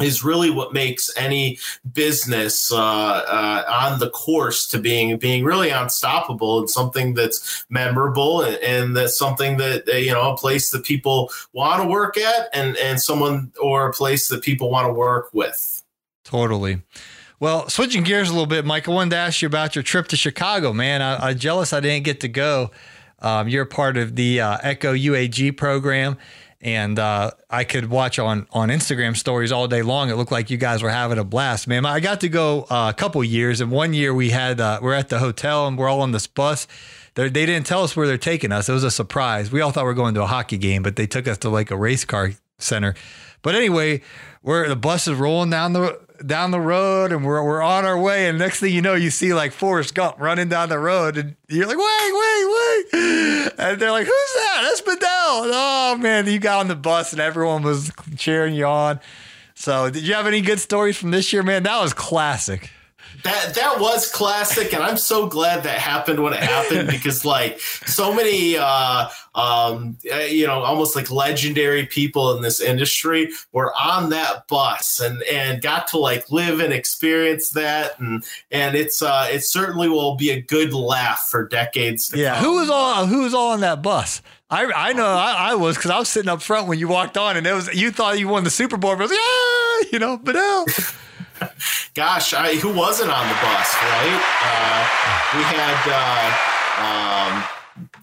is 0.00 0.24
really 0.24 0.50
what 0.50 0.72
makes 0.72 1.10
any 1.16 1.58
business 1.92 2.72
uh, 2.72 2.78
uh, 2.78 3.64
on 3.68 3.98
the 3.98 4.10
course 4.10 4.66
to 4.68 4.78
being 4.78 5.16
being 5.18 5.44
really 5.44 5.70
unstoppable 5.70 6.60
and 6.60 6.70
something 6.70 7.14
that's 7.14 7.64
memorable 7.70 8.42
and, 8.42 8.56
and 8.56 8.96
that's 8.96 9.18
something 9.18 9.56
that 9.58 9.88
uh, 9.88 9.96
you 9.96 10.12
know 10.12 10.32
a 10.32 10.36
place 10.36 10.70
that 10.70 10.84
people 10.84 11.30
want 11.52 11.82
to 11.82 11.88
work 11.88 12.16
at 12.16 12.48
and 12.52 12.76
and 12.78 13.00
someone 13.00 13.52
or 13.60 13.88
a 13.88 13.92
place 13.92 14.28
that 14.28 14.42
people 14.42 14.70
want 14.70 14.86
to 14.86 14.92
work 14.92 15.28
with. 15.32 15.82
Totally. 16.24 16.82
Well, 17.40 17.70
switching 17.70 18.04
gears 18.04 18.28
a 18.28 18.32
little 18.32 18.46
bit, 18.46 18.66
Mike, 18.66 18.86
I 18.86 18.92
wanted 18.92 19.10
to 19.12 19.16
ask 19.16 19.40
you 19.40 19.46
about 19.46 19.74
your 19.74 19.82
trip 19.82 20.08
to 20.08 20.16
Chicago, 20.16 20.74
man. 20.74 21.00
I, 21.00 21.30
am 21.30 21.38
jealous 21.38 21.72
I 21.72 21.80
didn't 21.80 22.04
get 22.04 22.20
to 22.20 22.28
go. 22.28 22.70
Um, 23.18 23.48
you're 23.48 23.64
part 23.64 23.96
of 23.96 24.14
the 24.14 24.42
uh, 24.42 24.58
Echo 24.62 24.94
UAG 24.94 25.56
program 25.56 26.18
and 26.60 26.98
uh, 26.98 27.30
I 27.48 27.64
could 27.64 27.88
watch 27.88 28.18
on 28.18 28.46
on 28.52 28.68
Instagram 28.68 29.16
stories 29.16 29.52
all 29.52 29.66
day 29.66 29.82
long. 29.82 30.10
It 30.10 30.16
looked 30.16 30.32
like 30.32 30.50
you 30.50 30.56
guys 30.56 30.82
were 30.82 30.90
having 30.90 31.18
a 31.18 31.24
blast, 31.24 31.66
man. 31.66 31.86
I 31.86 32.00
got 32.00 32.20
to 32.20 32.28
go 32.28 32.62
uh, 32.70 32.90
a 32.90 32.94
couple 32.94 33.22
years, 33.24 33.60
and 33.60 33.70
one 33.70 33.94
year 33.94 34.12
we 34.12 34.30
had 34.30 34.60
uh, 34.60 34.80
we're 34.82 34.94
at 34.94 35.08
the 35.08 35.18
hotel 35.18 35.66
and 35.66 35.78
we're 35.78 35.88
all 35.88 36.02
on 36.02 36.12
this 36.12 36.26
bus. 36.26 36.66
They're, 37.14 37.30
they 37.30 37.46
did 37.46 37.58
not 37.58 37.66
tell 37.66 37.82
us 37.82 37.96
where 37.96 38.06
they're 38.06 38.18
taking 38.18 38.52
us. 38.52 38.68
It 38.68 38.72
was 38.72 38.84
a 38.84 38.90
surprise. 38.90 39.50
We 39.50 39.60
all 39.60 39.72
thought 39.72 39.84
we 39.84 39.90
are 39.90 39.94
going 39.94 40.14
to 40.14 40.22
a 40.22 40.26
hockey 40.26 40.58
game, 40.58 40.82
but 40.82 40.96
they 40.96 41.06
took 41.06 41.26
us 41.26 41.38
to 41.38 41.48
like 41.48 41.70
a 41.70 41.76
race 41.76 42.04
car 42.04 42.32
center. 42.58 42.94
But 43.42 43.54
anyway, 43.54 44.02
we're 44.42 44.68
the 44.68 44.76
bus 44.76 45.08
is 45.08 45.14
rolling 45.14 45.50
down 45.50 45.72
the 45.72 45.98
down 46.24 46.50
the 46.50 46.60
road 46.60 47.12
and 47.12 47.24
we're, 47.24 47.42
we're 47.42 47.62
on 47.62 47.84
our 47.84 47.98
way. 47.98 48.28
And 48.28 48.38
next 48.38 48.60
thing 48.60 48.74
you 48.74 48.82
know, 48.82 48.94
you 48.94 49.10
see 49.10 49.34
like 49.34 49.52
Forrest 49.52 49.94
Gump 49.94 50.16
running 50.18 50.48
down 50.48 50.68
the 50.68 50.78
road 50.78 51.16
and 51.16 51.36
you're 51.48 51.66
like, 51.66 51.78
wait, 51.78 52.12
wait, 52.12 52.92
wait. 52.92 53.52
And 53.58 53.80
they're 53.80 53.90
like, 53.90 54.06
who's 54.06 54.34
that? 54.34 54.60
That's 54.62 54.80
Bedell. 54.80 55.00
Oh 55.02 55.96
man, 55.98 56.26
you 56.26 56.38
got 56.38 56.60
on 56.60 56.68
the 56.68 56.76
bus 56.76 57.12
and 57.12 57.20
everyone 57.20 57.62
was 57.62 57.92
cheering 58.16 58.54
you 58.54 58.66
on. 58.66 59.00
So 59.54 59.90
did 59.90 60.06
you 60.06 60.14
have 60.14 60.26
any 60.26 60.40
good 60.40 60.60
stories 60.60 60.96
from 60.96 61.10
this 61.10 61.32
year, 61.32 61.42
man? 61.42 61.64
That 61.64 61.80
was 61.80 61.92
classic 61.92 62.70
that 63.24 63.54
that 63.54 63.80
was 63.80 64.10
classic 64.10 64.72
and 64.72 64.82
i'm 64.82 64.96
so 64.96 65.26
glad 65.26 65.62
that 65.62 65.78
happened 65.78 66.22
when 66.22 66.32
it 66.32 66.40
happened 66.40 66.88
because 66.90 67.24
like 67.24 67.60
so 67.60 68.12
many 68.14 68.56
uh 68.56 69.08
um 69.34 69.96
uh, 70.12 70.18
you 70.18 70.46
know 70.46 70.60
almost 70.60 70.96
like 70.96 71.10
legendary 71.10 71.86
people 71.86 72.36
in 72.36 72.42
this 72.42 72.60
industry 72.60 73.30
were 73.52 73.72
on 73.74 74.10
that 74.10 74.46
bus 74.48 75.00
and 75.00 75.22
and 75.24 75.62
got 75.62 75.86
to 75.86 75.98
like 75.98 76.30
live 76.30 76.60
and 76.60 76.72
experience 76.72 77.50
that 77.50 77.98
and 78.00 78.24
and 78.50 78.74
it's 78.74 79.02
uh 79.02 79.28
it 79.30 79.40
certainly 79.40 79.88
will 79.88 80.16
be 80.16 80.30
a 80.30 80.40
good 80.40 80.72
laugh 80.72 81.28
for 81.30 81.46
decades 81.46 82.12
yeah 82.14 82.34
come. 82.34 82.44
who 82.44 82.54
was 82.54 82.70
all 82.70 83.06
who 83.06 83.22
was 83.22 83.34
all 83.34 83.52
on 83.52 83.60
that 83.60 83.82
bus 83.82 84.22
I, 84.52 84.64
I 84.64 84.92
know 84.94 85.06
I, 85.06 85.50
I 85.50 85.54
was 85.54 85.76
because 85.76 85.92
I 85.92 85.98
was 86.00 86.08
sitting 86.08 86.28
up 86.28 86.42
front 86.42 86.66
when 86.66 86.80
you 86.80 86.88
walked 86.88 87.16
on 87.16 87.36
and 87.36 87.46
it 87.46 87.52
was 87.52 87.72
you 87.72 87.92
thought 87.92 88.18
you 88.18 88.26
won 88.26 88.42
the 88.42 88.50
Super 88.50 88.76
Bowl. 88.76 88.96
But 88.96 89.02
I 89.02 89.02
was 89.02 89.10
like, 89.12 89.20
yeah, 89.20 89.88
you 89.92 89.98
know, 90.00 90.18
but 90.18 90.34
no. 90.34 90.66
Gosh, 91.94 92.34
I, 92.34 92.56
who 92.56 92.72
wasn't 92.72 93.10
on 93.10 93.28
the 93.28 93.34
bus, 93.34 93.74
right? 93.82 94.22
Uh, 94.42 95.36
we 95.36 95.42
had, 95.42 95.80
uh, 95.90 97.36
um, 97.36 97.44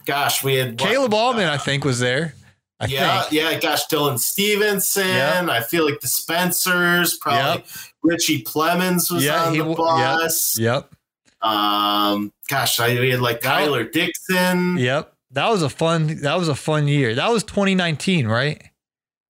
gosh, 0.06 0.44
we 0.44 0.56
had 0.56 0.78
Caleb 0.78 1.14
what, 1.14 1.20
Allman, 1.20 1.48
uh, 1.48 1.54
I 1.54 1.58
think, 1.58 1.86
was 1.86 2.00
there. 2.00 2.34
I 2.80 2.86
yeah, 2.86 3.22
think. 3.22 3.34
yeah. 3.34 3.60
Gosh, 3.60 3.88
Dylan 3.88 4.20
Stevenson. 4.20 5.08
Yep. 5.08 5.50
I 5.50 5.62
feel 5.62 5.86
like 5.86 6.00
the 6.00 6.08
Spencers, 6.08 7.18
probably 7.18 7.62
yep. 7.62 7.68
Richie 8.04 8.44
Plemons 8.44 9.12
was 9.12 9.26
yeah, 9.26 9.46
on 9.46 9.58
the 9.58 9.64
bus. 9.64 10.58
Yep. 10.60 10.90
yep. 10.92 11.50
Um, 11.50 12.34
gosh, 12.50 12.80
I, 12.80 13.00
we 13.00 13.10
had 13.10 13.22
like 13.22 13.42
Tyler 13.42 13.84
Dixon. 13.84 14.78
Yep. 14.78 15.14
That 15.32 15.50
was 15.50 15.62
a 15.62 15.70
fun. 15.70 16.22
That 16.22 16.38
was 16.38 16.48
a 16.48 16.56
fun 16.56 16.88
year. 16.88 17.16
That 17.16 17.32
was 17.32 17.44
2019, 17.44 18.28
right? 18.28 18.62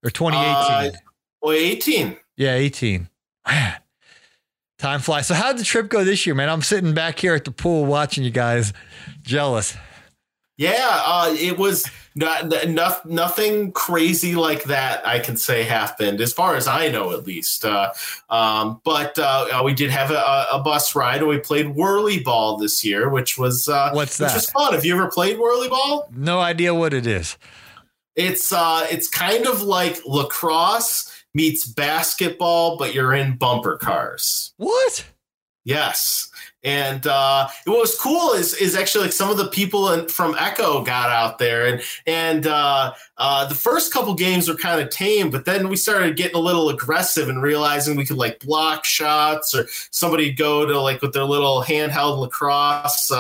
Or 0.04 0.10
2018. 0.10 0.94
Uh, 0.94 0.98
well, 1.42 1.54
18. 1.54 2.18
Yeah, 2.36 2.54
18. 2.56 3.10
Man, 3.48 3.76
Time 4.78 5.00
flies. 5.00 5.26
So 5.26 5.34
how 5.34 5.52
did 5.52 5.60
the 5.60 5.64
trip 5.64 5.90
go 5.90 6.04
this 6.04 6.26
year, 6.26 6.36
man? 6.36 6.50
I'm 6.50 6.62
sitting 6.62 6.94
back 6.94 7.18
here 7.18 7.34
at 7.34 7.46
the 7.46 7.52
pool 7.52 7.86
watching 7.86 8.24
you 8.24 8.30
guys. 8.30 8.74
Jealous. 9.24 9.76
Yeah, 10.58 11.02
uh, 11.06 11.36
it 11.38 11.58
was 11.60 11.86
not, 12.16 12.52
not, 12.68 13.06
nothing 13.06 13.72
crazy 13.72 14.34
like 14.34 14.64
that. 14.64 15.06
I 15.06 15.20
can 15.20 15.38
say 15.38 15.64
happened, 15.64 16.20
as 16.20 16.34
far 16.34 16.56
as 16.56 16.68
I 16.68 16.90
know, 16.90 17.12
at 17.14 17.28
least. 17.28 17.64
Uh, 17.64 17.92
um, 18.30 18.82
but 18.84 19.20
uh, 19.20 19.48
uh 19.54 19.62
we 19.64 19.76
did 19.76 19.92
have 19.92 20.10
a, 20.10 20.46
a, 20.52 20.60
bus 20.64 20.96
ride, 20.96 21.20
and 21.20 21.28
we 21.28 21.38
played 21.38 21.76
whirly 21.76 22.20
ball 22.20 22.58
this 22.58 22.84
year, 22.84 23.10
which 23.10 23.38
was 23.38 23.68
uh, 23.68 23.92
what's 23.94 24.18
that? 24.18 24.26
Which 24.26 24.34
was 24.34 24.50
fun. 24.50 24.74
Have 24.74 24.84
you 24.84 24.96
ever 24.96 25.10
played 25.12 25.38
whirly 25.38 25.70
ball? 25.70 26.10
No 26.12 26.40
idea 26.40 26.74
what 26.74 26.92
it 26.92 27.06
is. 27.06 27.38
It's 28.16 28.52
uh, 28.52 28.88
it's 28.90 29.08
kind 29.08 29.46
of 29.46 29.62
like 29.62 30.00
lacrosse 30.08 31.07
meets 31.34 31.68
basketball, 31.68 32.78
but 32.78 32.94
you're 32.94 33.14
in 33.14 33.38
bumper 33.38 33.78
cars. 33.78 34.54
What? 34.58 35.06
Yes. 35.68 36.30
And 36.64 37.06
uh, 37.06 37.50
what 37.66 37.80
was 37.80 38.00
cool 38.00 38.32
is 38.32 38.54
is 38.54 38.74
actually 38.74 39.04
like 39.04 39.14
some 39.14 39.30
of 39.30 39.38
the 39.38 39.48
people 39.48 39.92
in, 39.92 40.08
from 40.08 40.36
Echo 40.40 40.82
got 40.82 41.10
out 41.10 41.40
there, 41.40 41.68
and 41.68 41.82
and 42.06 42.48
uh, 42.48 42.94
uh, 43.18 43.48
the 43.48 43.56
first 43.56 43.94
couple 43.94 44.14
games 44.16 44.48
were 44.48 44.56
kind 44.56 44.82
of 44.82 44.90
tame, 44.90 45.30
but 45.30 45.44
then 45.44 45.68
we 45.68 45.76
started 45.76 46.16
getting 46.16 46.38
a 46.38 46.40
little 46.40 46.70
aggressive 46.70 47.28
and 47.28 47.42
realizing 47.42 47.98
we 47.98 48.06
could 48.06 48.18
like 48.18 48.40
block 48.40 48.86
shots, 48.86 49.54
or 49.54 49.68
somebody 49.92 50.32
go 50.32 50.66
to 50.66 50.80
like 50.80 51.02
with 51.02 51.14
their 51.14 51.26
little 51.26 51.62
handheld 51.62 52.20
lacrosse. 52.20 53.12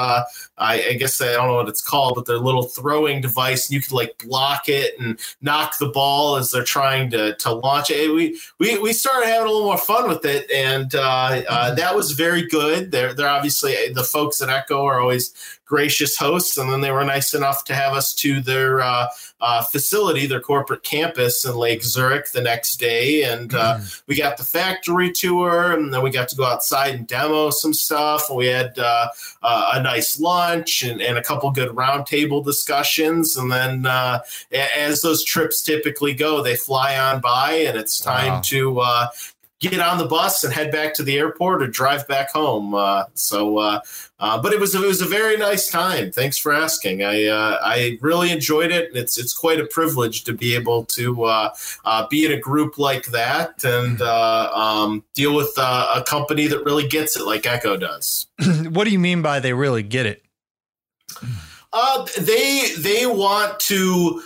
I, 0.58 0.90
I, 0.90 0.94
guess 0.94 1.22
I 1.22 1.34
don't 1.34 1.48
know 1.48 1.56
what 1.56 1.70
it's 1.70 1.82
called, 1.82 2.16
but 2.16 2.26
their 2.26 2.40
little 2.40 2.64
throwing 2.64 3.22
device, 3.22 3.68
and 3.68 3.76
you 3.76 3.82
could 3.82 3.92
like 3.92 4.18
block 4.26 4.68
it 4.68 5.00
and 5.00 5.20
knock 5.42 5.78
the 5.78 5.90
ball 5.90 6.36
as 6.36 6.52
they're 6.52 6.64
trying 6.64 7.12
to 7.12 7.36
to 7.36 7.54
launch 7.54 7.92
it. 7.92 8.14
We 8.14 8.40
we 8.60 8.80
we 8.80 8.94
started 8.94 9.28
having 9.28 9.48
a 9.48 9.52
little 9.52 9.68
more 9.68 9.78
fun 9.78 10.10
with 10.10 10.26
it, 10.26 10.50
and 10.52 10.94
uh, 10.96 11.00
uh, 11.00 11.42
mm-hmm. 11.42 11.76
that 11.76 11.96
was 11.96 12.12
very 12.14 12.48
good. 12.48 12.92
They're 12.92 13.14
they're 13.14 13.30
obviously 13.30 13.76
the 13.94 14.04
folks 14.04 14.42
at 14.42 14.50
Echo 14.50 14.86
are 14.86 15.00
always 15.00 15.34
gracious 15.68 16.18
hosts, 16.18 16.58
and 16.58 16.72
then 16.72 16.82
they 16.82 16.92
were 16.92 17.04
nice 17.04 17.34
enough 17.34 17.64
to 17.66 17.76
have 17.76 17.94
us 17.94 18.14
to 18.14 18.42
their 18.42 18.82
uh, 18.82 19.08
uh, 19.42 19.62
facility, 19.64 20.26
their 20.26 20.40
corporate 20.40 20.82
campus 20.82 21.46
in 21.46 21.56
Lake 21.56 21.84
Zurich 21.84 22.32
the 22.32 22.42
next 22.42 22.78
day, 22.78 23.24
and 23.24 23.54
uh, 23.54 23.78
mm. 23.78 24.02
we 24.08 24.16
got 24.16 24.38
the 24.38 24.44
factory 24.44 25.12
tour, 25.12 25.74
and 25.74 25.94
then 25.94 26.02
we 26.02 26.10
got 26.10 26.30
to 26.30 26.36
go 26.36 26.46
outside 26.46 26.96
and 26.96 27.06
demo 27.06 27.50
some 27.50 27.74
stuff. 27.74 28.30
And 28.30 28.38
we 28.38 28.48
had 28.48 28.80
uh, 28.80 29.10
uh, 29.44 29.72
a 29.76 29.84
nice 29.84 30.20
lunch 30.20 30.84
and, 30.84 31.02
and, 31.02 31.18
a 31.18 31.24
couple 31.24 31.52
good 31.52 31.70
roundtable 31.76 32.44
discussions, 32.44 33.36
and 33.36 33.52
then 33.52 33.86
uh, 33.86 34.20
as 34.52 35.02
those 35.02 35.24
trips 35.24 35.62
typically 35.62 36.14
go, 36.14 36.42
they 36.42 36.56
fly 36.56 36.98
on 36.98 37.20
by, 37.20 37.52
and 37.52 37.78
it's 37.78 38.00
time 38.00 38.34
wow. 38.34 38.42
to 38.42 38.82
get 39.60 39.80
on 39.80 39.98
the 39.98 40.06
bus 40.06 40.44
and 40.44 40.54
head 40.54 40.72
back 40.72 40.94
to 40.94 41.04
the 41.04 41.18
airport 41.18 41.64
or 41.64 41.68
drive 41.68 42.08
back 42.08 42.32
home. 42.32 42.76
Uh, 42.76 43.06
so, 43.14 43.58
uh, 43.58 43.80
uh, 44.20 44.42
but 44.42 44.54
it 44.54 44.60
was 44.60 44.76
it 44.76 44.82
was 44.82 45.02
a 45.02 45.06
very 45.06 45.38
nice 45.38 45.70
time. 45.70 46.12
Thanks 46.12 46.38
for 46.38 46.54
asking. 46.54 47.04
I 47.04 47.26
uh, 47.26 47.60
I 47.64 47.98
really 48.02 48.32
enjoyed 48.32 48.72
it. 48.72 48.90
And 48.90 48.98
it's 48.98 49.18
it's 49.18 49.34
quite 49.34 49.60
a 49.60 49.66
privilege 49.66 50.24
to 50.26 50.34
be 50.34 50.56
able 50.56 50.86
to 50.86 51.24
uh, 51.24 51.50
uh, 51.86 52.08
be 52.08 52.26
in 52.26 52.32
a 52.32 52.40
group 52.40 52.78
like 52.78 53.08
that 53.08 53.64
and 53.64 54.02
um, 54.02 55.04
deal 55.14 55.36
with 55.36 55.54
a 55.58 56.04
company 56.06 56.48
that 56.48 56.64
really 56.64 56.88
gets 56.88 57.18
it, 57.18 57.26
like 57.26 57.46
Echo 57.46 57.78
does. 57.78 58.28
what 58.70 58.86
do 58.86 58.92
you 58.92 59.00
mean 59.00 59.22
by 59.22 59.40
they 59.40 59.54
really 59.54 59.84
get 59.84 60.06
it? 60.06 60.24
Uh 61.74 62.08
they 62.20 62.70
they 62.78 63.06
want 63.06 63.60
to 63.60 64.22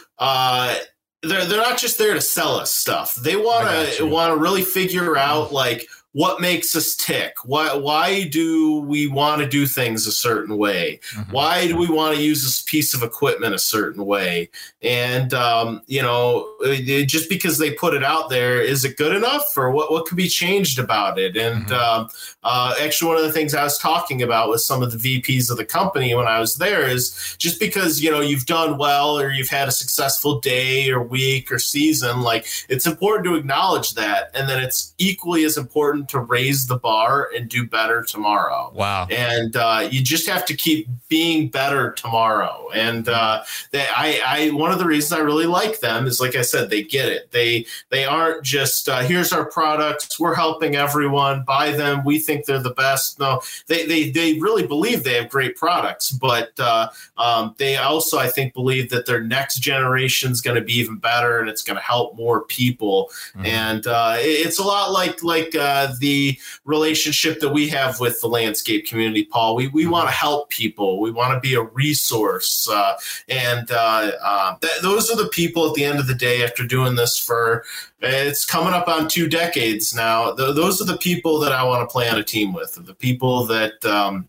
they're 1.23 1.45
they're 1.45 1.61
not 1.61 1.77
just 1.77 1.97
there 1.97 2.13
to 2.13 2.21
sell 2.21 2.55
us 2.55 2.73
stuff. 2.73 3.15
They 3.15 3.35
want 3.35 3.95
to 3.97 4.05
want 4.05 4.33
to 4.33 4.37
really 4.37 4.63
figure 4.63 5.17
out 5.17 5.51
like 5.51 5.87
what 6.13 6.41
makes 6.41 6.75
us 6.75 6.95
tick? 6.95 7.35
Why 7.45 7.73
why 7.73 8.27
do 8.27 8.81
we 8.81 9.07
want 9.07 9.41
to 9.41 9.47
do 9.47 9.65
things 9.65 10.07
a 10.07 10.11
certain 10.11 10.57
way? 10.57 10.99
Mm-hmm. 11.13 11.31
why 11.31 11.67
do 11.67 11.77
we 11.77 11.89
want 11.89 12.15
to 12.15 12.21
use 12.21 12.43
this 12.43 12.61
piece 12.61 12.93
of 12.93 13.03
equipment 13.03 13.53
a 13.55 13.59
certain 13.59 14.05
way? 14.05 14.49
And 14.81 15.33
um, 15.33 15.81
you 15.87 16.01
know 16.01 16.49
it, 16.61 17.05
just 17.05 17.29
because 17.29 17.57
they 17.57 17.71
put 17.71 17.93
it 17.93 18.03
out 18.03 18.29
there 18.29 18.61
is 18.61 18.83
it 18.83 18.97
good 18.97 19.15
enough 19.15 19.55
or 19.55 19.71
what, 19.71 19.91
what 19.91 20.05
could 20.05 20.17
be 20.17 20.27
changed 20.27 20.79
about 20.79 21.17
it? 21.17 21.37
And 21.37 21.65
mm-hmm. 21.65 21.73
um, 21.73 22.09
uh, 22.43 22.73
actually 22.81 23.07
one 23.07 23.17
of 23.17 23.23
the 23.23 23.31
things 23.31 23.53
i 23.53 23.63
was 23.63 23.77
talking 23.77 24.21
about 24.21 24.49
with 24.49 24.61
some 24.61 24.81
of 24.81 24.91
the 24.91 25.21
vps 25.21 25.51
of 25.51 25.57
the 25.57 25.65
company 25.65 26.13
when 26.15 26.27
i 26.27 26.39
was 26.39 26.55
there 26.55 26.87
is 26.87 27.35
just 27.37 27.59
because 27.59 28.01
you 28.01 28.09
know 28.09 28.19
you've 28.19 28.45
done 28.45 28.77
well 28.77 29.19
or 29.19 29.29
you've 29.31 29.49
had 29.49 29.67
a 29.67 29.71
successful 29.71 30.39
day 30.39 30.89
or 30.89 31.01
week 31.01 31.51
or 31.51 31.59
season 31.59 32.21
like 32.21 32.45
it's 32.69 32.87
important 32.87 33.25
to 33.25 33.35
acknowledge 33.35 33.93
that 33.93 34.31
and 34.33 34.49
then 34.49 34.61
it's 34.61 34.93
equally 34.97 35.43
as 35.43 35.57
important 35.57 36.00
to 36.07 36.19
raise 36.19 36.67
the 36.67 36.77
bar 36.77 37.29
and 37.35 37.49
do 37.49 37.65
better 37.67 38.03
tomorrow. 38.03 38.71
Wow. 38.73 39.07
And 39.09 39.55
uh, 39.55 39.87
you 39.89 40.01
just 40.01 40.27
have 40.27 40.45
to 40.45 40.55
keep 40.55 40.87
being 41.07 41.49
better 41.49 41.91
tomorrow. 41.91 42.69
And 42.73 43.09
uh, 43.09 43.43
they, 43.71 43.85
I, 43.95 44.21
I, 44.25 44.49
one 44.51 44.71
of 44.71 44.79
the 44.79 44.85
reasons 44.85 45.19
I 45.19 45.23
really 45.23 45.45
like 45.45 45.79
them 45.79 46.07
is, 46.07 46.19
like 46.19 46.35
I 46.35 46.41
said, 46.41 46.69
they 46.69 46.83
get 46.83 47.09
it. 47.09 47.31
They, 47.31 47.65
they 47.89 48.05
aren't 48.05 48.43
just 48.43 48.87
uh, 48.87 48.99
here's 48.99 49.33
our 49.33 49.45
products. 49.45 50.19
We're 50.19 50.35
helping 50.35 50.75
everyone 50.75 51.43
buy 51.43 51.71
them. 51.71 52.03
We 52.03 52.19
think 52.19 52.45
they're 52.45 52.59
the 52.59 52.71
best. 52.71 53.19
No, 53.19 53.41
they, 53.67 53.85
they, 53.85 54.09
they 54.09 54.39
really 54.39 54.65
believe 54.65 55.03
they 55.03 55.15
have 55.15 55.29
great 55.29 55.55
products, 55.55 56.11
but 56.11 56.51
uh, 56.59 56.89
um, 57.17 57.55
they 57.57 57.77
also, 57.77 58.17
I 58.17 58.27
think, 58.27 58.53
believe 58.53 58.89
that 58.89 59.05
their 59.05 59.21
next 59.21 59.59
generation 59.59 60.31
is 60.31 60.41
going 60.41 60.55
to 60.55 60.61
be 60.61 60.73
even 60.73 60.97
better 60.97 61.39
and 61.39 61.49
it's 61.49 61.63
going 61.63 61.77
to 61.77 61.83
help 61.83 62.15
more 62.15 62.45
people. 62.45 63.09
Mm-hmm. 63.35 63.45
And 63.45 63.87
uh, 63.87 64.15
it's 64.17 64.59
a 64.59 64.63
lot 64.63 64.91
like 64.91 65.23
like 65.23 65.55
uh, 65.55 65.90
the 65.99 66.37
relationship 66.65 67.39
that 67.39 67.49
we 67.49 67.67
have 67.69 67.99
with 67.99 68.19
the 68.21 68.27
landscape 68.27 68.85
community, 68.85 69.25
Paul. 69.25 69.55
We 69.55 69.67
we 69.67 69.83
mm-hmm. 69.83 69.91
want 69.91 70.07
to 70.09 70.13
help 70.13 70.49
people. 70.49 70.99
We 70.99 71.11
want 71.11 71.33
to 71.33 71.39
be 71.39 71.55
a 71.55 71.61
resource, 71.61 72.69
uh, 72.69 72.93
and 73.27 73.69
uh, 73.71 74.11
uh, 74.21 74.55
th- 74.59 74.81
those 74.81 75.09
are 75.11 75.17
the 75.17 75.29
people 75.29 75.67
at 75.67 75.73
the 75.73 75.85
end 75.85 75.99
of 75.99 76.07
the 76.07 76.15
day. 76.15 76.43
After 76.43 76.65
doing 76.65 76.95
this 76.95 77.17
for 77.17 77.63
it's 78.01 78.45
coming 78.45 78.73
up 78.73 78.87
on 78.87 79.07
two 79.07 79.27
decades 79.27 79.93
now. 79.93 80.33
Th- 80.33 80.55
those 80.55 80.81
are 80.81 80.85
the 80.85 80.97
people 80.97 81.39
that 81.39 81.51
I 81.51 81.63
want 81.63 81.87
to 81.87 81.91
play 81.91 82.09
on 82.09 82.17
a 82.17 82.23
team 82.23 82.53
with. 82.53 82.73
The 82.73 82.95
people 82.95 83.45
that 83.45 83.83
um, 83.85 84.27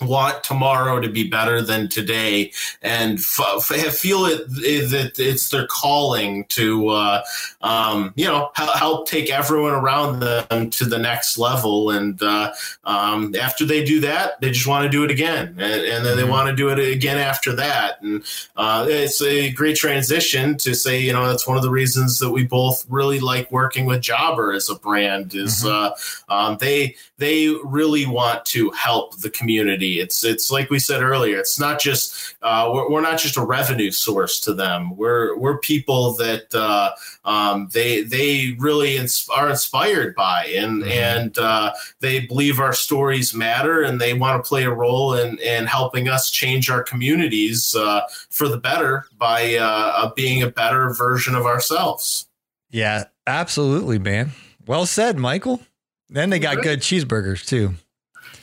want 0.00 0.42
tomorrow 0.42 1.00
to 1.00 1.08
be 1.08 1.28
better 1.28 1.62
than 1.62 1.88
today 1.88 2.52
and 2.82 3.18
f- 3.18 3.70
f- 3.70 3.94
feel 3.94 4.24
it, 4.24 4.42
it, 4.58 4.90
that 4.90 5.18
it's 5.18 5.50
their 5.50 5.66
calling 5.66 6.44
to 6.46 6.88
uh, 6.88 7.22
um, 7.62 8.12
you 8.16 8.24
know 8.24 8.50
help 8.54 9.06
take 9.08 9.30
everyone 9.30 9.72
around 9.72 10.20
them 10.20 10.70
to 10.70 10.84
the 10.84 10.98
next 10.98 11.38
level 11.38 11.90
and 11.90 12.20
uh, 12.22 12.52
um, 12.84 13.34
after 13.36 13.64
they 13.64 13.84
do 13.84 14.00
that 14.00 14.40
they 14.40 14.50
just 14.50 14.66
want 14.66 14.84
to 14.84 14.90
do 14.90 15.04
it 15.04 15.10
again 15.10 15.48
and, 15.58 15.60
and 15.60 16.04
then 16.04 16.16
they 16.16 16.22
mm-hmm. 16.22 16.30
want 16.30 16.48
to 16.48 16.56
do 16.56 16.70
it 16.70 16.78
again 16.78 17.18
after 17.18 17.54
that 17.54 18.00
and 18.02 18.24
uh, 18.56 18.84
it's 18.88 19.22
a 19.22 19.50
great 19.52 19.76
transition 19.76 20.56
to 20.56 20.74
say 20.74 20.98
you 21.00 21.12
know 21.12 21.26
that's 21.26 21.46
one 21.46 21.56
of 21.56 21.62
the 21.62 21.70
reasons 21.70 22.18
that 22.18 22.30
we 22.30 22.44
both 22.44 22.84
really 22.88 23.20
like 23.20 23.50
working 23.52 23.86
with 23.86 24.00
jobber 24.00 24.52
as 24.52 24.68
a 24.68 24.74
brand 24.74 25.34
is 25.34 25.62
mm-hmm. 25.62 25.74
Uh, 25.74 25.90
um, 26.28 26.56
they 26.60 26.94
they 27.18 27.48
really 27.64 28.06
want 28.06 28.44
to 28.44 28.70
help 28.70 29.16
the 29.18 29.30
community. 29.30 29.73
It's 29.82 30.24
it's 30.24 30.50
like 30.50 30.70
we 30.70 30.78
said 30.78 31.02
earlier. 31.02 31.38
It's 31.38 31.58
not 31.58 31.80
just 31.80 32.36
uh, 32.42 32.70
we're, 32.72 32.90
we're, 32.90 33.00
not 33.00 33.18
just 33.18 33.36
a 33.36 33.44
revenue 33.44 33.90
source 33.90 34.40
to 34.40 34.54
them. 34.54 34.96
We're 34.96 35.36
we're 35.36 35.58
people 35.58 36.14
that 36.14 36.54
uh, 36.54 36.92
um, 37.24 37.68
they 37.72 38.02
they 38.02 38.56
really 38.58 38.96
ins- 38.96 39.28
are 39.34 39.50
inspired 39.50 40.14
by, 40.14 40.46
and 40.46 40.82
mm-hmm. 40.82 40.90
and 40.90 41.38
uh, 41.38 41.72
they 42.00 42.20
believe 42.20 42.60
our 42.60 42.72
stories 42.72 43.34
matter, 43.34 43.82
and 43.82 44.00
they 44.00 44.14
want 44.14 44.42
to 44.42 44.48
play 44.48 44.64
a 44.64 44.72
role 44.72 45.14
in 45.14 45.38
in 45.38 45.66
helping 45.66 46.08
us 46.08 46.30
change 46.30 46.70
our 46.70 46.82
communities 46.82 47.74
uh, 47.76 48.02
for 48.30 48.48
the 48.48 48.58
better 48.58 49.06
by 49.18 49.56
uh, 49.56 50.12
being 50.14 50.42
a 50.42 50.48
better 50.48 50.92
version 50.94 51.34
of 51.34 51.46
ourselves. 51.46 52.28
Yeah, 52.70 53.04
absolutely, 53.26 53.98
man. 53.98 54.32
Well 54.66 54.86
said, 54.86 55.18
Michael. 55.18 55.60
Then 56.08 56.30
they 56.30 56.38
got 56.38 56.62
good 56.62 56.80
cheeseburgers 56.80 57.46
too. 57.46 57.74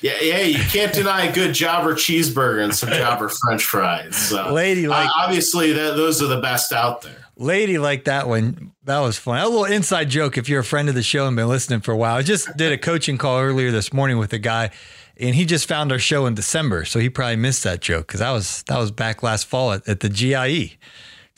Yeah, 0.02 0.18
yeah, 0.20 0.41
you 0.41 0.64
can't 0.64 0.91
deny 0.91 1.26
a 1.26 1.34
good 1.34 1.54
Jobber 1.54 1.93
cheeseburger 1.93 2.64
and 2.64 2.74
some 2.74 2.89
Jobber 2.89 3.30
French 3.30 3.64
fries. 3.64 4.16
So, 4.16 4.52
Lady 4.52 4.88
like 4.88 5.08
uh, 5.08 5.14
obviously 5.16 5.74
that, 5.74 5.95
those 5.95 6.22
are 6.22 6.28
the 6.28 6.41
best 6.41 6.74
out 6.74 7.04
there. 7.04 7.26
Lady 7.38 7.78
like 7.78 8.06
that 8.06 8.28
one. 8.28 8.72
That 8.86 8.99
was 8.99 9.18
fun. 9.18 9.39
A 9.39 9.47
little 9.47 9.66
inside 9.66 10.10
joke 10.10 10.38
if 10.38 10.49
you're 10.49 10.62
a 10.62 10.64
friend 10.64 10.89
of 10.89 10.95
the 10.95 11.04
show 11.04 11.28
and 11.28 11.36
been 11.36 11.47
listening 11.47 11.82
for 11.82 11.91
a 11.91 11.97
while. 11.97 12.16
I 12.16 12.24
just 12.24 12.58
did 12.58 12.72
a 12.72 12.78
coaching 12.78 13.20
call 13.20 13.39
earlier 13.39 13.70
this 13.70 13.93
morning 13.93 14.18
with 14.18 14.34
a 14.34 14.39
guy, 14.39 14.72
and 15.18 15.36
he 15.36 15.45
just 15.45 15.68
found 15.68 15.91
our 15.91 15.99
show 15.99 16.26
in 16.26 16.34
December, 16.34 16.84
so 16.86 16.99
he 16.99 17.10
probably 17.10 17.36
missed 17.36 17.64
that 17.64 17.80
joke 17.80 18.08
because 18.08 18.22
that 18.22 18.32
was 18.32 18.64
that 18.64 18.78
was 18.78 18.91
back 18.91 19.22
last 19.22 19.45
fall 19.45 19.72
at, 19.72 19.88
at 19.88 19.99
the 19.99 20.10
GIE 20.10 20.78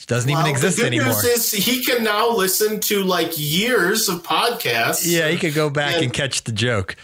doesn't 0.06 0.32
well, 0.32 0.42
even 0.42 0.52
exist 0.52 0.78
the 0.78 0.84
good 0.84 0.88
anymore. 0.88 1.14
News 1.14 1.24
is 1.24 1.52
he 1.52 1.84
can 1.84 2.04
now 2.04 2.30
listen 2.32 2.80
to 2.82 3.04
like 3.04 3.32
years 3.36 4.10
of 4.10 4.24
podcasts. 4.24 5.04
Yeah, 5.06 5.30
he 5.30 5.38
could 5.38 5.54
go 5.54 5.70
back 5.70 5.96
and, 5.96 6.06
and 6.06 6.14
catch 6.14 6.44
the 6.44 6.52
joke. 6.52 6.96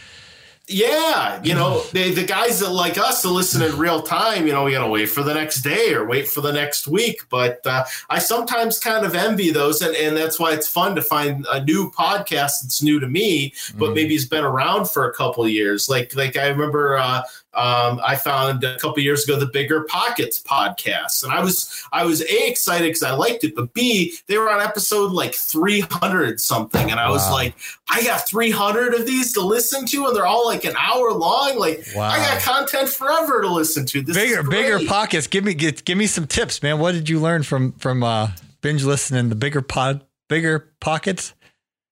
Yeah, 0.71 1.41
you 1.43 1.55
know, 1.55 1.81
they, 1.93 2.11
the 2.11 2.23
guys 2.23 2.59
that 2.59 2.69
like 2.69 2.97
us 2.97 3.23
to 3.23 3.29
listen 3.29 3.63
in 3.63 3.75
real 3.77 4.03
time, 4.03 4.45
you 4.45 4.53
know, 4.53 4.63
we 4.63 4.71
got 4.71 4.83
to 4.83 4.89
wait 4.89 5.07
for 5.07 5.23
the 5.23 5.33
next 5.33 5.61
day 5.61 5.93
or 5.93 6.05
wait 6.05 6.27
for 6.27 6.41
the 6.41 6.53
next 6.53 6.87
week. 6.87 7.21
But 7.29 7.65
uh, 7.65 7.85
I 8.09 8.19
sometimes 8.19 8.77
kind 8.77 9.05
of 9.05 9.15
envy 9.15 9.51
those, 9.51 9.81
and, 9.81 9.95
and 9.95 10.15
that's 10.15 10.39
why 10.39 10.53
it's 10.53 10.67
fun 10.67 10.95
to 10.95 11.01
find 11.01 11.45
a 11.51 11.63
new 11.63 11.89
podcast 11.91 12.61
that's 12.61 12.83
new 12.83 12.99
to 12.99 13.07
me, 13.07 13.53
but 13.77 13.85
mm-hmm. 13.85 13.93
maybe 13.95 14.15
it's 14.15 14.25
been 14.25 14.43
around 14.43 14.89
for 14.89 15.09
a 15.09 15.13
couple 15.13 15.47
years. 15.47 15.89
Like, 15.89 16.15
like 16.15 16.37
I 16.37 16.47
remember 16.47 16.97
uh, 16.97 17.23
um, 17.55 17.99
I 18.05 18.15
found 18.15 18.63
a 18.63 18.77
couple 18.77 19.01
years 19.01 19.23
ago 19.23 19.39
the 19.39 19.47
Bigger 19.47 19.83
Pockets 19.85 20.41
podcast, 20.41 21.23
and 21.23 21.33
I 21.33 21.41
was 21.41 21.83
I 21.91 22.05
was 22.05 22.21
a 22.21 22.47
excited 22.47 22.85
because 22.85 23.01
I 23.01 23.11
liked 23.11 23.43
it, 23.43 23.55
but 23.55 23.73
b 23.73 24.13
they 24.27 24.37
were 24.37 24.51
on 24.51 24.61
episode 24.61 25.11
like 25.11 25.33
three 25.33 25.79
hundred 25.79 26.39
something, 26.39 26.91
and 26.91 26.99
I 26.99 27.09
was 27.09 27.27
like, 27.31 27.55
I 27.89 28.03
got 28.03 28.27
three 28.27 28.51
hundred 28.51 28.93
of 28.93 29.07
these 29.07 29.33
to 29.33 29.41
listen 29.41 29.87
to, 29.87 30.05
and 30.05 30.15
they're 30.15 30.27
all 30.27 30.45
like 30.45 30.63
an 30.63 30.75
hour 30.77 31.11
long. 31.11 31.57
Like 31.57 31.83
wow. 31.95 32.09
I 32.09 32.17
got 32.19 32.41
content 32.41 32.89
forever 32.89 33.41
to 33.41 33.49
listen 33.49 33.85
to. 33.87 34.03
This 34.03 34.15
bigger 34.15 34.43
bigger 34.43 34.85
pockets. 34.85 35.25
Give 35.25 35.43
me 35.43 35.55
give, 35.55 35.83
give 35.85 35.97
me 35.97 36.05
some 36.05 36.27
tips, 36.27 36.61
man. 36.61 36.77
What 36.77 36.91
did 36.91 37.09
you 37.09 37.19
learn 37.19 37.41
from 37.41 37.71
from 37.73 38.03
uh, 38.03 38.29
binge 38.61 38.83
listening? 38.83 39.29
The 39.29 39.35
bigger 39.35 39.63
pod 39.63 40.05
bigger 40.27 40.71
pockets. 40.79 41.33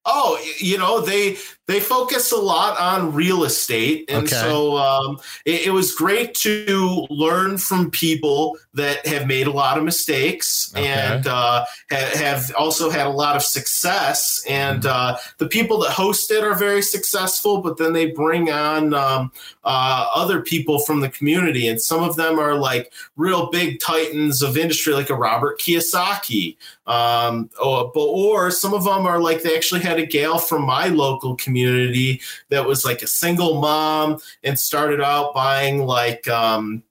Oh, 0.05 0.39
you 0.59 0.77
know 0.77 1.01
they 1.01 1.37
they 1.67 1.81
focus 1.81 2.31
a 2.31 2.37
lot 2.37 2.79
on 2.79 3.13
real 3.13 3.43
estate, 3.43 4.05
and 4.09 4.25
okay. 4.25 4.35
so 4.35 4.77
um, 4.77 5.19
it, 5.45 5.67
it, 5.67 5.71
was 5.71 5.93
great 5.93 6.33
to 6.33 7.05
learn 7.09 7.57
from 7.57 7.91
people 7.91 8.57
that 8.73 9.05
have 9.05 9.27
made 9.27 9.47
a 9.47 9.51
lot 9.51 9.77
of 9.77 9.83
mistakes 9.83 10.73
okay. 10.73 10.87
and 10.87 11.27
uh, 11.27 11.65
ha- 11.91 12.11
have 12.15 12.53
also 12.57 12.89
had 12.89 13.05
a 13.05 13.09
lot 13.09 13.35
of 13.35 13.43
success. 13.43 14.41
And 14.47 14.83
mm-hmm. 14.83 15.15
uh, 15.15 15.17
the 15.39 15.47
people 15.47 15.79
that 15.79 15.91
host 15.91 16.31
it 16.31 16.41
are 16.41 16.55
very 16.55 16.81
successful, 16.81 17.61
but 17.61 17.75
then 17.75 17.91
they 17.91 18.11
bring 18.11 18.49
on 18.49 18.93
um, 18.93 19.31
uh, 19.65 20.07
other 20.15 20.41
people 20.41 20.79
from 20.79 21.01
the 21.01 21.09
community, 21.09 21.67
and 21.67 21.81
some 21.81 22.01
of 22.01 22.15
them 22.15 22.39
are 22.39 22.55
like 22.55 22.93
real 23.17 23.49
big 23.49 23.81
titans 23.81 24.41
of 24.41 24.57
industry, 24.57 24.93
like 24.93 25.09
a 25.09 25.15
Robert 25.15 25.59
Kiyosaki, 25.59 26.55
um, 26.85 27.49
or, 27.61 27.91
or 27.93 28.51
some 28.51 28.73
of 28.73 28.85
them 28.85 29.05
are 29.05 29.19
like 29.19 29.43
they 29.43 29.55
actually 29.55 29.81
had 29.81 29.99
a 29.99 30.05
gal 30.05 30.37
from 30.37 30.65
my 30.65 30.87
local 30.87 31.35
community 31.35 31.56
community 31.57 32.21
that 32.49 32.65
was 32.65 32.85
like 32.85 33.01
a 33.01 33.07
single 33.07 33.59
mom 33.59 34.19
and 34.43 34.59
started 34.59 35.01
out 35.01 35.33
buying 35.33 35.85
like 35.85 36.27
um, 36.27 36.83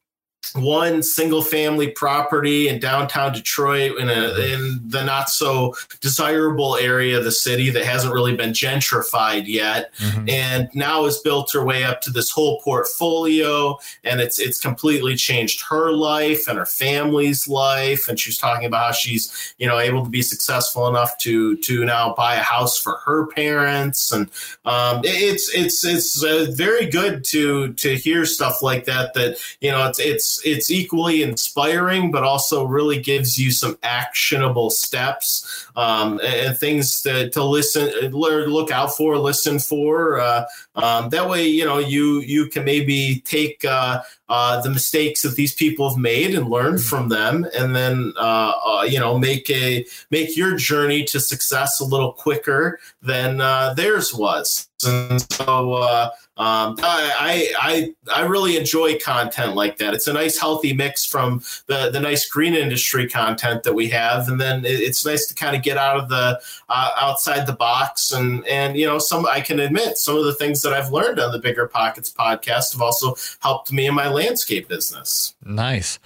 one 0.57 1.03
single 1.03 1.43
family 1.43 1.89
property 1.89 2.69
in 2.69 2.81
downtown 2.81 3.33
Detroit 3.33 3.99
in 3.99 4.09
a 4.09 4.35
in 4.53 4.81
the 4.85 5.05
not 5.05 5.29
so 5.29 5.75
desirable 6.01 6.77
area 6.77 7.19
of 7.19 7.25
the 7.25 7.33
city 7.33 7.71
that 7.71 7.85
hasn't 7.85 8.13
really 8.13 8.37
been 8.37 8.51
gentrified 8.51 9.47
yet. 9.47 9.93
Mm-hmm. 9.97 10.29
and 10.29 10.69
now 10.75 11.05
has 11.05 11.19
built 11.19 11.53
her 11.53 11.65
way 11.65 11.85
up 11.85 12.01
to 12.03 12.11
this 12.11 12.31
whole 12.31 12.61
portfolio 12.61 13.79
and 14.05 14.21
it's 14.21 14.39
it's 14.39 14.61
completely 14.61 15.17
changed 15.17 15.63
her 15.69 15.93
life 15.93 16.49
and 16.49 16.59
her 16.59 16.67
family's 16.67 17.49
life. 17.49 18.09
And 18.09 18.19
she's 18.19 18.39
talking 18.39 18.67
about 18.67 18.87
how 18.87 18.93
she's 18.93 19.55
you 19.59 19.67
know 19.67 19.79
able 19.79 20.05
to 20.05 20.11
be 20.11 20.23
successful 20.23 20.89
enough 20.89 21.17
to 21.19 21.57
to 21.59 21.85
now 21.85 22.15
buy 22.15 22.37
a 22.37 22.43
house 22.43 22.79
for 22.79 22.99
her 23.05 23.27
parents. 23.27 24.13
And 24.13 24.31
um, 24.65 25.01
it's 25.05 25.53
it's 25.55 25.85
it's 25.85 26.23
uh, 26.23 26.47
very 26.51 26.87
good 26.87 27.25
to 27.27 27.73
to 27.75 27.97
hear 27.97 28.25
stuff 28.25 28.63
like 28.63 28.85
that 28.85 29.15
that 29.15 29.39
you 29.61 29.71
know 29.71 29.87
it's 29.87 29.99
it's 29.99 30.41
it's 30.47 30.71
equally 30.71 31.23
inspiring, 31.23 32.11
but 32.11 32.23
also 32.23 32.65
really 32.65 33.01
gives 33.01 33.39
you 33.39 33.51
some 33.51 33.77
actionable 33.83 34.71
steps 34.71 35.67
um, 35.75 36.21
and, 36.25 36.57
things 36.57 37.03
to, 37.03 37.29
to 37.31 37.43
listen, 37.43 37.89
look 38.13 38.71
out 38.71 38.97
for, 38.97 39.19
listen 39.19 39.59
for. 39.59 40.21
Uh, 40.21 40.45
um, 40.77 41.11
that 41.11 41.29
way, 41.29 41.47
you 41.47 41.65
know, 41.65 41.79
you 41.79 42.21
you 42.21 42.49
can 42.49 42.65
maybe 42.65 43.21
take 43.25 43.65
uh, 43.65 44.03
uh, 44.29 44.61
the 44.61 44.71
mistakes 44.71 45.23
that 45.23 45.37
these 45.37 45.55
people 45.55 45.89
have 45.89 45.99
made 45.99 46.35
and 46.35 46.49
learn 46.49 46.75
mm-hmm. 46.75 46.89
from 46.89 47.09
them, 47.09 47.47
and 47.57 47.75
then 47.75 48.13
uh, 48.17 48.53
uh, 48.65 48.83
you 48.83 48.99
know 48.99 49.19
make 49.19 49.49
a 49.51 49.85
make 50.11 50.37
your 50.37 50.57
journey 50.57 51.05
to 51.05 51.21
success 51.21 51.81
a 51.81 51.85
little 51.85 52.13
quicker 52.13 52.79
than 53.03 53.41
uh, 53.41 53.75
theirs 53.75 54.15
was. 54.15 54.69
And 54.87 55.21
so 55.33 55.75
uh, 55.75 56.11
um, 56.39 56.77
I, 56.83 57.53
I 57.59 57.95
I 58.15 58.23
really 58.27 58.59
enjoy 58.59 58.99
content 58.99 59.55
like 59.55 59.79
that. 59.79 59.95
It's 59.95 60.07
a 60.07 60.13
nice 60.13 60.39
healthy 60.39 60.75
mix 60.75 61.07
from 61.07 61.43
the 61.67 61.91
the 61.91 61.99
nice 61.99 62.29
green 62.29 62.53
industry 62.53 63.09
content 63.09 63.63
that 63.63 63.73
we 63.73 63.89
have, 63.89 64.29
and 64.29 64.39
then 64.39 64.63
it's 64.67 65.07
nice 65.07 65.27
to 65.29 65.35
kind 65.35 65.57
of 65.57 65.63
get 65.63 65.79
out 65.79 65.97
of 65.97 66.11
the 66.11 66.39
uh, 66.69 66.91
outside 67.01 67.47
the 67.47 67.55
box 67.55 68.13
and 68.13 68.47
and 68.47 68.77
you 68.77 68.85
know 68.85 68.99
some 68.99 69.25
I 69.25 69.41
can 69.41 69.61
admit 69.61 69.97
some 69.97 70.19
of 70.19 70.25
the 70.25 70.35
things 70.35 70.61
that 70.61 70.75
I've 70.75 70.93
learned 70.93 71.19
on 71.21 71.33
the 71.33 71.39
Bigger 71.39 71.67
Pockets 71.69 72.13
podcast 72.13 72.73
have 72.73 72.83
also 72.83 73.15
helped 73.41 73.73
me 73.73 73.87
in 73.87 73.95
my 73.95 74.09
landscape 74.09 74.69
business. 74.69 75.35
Nice. 75.43 75.99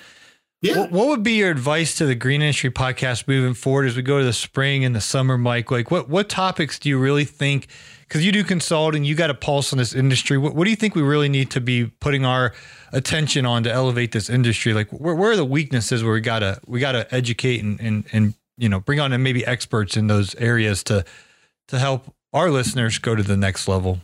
Yeah. 0.62 0.86
What, 0.88 1.08
would 1.08 1.22
be 1.22 1.32
your 1.32 1.50
advice 1.50 1.96
to 1.96 2.06
the 2.06 2.14
Green 2.14 2.42
Industry 2.42 2.70
podcast 2.70 3.26
moving 3.26 3.54
forward 3.54 3.86
as 3.86 3.96
we 3.96 4.02
go 4.02 4.18
to 4.18 4.24
the 4.24 4.32
spring 4.32 4.84
and 4.84 4.94
the 4.94 5.00
summer, 5.00 5.38
Mike? 5.38 5.70
Like, 5.70 5.90
what 5.90 6.08
what 6.08 6.28
topics 6.28 6.78
do 6.78 6.88
you 6.88 6.98
really 6.98 7.24
think 7.24 7.66
because 8.10 8.26
you 8.26 8.32
do 8.32 8.42
consulting, 8.42 9.04
you 9.04 9.14
got 9.14 9.30
a 9.30 9.34
pulse 9.34 9.72
on 9.72 9.78
this 9.78 9.94
industry. 9.94 10.36
What, 10.36 10.56
what, 10.56 10.64
do 10.64 10.70
you 10.70 10.76
think 10.76 10.96
we 10.96 11.02
really 11.02 11.28
need 11.28 11.52
to 11.52 11.60
be 11.60 11.86
putting 11.86 12.24
our 12.24 12.52
attention 12.92 13.46
on 13.46 13.62
to 13.62 13.72
elevate 13.72 14.10
this 14.10 14.28
industry? 14.28 14.74
Like, 14.74 14.88
where, 14.90 15.14
where 15.14 15.30
are 15.30 15.36
the 15.36 15.44
weaknesses 15.44 16.02
where 16.02 16.14
we 16.14 16.20
gotta 16.20 16.60
we 16.66 16.80
gotta 16.80 17.06
educate 17.14 17.62
and 17.62 17.80
and 17.80 18.04
and 18.12 18.34
you 18.58 18.68
know 18.68 18.80
bring 18.80 18.98
on 18.98 19.10
maybe 19.22 19.46
experts 19.46 19.96
in 19.96 20.08
those 20.08 20.34
areas 20.34 20.82
to 20.84 21.04
to 21.68 21.78
help 21.78 22.12
our 22.32 22.50
listeners 22.50 22.98
go 22.98 23.14
to 23.14 23.22
the 23.22 23.36
next 23.36 23.68
level? 23.68 24.00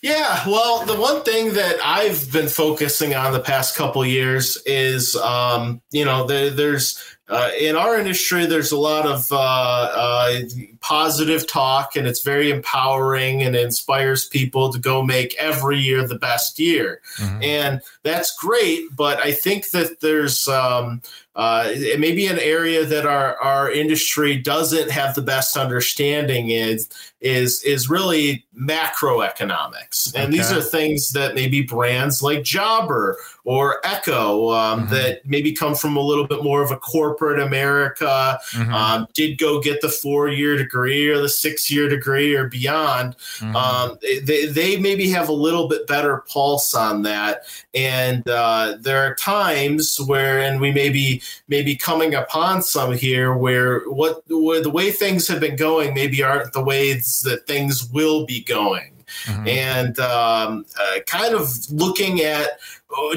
Yeah, 0.00 0.42
well, 0.46 0.86
the 0.86 0.96
one 0.96 1.22
thing 1.22 1.54
that 1.54 1.76
I've 1.84 2.30
been 2.32 2.48
focusing 2.48 3.14
on 3.14 3.32
the 3.34 3.40
past 3.40 3.74
couple 3.74 4.04
years 4.06 4.58
is, 4.66 5.16
um, 5.16 5.80
you 5.92 6.04
know, 6.04 6.26
the, 6.26 6.52
there's 6.54 7.02
uh, 7.28 7.50
in 7.58 7.74
our 7.74 7.98
industry, 7.98 8.44
there's 8.44 8.70
a 8.70 8.78
lot 8.78 9.06
of 9.06 9.26
uh, 9.32 9.36
uh, 9.36 10.40
positive 10.80 11.46
talk, 11.46 11.96
and 11.96 12.06
it's 12.06 12.20
very 12.20 12.50
empowering 12.50 13.42
and 13.42 13.56
inspires 13.56 14.28
people 14.28 14.70
to 14.70 14.78
go 14.78 15.02
make 15.02 15.34
every 15.36 15.78
year 15.78 16.06
the 16.06 16.18
best 16.18 16.58
year. 16.58 17.00
Mm-hmm. 17.16 17.42
And 17.42 17.80
that's 18.02 18.36
great, 18.36 18.94
but 18.94 19.24
I 19.24 19.32
think 19.32 19.70
that 19.70 20.00
there's 20.00 20.46
um, 20.48 21.00
uh, 21.34 21.72
maybe 21.98 22.26
an 22.26 22.38
area 22.38 22.84
that 22.84 23.06
our, 23.06 23.36
our 23.38 23.72
industry 23.72 24.36
doesn't 24.36 24.90
have 24.90 25.14
the 25.14 25.22
best 25.22 25.56
understanding 25.56 26.50
is 26.50 26.90
is 27.22 27.62
is 27.62 27.88
really 27.88 28.44
macroeconomics, 28.54 30.14
and 30.14 30.24
okay. 30.24 30.36
these 30.36 30.52
are 30.52 30.60
things 30.60 31.12
that 31.12 31.34
maybe 31.34 31.62
brands 31.62 32.22
like 32.22 32.42
Jobber 32.42 33.16
or 33.44 33.80
Echo 33.82 34.50
um, 34.50 34.80
mm-hmm. 34.80 34.92
that 34.92 35.24
maybe 35.24 35.52
come 35.52 35.74
from 35.74 35.96
a 35.96 36.02
little 36.02 36.26
bit 36.26 36.44
more 36.44 36.62
of 36.62 36.70
a 36.70 36.76
corporate 36.76 37.13
America, 37.22 38.38
mm-hmm. 38.50 38.72
um, 38.72 39.06
did 39.12 39.38
go 39.38 39.60
get 39.60 39.80
the 39.80 39.88
four 39.88 40.28
year 40.28 40.56
degree 40.56 41.08
or 41.08 41.18
the 41.18 41.28
six 41.28 41.70
year 41.70 41.88
degree 41.88 42.34
or 42.34 42.48
beyond. 42.48 43.16
Mm-hmm. 43.38 43.56
Um, 43.56 43.98
they, 44.24 44.46
they 44.46 44.76
maybe 44.76 45.08
have 45.10 45.28
a 45.28 45.32
little 45.32 45.68
bit 45.68 45.86
better 45.86 46.24
pulse 46.28 46.74
on 46.74 47.02
that. 47.02 47.42
And 47.74 48.28
uh, 48.28 48.76
there 48.80 48.98
are 49.04 49.14
times 49.14 49.98
where, 50.06 50.40
and 50.40 50.60
we 50.60 50.72
may 50.72 50.90
be, 50.90 51.22
maybe 51.48 51.76
coming 51.76 52.14
upon 52.14 52.62
some 52.62 52.92
here 52.92 53.36
where 53.36 53.80
what 53.80 54.22
where 54.28 54.62
the 54.62 54.70
way 54.70 54.90
things 54.90 55.28
have 55.28 55.40
been 55.40 55.56
going 55.56 55.94
maybe 55.94 56.22
aren't 56.22 56.52
the 56.52 56.62
ways 56.62 57.20
that 57.24 57.46
things 57.46 57.88
will 57.90 58.26
be 58.26 58.42
going. 58.42 58.90
Mm-hmm. 59.26 59.48
and 59.48 59.98
um, 60.00 60.66
uh, 60.80 60.98
kind 61.06 61.34
of 61.34 61.48
looking 61.70 62.22
at 62.22 62.58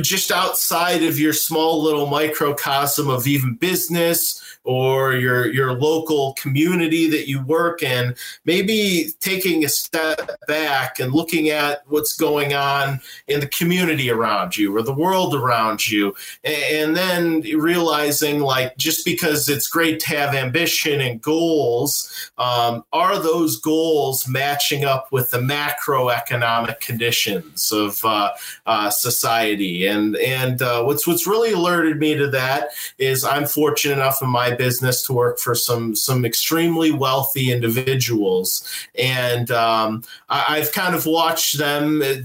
just 0.02 0.32
outside 0.32 1.04
of 1.04 1.20
your 1.20 1.34
small 1.34 1.82
little 1.82 2.08
microcosm 2.08 3.10
of 3.10 3.28
even 3.28 3.56
business 3.56 4.42
or 4.68 5.14
your 5.14 5.50
your 5.54 5.72
local 5.72 6.34
community 6.34 7.10
that 7.10 7.26
you 7.26 7.42
work 7.46 7.82
in 7.82 8.14
maybe 8.44 9.14
taking 9.22 9.64
a 9.64 9.70
step 9.70 10.30
back 10.46 11.00
and 11.00 11.14
looking 11.14 11.50
at 11.50 11.84
what's 11.88 12.18
going 12.18 12.54
on 12.54 13.00
in 13.30 13.40
the 13.40 13.48
community 13.48 14.12
around 14.12 14.58
you 14.58 14.76
or 14.76 14.82
the 14.82 14.94
world 14.94 15.34
around 15.34 15.88
you. 15.88 16.14
And 16.44 16.98
then 16.98 17.42
realizing 17.42 18.42
like 18.42 18.76
just 18.76 19.06
because 19.06 19.48
it's 19.48 19.70
great 19.70 20.02
to 20.02 20.08
have 20.08 20.36
ambition 20.36 21.00
and 21.00 21.22
goals 21.22 22.32
um, 22.38 22.84
are 22.92 23.20
those 23.20 23.62
goals 23.62 24.28
matching 24.28 24.84
up 24.84 25.14
with 25.14 25.32
the 25.32 25.40
macroeconomic 25.40 26.82
conditions 26.82 27.72
of 27.72 28.04
uh, 28.04 28.32
uh, 28.66 28.90
society? 28.90 29.88
And 29.88 30.18
and 30.18 30.62
uh, 30.62 30.84
what's 30.84 31.08
what's 31.08 31.26
really 31.26 31.54
alerted 31.54 32.00
me 32.00 32.16
to 32.16 32.28
that 32.32 32.72
is 32.98 33.24
I'm 33.24 33.46
fortunate 33.46 33.94
enough 33.94 34.22
in 34.22 34.30
my 34.30 34.57
business 34.58 35.04
to 35.04 35.14
work 35.14 35.40
for 35.40 35.56
some 35.56 35.96
some 35.96 36.26
extremely 36.26 36.92
wealthy 36.92 37.52
individuals, 37.52 38.68
and 38.96 39.52
um, 39.52 40.04
I, 40.30 40.60
have 40.60 40.72
kind 40.72 40.96
of 40.96 41.06
watched 41.06 41.58
them 41.58 42.02
uh, 42.02 42.16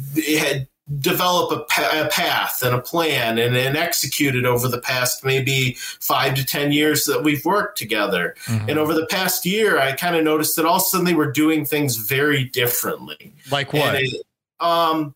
develop 0.98 1.52
a, 1.52 1.64
pa- 1.64 2.04
a, 2.04 2.08
path 2.08 2.62
and 2.62 2.74
a 2.74 2.80
plan 2.80 3.38
and, 3.38 3.56
and 3.56 3.76
execute 3.76 4.34
it 4.34 4.44
over 4.44 4.68
the 4.68 4.80
past 4.80 5.24
maybe 5.24 5.76
five 6.00 6.34
to 6.34 6.44
ten 6.44 6.72
years 6.72 7.04
that 7.04 7.22
we've 7.22 7.44
worked 7.44 7.78
together. 7.78 8.34
Mm-hmm. 8.46 8.70
and 8.70 8.78
over 8.78 8.92
the 8.94 9.06
past 9.06 9.46
year 9.46 9.78
i 9.78 9.92
kind 9.92 10.16
of 10.16 10.24
noticed 10.24 10.56
that 10.56 10.66
all 10.66 10.76
of 10.76 10.82
a 10.82 10.84
sudden 10.84 11.06
they 11.06 11.14
were 11.14 11.30
doing 11.30 11.64
things 11.64 11.96
very 11.96 12.44
differently. 12.44 13.32
Like 13.50 13.72
what? 13.72 13.94
it, 13.94 14.22
um, 14.60 15.14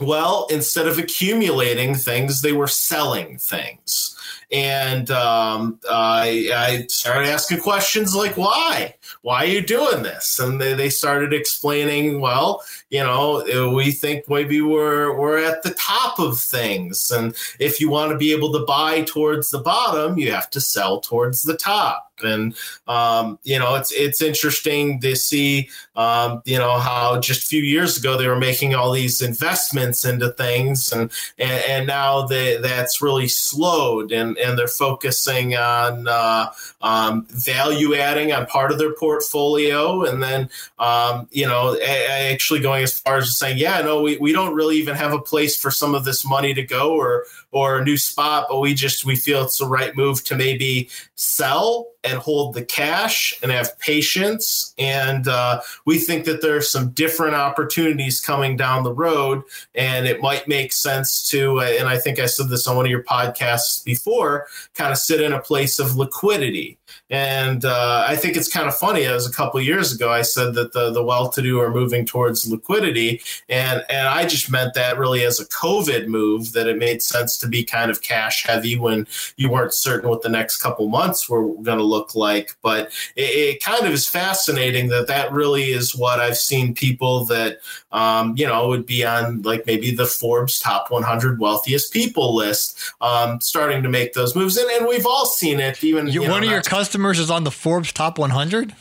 well 0.00 0.46
instead 0.50 0.86
of 0.86 0.98
accumulating 0.98 1.94
things 1.94 2.42
they 2.42 2.52
were 2.52 2.68
selling 2.68 3.38
things 3.38 4.16
and 4.52 5.10
um, 5.10 5.78
I, 5.88 6.50
I, 6.54 6.86
started 6.88 7.28
asking 7.28 7.60
questions 7.60 8.14
like, 8.14 8.36
"Why? 8.36 8.96
Why 9.22 9.44
are 9.44 9.48
you 9.48 9.60
doing 9.60 10.02
this?" 10.02 10.38
And 10.40 10.60
they, 10.60 10.74
they 10.74 10.90
started 10.90 11.32
explaining, 11.32 12.20
"Well, 12.20 12.62
you 12.90 13.00
know, 13.00 13.72
we 13.74 13.92
think 13.92 14.28
maybe 14.28 14.60
we're 14.60 15.16
we're 15.16 15.38
at 15.38 15.62
the 15.62 15.74
top 15.74 16.18
of 16.18 16.40
things, 16.40 17.10
and 17.10 17.36
if 17.60 17.80
you 17.80 17.88
want 17.90 18.10
to 18.10 18.18
be 18.18 18.32
able 18.32 18.52
to 18.52 18.64
buy 18.64 19.02
towards 19.02 19.50
the 19.50 19.60
bottom, 19.60 20.18
you 20.18 20.32
have 20.32 20.50
to 20.50 20.60
sell 20.60 21.00
towards 21.00 21.42
the 21.42 21.56
top." 21.56 22.09
And 22.22 22.54
um, 22.86 23.38
you 23.42 23.58
know, 23.58 23.74
it's 23.74 23.92
it's 23.92 24.22
interesting 24.22 25.00
to 25.00 25.16
see, 25.16 25.70
um, 25.96 26.42
you 26.44 26.58
know, 26.58 26.78
how 26.78 27.20
just 27.20 27.44
a 27.44 27.46
few 27.46 27.62
years 27.62 27.96
ago 27.96 28.16
they 28.16 28.28
were 28.28 28.38
making 28.38 28.74
all 28.74 28.92
these 28.92 29.20
investments 29.20 30.04
into 30.04 30.30
things, 30.30 30.92
and 30.92 31.10
and, 31.38 31.64
and 31.68 31.86
now 31.86 32.26
they, 32.26 32.56
that's 32.56 33.02
really 33.02 33.28
slowed, 33.28 34.12
and 34.12 34.36
and 34.38 34.58
they're 34.58 34.68
focusing 34.68 35.56
on 35.56 36.08
uh, 36.08 36.50
um, 36.82 37.26
value 37.30 37.94
adding 37.94 38.32
on 38.32 38.46
part 38.46 38.72
of 38.72 38.78
their 38.78 38.94
portfolio, 38.94 40.04
and 40.04 40.22
then 40.22 40.48
um, 40.78 41.28
you 41.30 41.46
know, 41.46 41.78
actually 41.80 42.60
going 42.60 42.82
as 42.82 42.98
far 42.98 43.18
as 43.18 43.36
saying, 43.36 43.58
yeah, 43.58 43.80
no, 43.82 44.02
we, 44.02 44.16
we 44.18 44.32
don't 44.32 44.54
really 44.54 44.76
even 44.76 44.94
have 44.94 45.12
a 45.12 45.20
place 45.20 45.60
for 45.60 45.70
some 45.70 45.94
of 45.94 46.04
this 46.04 46.24
money 46.24 46.54
to 46.54 46.62
go, 46.62 46.94
or 46.94 47.24
or 47.52 47.78
a 47.78 47.84
new 47.84 47.96
spot, 47.96 48.46
but 48.48 48.60
we 48.60 48.74
just 48.74 49.04
we 49.04 49.16
feel 49.16 49.44
it's 49.44 49.58
the 49.58 49.66
right 49.66 49.96
move 49.96 50.22
to 50.24 50.36
maybe 50.36 50.88
sell 51.14 51.86
and 52.02 52.18
hold 52.18 52.54
the 52.54 52.64
cash 52.64 53.38
and 53.42 53.52
have 53.52 53.78
patience. 53.78 54.74
And 54.78 55.28
uh, 55.28 55.60
we 55.84 55.98
think 55.98 56.24
that 56.24 56.40
there 56.40 56.56
are 56.56 56.62
some 56.62 56.90
different 56.90 57.34
opportunities 57.34 58.20
coming 58.20 58.56
down 58.56 58.84
the 58.84 58.92
road, 58.92 59.42
and 59.74 60.06
it 60.06 60.22
might 60.22 60.48
make 60.48 60.72
sense 60.72 61.28
to. 61.30 61.60
Uh, 61.60 61.64
and 61.64 61.88
I 61.88 61.98
think 61.98 62.18
I 62.18 62.26
said 62.26 62.48
this 62.48 62.66
on 62.66 62.76
one 62.76 62.86
of 62.86 62.90
your 62.90 63.04
podcasts 63.04 63.84
before, 63.84 64.46
kind 64.74 64.92
of 64.92 64.98
sit 64.98 65.20
in 65.20 65.32
a 65.32 65.40
place 65.40 65.78
of 65.78 65.96
liquidity. 65.96 66.78
And 67.10 67.64
uh, 67.64 68.04
I 68.06 68.16
think 68.16 68.36
it's 68.36 68.48
kind 68.48 68.68
of 68.68 68.76
funny. 68.76 69.02
It 69.02 69.12
was 69.12 69.28
a 69.28 69.32
couple 69.32 69.60
years 69.60 69.92
ago. 69.92 70.10
I 70.10 70.22
said 70.22 70.54
that 70.54 70.72
the 70.72 70.90
the 70.90 71.02
well-to-do 71.02 71.60
are 71.60 71.70
moving 71.70 72.06
towards 72.06 72.50
liquidity, 72.50 73.20
and 73.48 73.84
and 73.90 74.08
I 74.08 74.26
just 74.26 74.50
meant 74.50 74.74
that 74.74 74.98
really 74.98 75.24
as 75.24 75.40
a 75.40 75.46
COVID 75.46 76.06
move 76.06 76.52
that 76.52 76.66
it 76.66 76.78
made 76.78 77.02
sense 77.02 77.36
to 77.38 77.48
be 77.48 77.64
kind 77.64 77.90
of 77.90 78.02
cash 78.02 78.44
heavy 78.44 78.78
when 78.78 79.06
you 79.36 79.50
weren't 79.50 79.74
certain 79.74 80.08
what 80.08 80.22
the 80.22 80.28
next 80.28 80.58
couple 80.58 80.88
months 80.88 81.28
were 81.28 81.54
going 81.62 81.78
to 81.78 81.84
look 81.84 82.14
like. 82.14 82.56
But 82.62 82.92
it, 83.16 83.22
it, 83.22 83.62
kind 83.62 83.84
of 83.86 83.92
is 83.92 84.08
fascinating 84.08 84.88
that 84.88 85.06
that 85.08 85.32
really 85.32 85.70
is 85.70 85.94
what 85.94 86.20
I've 86.20 86.38
seen 86.38 86.74
people 86.74 87.24
that 87.26 87.58
um, 87.92 88.34
you 88.36 88.46
know 88.46 88.68
would 88.68 88.86
be 88.86 89.04
on 89.04 89.42
like 89.42 89.66
maybe 89.66 89.90
the 89.94 90.06
Forbes 90.06 90.58
top 90.58 90.90
100 90.90 91.40
wealthiest 91.40 91.92
people 91.92 92.34
list, 92.34 92.78
um, 93.00 93.40
starting 93.40 93.82
to 93.82 93.88
make 93.88 94.12
those 94.12 94.36
moves, 94.36 94.56
and, 94.56 94.70
and 94.70 94.86
we've 94.86 95.06
all 95.06 95.26
seen 95.26 95.60
it. 95.60 95.82
Even 95.82 96.06
you, 96.06 96.22
you 96.22 96.28
know, 96.28 96.34
one 96.34 96.44
of 96.44 96.50
your 96.50 96.62
customers 96.80 97.18
is 97.18 97.30
on 97.30 97.44
the 97.44 97.50
Forbes 97.50 97.92
top 97.92 98.18
100? 98.18 98.74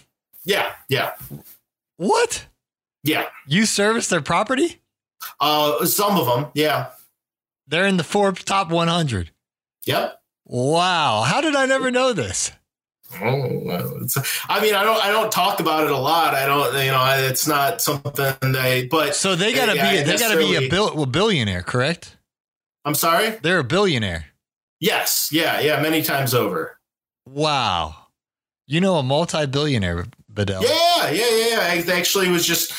Yeah, 0.46 0.72
yeah. 0.88 1.12
What? 1.98 2.46
Yeah. 3.04 3.26
You 3.46 3.66
service 3.66 4.08
their 4.08 4.22
property? 4.22 4.80
Uh, 5.42 5.86
some 5.86 6.16
of 6.16 6.26
them, 6.26 6.50
yeah. 6.54 6.92
They're 7.68 7.88
in 7.88 7.98
the 7.98 8.06
Forbes 8.06 8.46
top 8.46 8.72
100. 8.72 9.32
Yep. 9.86 10.22
Wow. 10.46 11.24
How 11.28 11.42
did 11.42 11.56
I 11.58 11.66
never 11.66 11.92
know 11.92 12.14
this? 12.14 12.54
Oh, 13.22 14.08
I 14.48 14.62
mean, 14.62 14.76
I 14.76 14.84
don't, 14.84 15.04
I 15.04 15.12
don't 15.12 15.32
talk 15.32 15.60
about 15.60 15.84
it 15.84 15.92
a 15.92 15.98
lot. 15.98 16.36
I 16.36 16.46
don't, 16.46 16.74
you 16.76 16.92
know, 16.92 17.28
it's 17.28 17.48
not 17.50 17.82
something 17.82 18.54
they, 18.54 18.88
but 18.88 19.14
so 19.14 19.36
they 19.36 19.54
gotta 19.54 19.74
be, 19.74 20.04
they 20.04 20.18
gotta 20.18 20.38
be 20.38 20.56
a, 20.56 20.70
bill, 20.70 21.04
a 21.04 21.06
billionaire, 21.06 21.64
correct? 21.64 22.16
I'm 22.86 22.96
sorry. 22.96 23.32
They're 23.42 23.60
a 23.60 23.64
billionaire. 23.66 24.28
Yes. 24.80 25.30
Yeah. 25.34 25.60
Yeah. 25.60 25.82
Many 25.82 26.02
times 26.02 26.34
over. 26.34 26.79
Wow. 27.34 27.96
You 28.68 28.82
know 28.82 28.96
a 28.96 29.04
multi-billionaire, 29.04 30.06
Bedell. 30.28 30.64
Yeah, 30.64 31.10
yeah, 31.10 31.50
yeah. 31.50 31.60
I 31.62 31.84
actually 31.92 32.30
was 32.30 32.46
just 32.46 32.74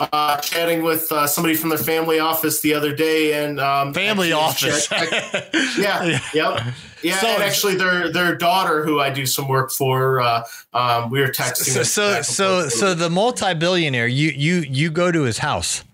uh, 0.00 0.36
chatting 0.38 0.82
with 0.82 1.10
uh, 1.12 1.26
somebody 1.26 1.54
from 1.54 1.70
their 1.70 1.78
family 1.78 2.18
office 2.18 2.60
the 2.60 2.74
other 2.74 2.94
day, 2.94 3.44
and 3.44 3.60
um, 3.60 3.94
family 3.94 4.32
office. 4.32 4.88
yeah, 4.92 6.02
yeah, 6.04 6.20
yep, 6.34 6.74
yeah. 7.02 7.18
So, 7.18 7.26
and 7.28 7.42
actually, 7.42 7.76
their 7.76 8.12
their 8.12 8.34
daughter, 8.34 8.84
who 8.84 9.00
I 9.00 9.10
do 9.10 9.26
some 9.26 9.48
work 9.48 9.70
for, 9.70 10.20
uh, 10.20 10.44
um, 10.72 11.10
we 11.10 11.20
were 11.20 11.28
texting. 11.28 11.72
So, 11.72 11.82
so, 11.82 12.22
so, 12.22 12.68
so 12.68 12.94
the 12.94 13.10
multi-billionaire, 13.10 14.06
you 14.06 14.30
you 14.30 14.60
you 14.60 14.90
go 14.90 15.12
to 15.12 15.22
his 15.22 15.38
house. 15.38 15.84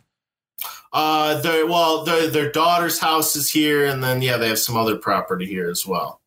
Uh, 0.93 1.41
their 1.41 1.67
well, 1.67 2.05
their 2.05 2.29
their 2.29 2.51
daughter's 2.51 2.99
house 2.99 3.37
is 3.37 3.51
here, 3.51 3.87
and 3.87 4.03
then 4.03 4.23
yeah, 4.23 4.37
they 4.37 4.49
have 4.49 4.59
some 4.59 4.77
other 4.77 4.97
property 4.97 5.47
here 5.47 5.71
as 5.71 5.87
well. 5.87 6.21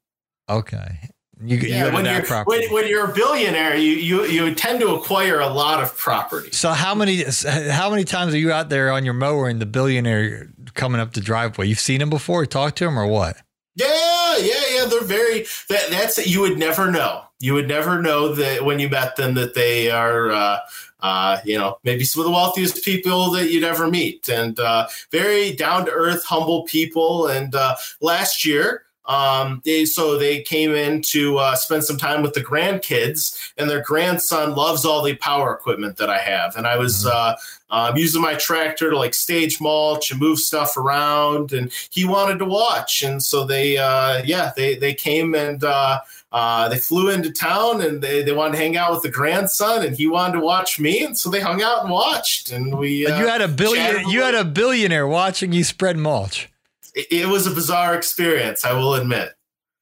Okay, 0.49 1.09
You, 1.43 1.57
yeah, 1.57 1.87
you 1.87 1.93
when, 1.93 2.05
you're, 2.05 2.43
when, 2.43 2.71
when, 2.71 2.87
you're 2.87 3.09
a 3.09 3.13
billionaire, 3.13 3.75
you, 3.75 3.93
you 3.93 4.25
you 4.25 4.53
tend 4.53 4.79
to 4.81 4.89
acquire 4.95 5.39
a 5.39 5.47
lot 5.47 5.81
of 5.81 5.97
property. 5.97 6.51
So 6.51 6.69
how 6.71 6.93
many 6.93 7.23
how 7.69 7.89
many 7.89 8.03
times 8.03 8.33
are 8.33 8.37
you 8.37 8.51
out 8.51 8.69
there 8.69 8.91
on 8.91 9.05
your 9.05 9.15
mower 9.15 9.47
and 9.47 9.59
the 9.59 9.65
billionaire 9.65 10.49
coming 10.75 11.01
up 11.01 11.13
the 11.13 11.21
driveway? 11.21 11.67
You've 11.67 11.79
seen 11.79 12.01
him 12.01 12.09
before, 12.09 12.45
talked 12.45 12.77
to 12.77 12.87
him, 12.87 12.99
or 12.99 13.07
what? 13.07 13.37
Yeah, 13.75 14.37
yeah, 14.37 14.61
yeah. 14.73 14.85
They're 14.85 15.01
very 15.01 15.45
that 15.69 15.89
that's 15.89 16.25
you 16.27 16.41
would 16.41 16.59
never 16.59 16.91
know. 16.91 17.23
You 17.39 17.55
would 17.55 17.67
never 17.67 18.01
know 18.01 18.35
that 18.35 18.63
when 18.63 18.79
you 18.79 18.87
met 18.89 19.15
them 19.15 19.33
that 19.33 19.55
they 19.55 19.89
are 19.89 20.31
uh, 20.31 20.59
uh, 21.01 21.39
you 21.43 21.57
know, 21.57 21.77
maybe 21.83 22.03
some 22.03 22.21
of 22.21 22.25
the 22.25 22.31
wealthiest 22.31 22.83
people 22.85 23.31
that 23.31 23.49
you'd 23.49 23.63
ever 23.63 23.89
meet, 23.89 24.29
and 24.29 24.59
uh, 24.59 24.87
very 25.11 25.53
down 25.53 25.85
to 25.85 25.91
earth, 25.91 26.23
humble 26.23 26.63
people. 26.63 27.27
And 27.27 27.55
uh, 27.55 27.75
last 28.01 28.45
year, 28.45 28.83
um, 29.12 29.62
they, 29.66 29.84
so 29.84 30.18
they 30.18 30.41
came 30.41 30.72
in 30.72 31.01
to 31.01 31.38
uh, 31.38 31.55
spend 31.55 31.84
some 31.84 31.97
time 31.97 32.22
with 32.22 32.34
the 32.34 32.43
grandkids, 32.43 33.51
and 33.57 33.70
their 33.70 33.84
grandson 33.84 34.55
loves 34.55 34.86
all 34.86 35.03
the 35.03 35.16
power 35.16 35.53
equipment 35.53 35.97
that 35.97 36.09
I 36.09 36.18
have. 36.20 36.55
And 36.55 36.66
I 36.66 36.78
was 36.78 37.03
mm-hmm. 37.03 37.36
uh, 37.70 37.93
using 37.93 38.22
my 38.22 38.36
tractor 38.36 38.89
to 38.89 38.97
like 38.97 39.14
stage 39.14 39.59
mulch 39.59 40.12
and 40.12 40.20
move 40.20 40.39
stuff 40.39 40.78
around, 40.78 41.51
and 41.51 41.74
he 41.89 42.05
wanted 42.05 42.39
to 42.39 42.45
watch. 42.45 43.03
And 43.03 43.22
so 43.22 43.43
they, 43.43 43.78
uh, 43.78 44.24
yeah, 44.24 44.51
they 44.55 44.76
they 44.76 44.93
came 44.93 45.36
and 45.36 45.62
uh, 45.62 45.99
uh, 46.32 46.70
they 46.70 46.78
flew 46.78 47.09
into 47.09 47.32
town 47.32 47.82
and 47.82 48.01
they, 48.01 48.24
they 48.24 48.32
wanted 48.32 48.53
to 48.53 48.57
hang 48.59 48.78
out 48.78 48.93
with 48.93 49.01
the 49.01 49.12
grandson 49.12 49.86
and 49.86 49.97
he 49.97 50.07
wanted 50.07 50.39
to 50.39 50.39
watch 50.39 50.80
me 50.80 51.03
and 51.03 51.18
so 51.18 51.30
they 51.30 51.41
hung 51.41 51.62
out 51.62 51.82
and 51.82 51.91
watched 51.91 52.51
and 52.51 52.78
we 52.78 53.05
uh, 53.05 53.20
you 53.20 53.28
had 53.28 53.41
a 53.41 53.49
billion 53.49 54.07
you 54.07 54.22
had 54.22 54.34
a 54.34 54.45
billionaire 54.45 55.05
watching 55.05 55.51
you 55.51 55.64
spread 55.64 55.97
mulch 55.97 56.49
it, 56.93 57.07
it, 57.11 57.27
was 57.27 57.47
a 57.47 57.51
bizarre 57.51 57.95
experience 57.95 58.65
i 58.65 58.73
will 58.73 58.93
admit 58.93 59.33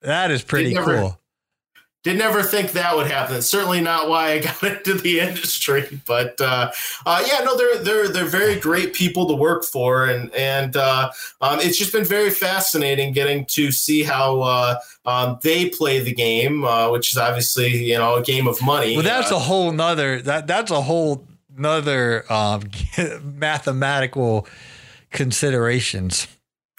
that 0.01 0.31
is 0.31 0.43
pretty 0.43 0.73
cool 0.73 1.19
did 2.01 2.17
never 2.17 2.41
think 2.41 2.71
that 2.71 2.95
would 2.95 3.07
happen. 3.07 3.35
It's 3.35 3.47
certainly 3.47 3.81
not 3.81 4.07
why 4.07 4.31
I 4.31 4.39
got 4.39 4.63
into 4.63 4.93
the 4.93 5.19
industry, 5.19 6.01
but 6.07 6.39
uh, 6.39 6.71
uh, 7.05 7.23
yeah, 7.27 7.43
no, 7.43 7.57
they're 7.57 7.77
they're 7.77 8.07
they're 8.07 8.25
very 8.25 8.57
great 8.57 8.93
people 8.93 9.27
to 9.27 9.35
work 9.35 9.65
for, 9.65 10.05
and 10.05 10.33
and 10.33 10.77
uh, 10.77 11.11
um, 11.41 11.59
it's 11.59 11.77
just 11.77 11.91
been 11.91 12.05
very 12.05 12.29
fascinating 12.29 13.11
getting 13.11 13.45
to 13.47 13.71
see 13.71 14.03
how 14.03 14.41
uh, 14.41 14.79
um, 15.05 15.39
they 15.43 15.69
play 15.69 15.99
the 15.99 16.13
game, 16.13 16.63
uh, 16.63 16.89
which 16.89 17.11
is 17.11 17.17
obviously 17.17 17.85
you 17.85 17.97
know 17.97 18.15
a 18.15 18.23
game 18.23 18.47
of 18.47 18.61
money. 18.61 18.95
Well, 18.95 19.03
that's 19.03 19.31
uh, 19.31 19.35
a 19.35 19.39
whole 19.39 19.71
nother 19.73 20.21
that 20.21 20.47
that's 20.47 20.71
a 20.71 20.81
whole 20.81 21.27
nother 21.57 22.31
um, 22.31 22.69
mathematical 23.23 24.47
considerations. 25.11 26.27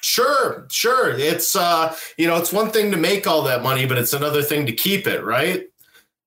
Sure, 0.03 0.66
sure. 0.70 1.11
It's 1.11 1.55
uh, 1.55 1.94
you 2.16 2.26
know, 2.26 2.36
it's 2.36 2.53
one 2.53 2.70
thing 2.70 2.90
to 2.90 2.96
make 2.96 3.26
all 3.26 3.42
that 3.42 3.62
money, 3.62 3.86
but 3.86 3.98
it's 3.98 4.14
another 4.14 4.42
thing 4.42 4.66
to 4.66 4.72
keep 4.72 5.07
it, 5.07 5.22
right? 5.24 5.66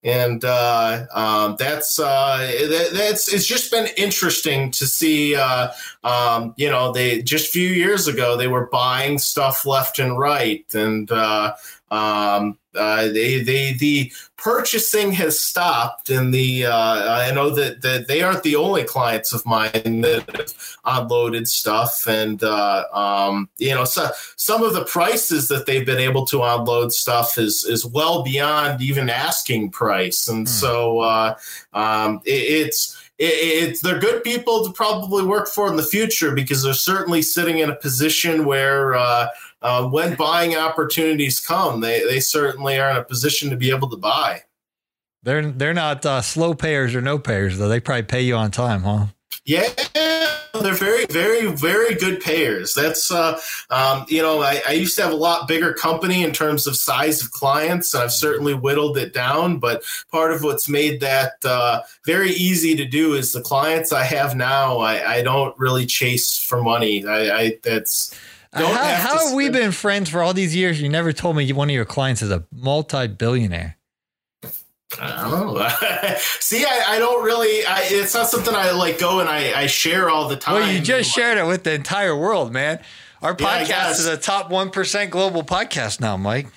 And 0.04 0.44
uh, 0.44 1.06
um, 1.14 1.56
that's 1.58 1.98
uh, 1.98 2.38
that, 2.38 2.90
that's 2.94 3.34
it's 3.34 3.46
just 3.48 3.72
been 3.72 3.88
interesting 3.98 4.70
to 4.72 4.86
see. 4.86 5.36
Uh, 5.36 5.70
um, 6.04 6.54
you 6.58 6.70
know, 6.70 6.92
they 6.92 7.22
just 7.22 7.48
a 7.48 7.52
few 7.52 7.70
years 7.70 8.08
ago 8.08 8.36
they 8.38 8.48
were 8.48 8.68
buying 8.68 9.18
stuff 9.18 9.66
left 9.66 10.00
and 10.00 10.18
right, 10.20 10.66
and 10.74 11.10
uh, 11.12 11.54
um, 11.90 12.58
uh, 12.76 13.08
they, 13.08 13.42
they, 13.42 13.74
the 13.74 14.12
purchasing 14.38 15.12
has 15.14 15.40
stopped, 15.40 16.10
and 16.10 16.34
the 16.34 16.66
uh, 16.66 16.74
I 16.74 17.32
know 17.32 17.50
that, 17.52 17.82
that 17.82 18.08
they 18.08 18.22
aren't 18.22 18.44
the 18.44 18.56
only 18.56 18.84
clients 18.84 19.34
of 19.34 19.46
mine 19.46 20.02
that 20.02 20.54
have 20.84 21.04
unloaded 21.04 21.48
stuff, 21.48 22.08
and 22.08 22.44
uh, 22.44 22.86
um, 22.94 23.50
you 23.58 23.74
know, 23.74 23.86
so 23.86 24.10
some 24.36 24.64
of 24.64 24.74
the 24.74 24.86
prices 24.86 25.48
that 25.48 25.66
they've 25.66 25.86
been 25.86 26.00
able 26.00 26.26
to 26.28 26.44
unload 26.44 26.92
stuff 26.94 27.38
is 27.38 27.64
is 27.66 27.86
well 27.86 28.24
beyond 28.24 28.82
even 28.82 29.10
asking 29.10 29.72
price, 29.72 30.28
and 30.28 30.48
hmm. 30.48 30.52
so 30.52 31.00
uh, 31.00 31.36
um, 31.74 32.22
it, 32.26 32.32
it's 32.32 32.98
it's 33.20 33.82
they're 33.82 34.00
good 34.00 34.24
people 34.24 34.66
to 34.66 34.74
probably 34.74 35.24
work 35.24 35.48
for 35.48 35.70
in 35.70 35.78
the 35.78 35.84
future 35.84 36.34
because 36.34 36.64
they're 36.64 36.74
certainly 36.74 37.22
sitting 37.22 37.60
in 37.60 37.70
a 37.70 37.76
position 37.76 38.46
where 38.46 38.96
uh, 39.64 39.88
when 39.88 40.16
buying 40.16 40.56
opportunities 40.56 41.40
come, 41.40 41.82
they 41.82 42.04
they 42.04 42.20
certainly 42.20 42.80
are 42.80 42.92
in 42.92 42.98
a 42.98 43.04
position 43.04 43.50
to 43.50 43.56
be 43.56 43.72
able 43.72 43.90
to 43.90 43.98
buy. 43.98 44.44
They're 45.24 45.52
they're 45.52 45.74
not 45.74 46.06
uh, 46.06 46.22
slow 46.22 46.54
payers 46.54 46.94
or 46.94 47.02
no 47.02 47.18
payers 47.18 47.58
though. 47.58 47.70
They 47.70 47.80
probably 47.80 48.04
pay 48.04 48.22
you 48.22 48.36
on 48.36 48.52
time, 48.52 48.84
huh? 48.84 49.08
Yeah, 49.46 49.68
they're 50.54 50.74
very, 50.74 51.06
very, 51.08 51.48
very 51.48 51.96
good 51.96 52.22
payers. 52.22 52.74
That's, 52.74 53.12
uh, 53.12 53.40
um, 53.70 54.06
you 54.08 54.22
know, 54.22 54.42
I, 54.42 54.62
I, 54.68 54.72
used 54.72 54.96
to 54.96 55.04
have 55.04 55.12
a 55.12 55.18
lot 55.18 55.50
bigger 55.50 55.74
company 55.74 56.24
in 56.24 56.32
terms 56.32 56.66
of 56.66 56.78
size 56.78 57.22
of 57.22 57.32
clients, 57.32 57.94
and 57.94 58.04
I've 58.04 58.14
certainly 58.14 58.54
whittled 58.54 58.98
it 58.98 59.14
down. 59.14 59.58
But 59.58 59.84
part 60.12 60.32
of 60.32 60.44
what's 60.44 60.70
made 60.70 61.02
that 61.02 61.34
uh, 61.44 61.82
very 62.06 62.30
easy 62.32 62.76
to 62.76 62.86
do 62.86 63.16
is 63.16 63.34
the 63.34 63.42
clients 63.42 63.92
I 63.92 64.04
have 64.04 64.36
now. 64.36 64.80
I, 64.80 65.16
I 65.16 65.22
don't 65.24 65.58
really 65.60 65.86
chase 65.86 66.38
for 66.38 66.62
money. 66.62 67.06
I, 67.06 67.38
I 67.38 67.60
that's 67.64 68.18
how, 68.54 68.74
have, 68.74 69.00
how 69.00 69.26
have 69.28 69.36
we 69.36 69.50
been 69.50 69.72
friends 69.72 70.10
for 70.10 70.22
all 70.22 70.34
these 70.34 70.56
years? 70.56 70.82
You 70.82 70.90
never 70.90 71.12
told 71.12 71.36
me 71.36 71.52
one 71.54 71.70
of 71.70 71.76
your 71.76 71.86
clients 71.86 72.22
is 72.22 72.32
a 72.32 72.46
multi-billionaire. 72.52 73.78
Oh, 75.02 76.16
see, 76.40 76.64
I, 76.64 76.84
I, 76.90 77.00
don't 77.00 77.24
really. 77.24 77.66
I, 77.66 77.82
it's 77.86 78.14
not 78.14 78.30
something 78.30 78.54
I 78.54 78.72
like 78.72 79.00
go 79.00 79.20
and 79.20 79.30
I, 79.30 79.62
I, 79.62 79.66
share 79.66 80.10
all 80.10 80.28
the 80.28 80.36
time. 80.36 80.56
Well, 80.56 80.72
you 80.72 80.82
just 80.82 81.12
shared 81.12 81.40
it 81.40 81.48
with 81.48 81.64
the 81.64 81.74
entire 81.74 82.16
world, 82.16 82.54
man. 82.54 82.80
Our 83.22 83.36
podcast 83.36 83.70
yeah, 83.70 83.90
is 83.90 84.06
a 84.06 84.18
top 84.18 84.52
one 84.52 84.70
percent 84.70 85.10
global 85.10 85.44
podcast 85.44 86.00
now, 86.00 86.16
Mike. 86.16 86.48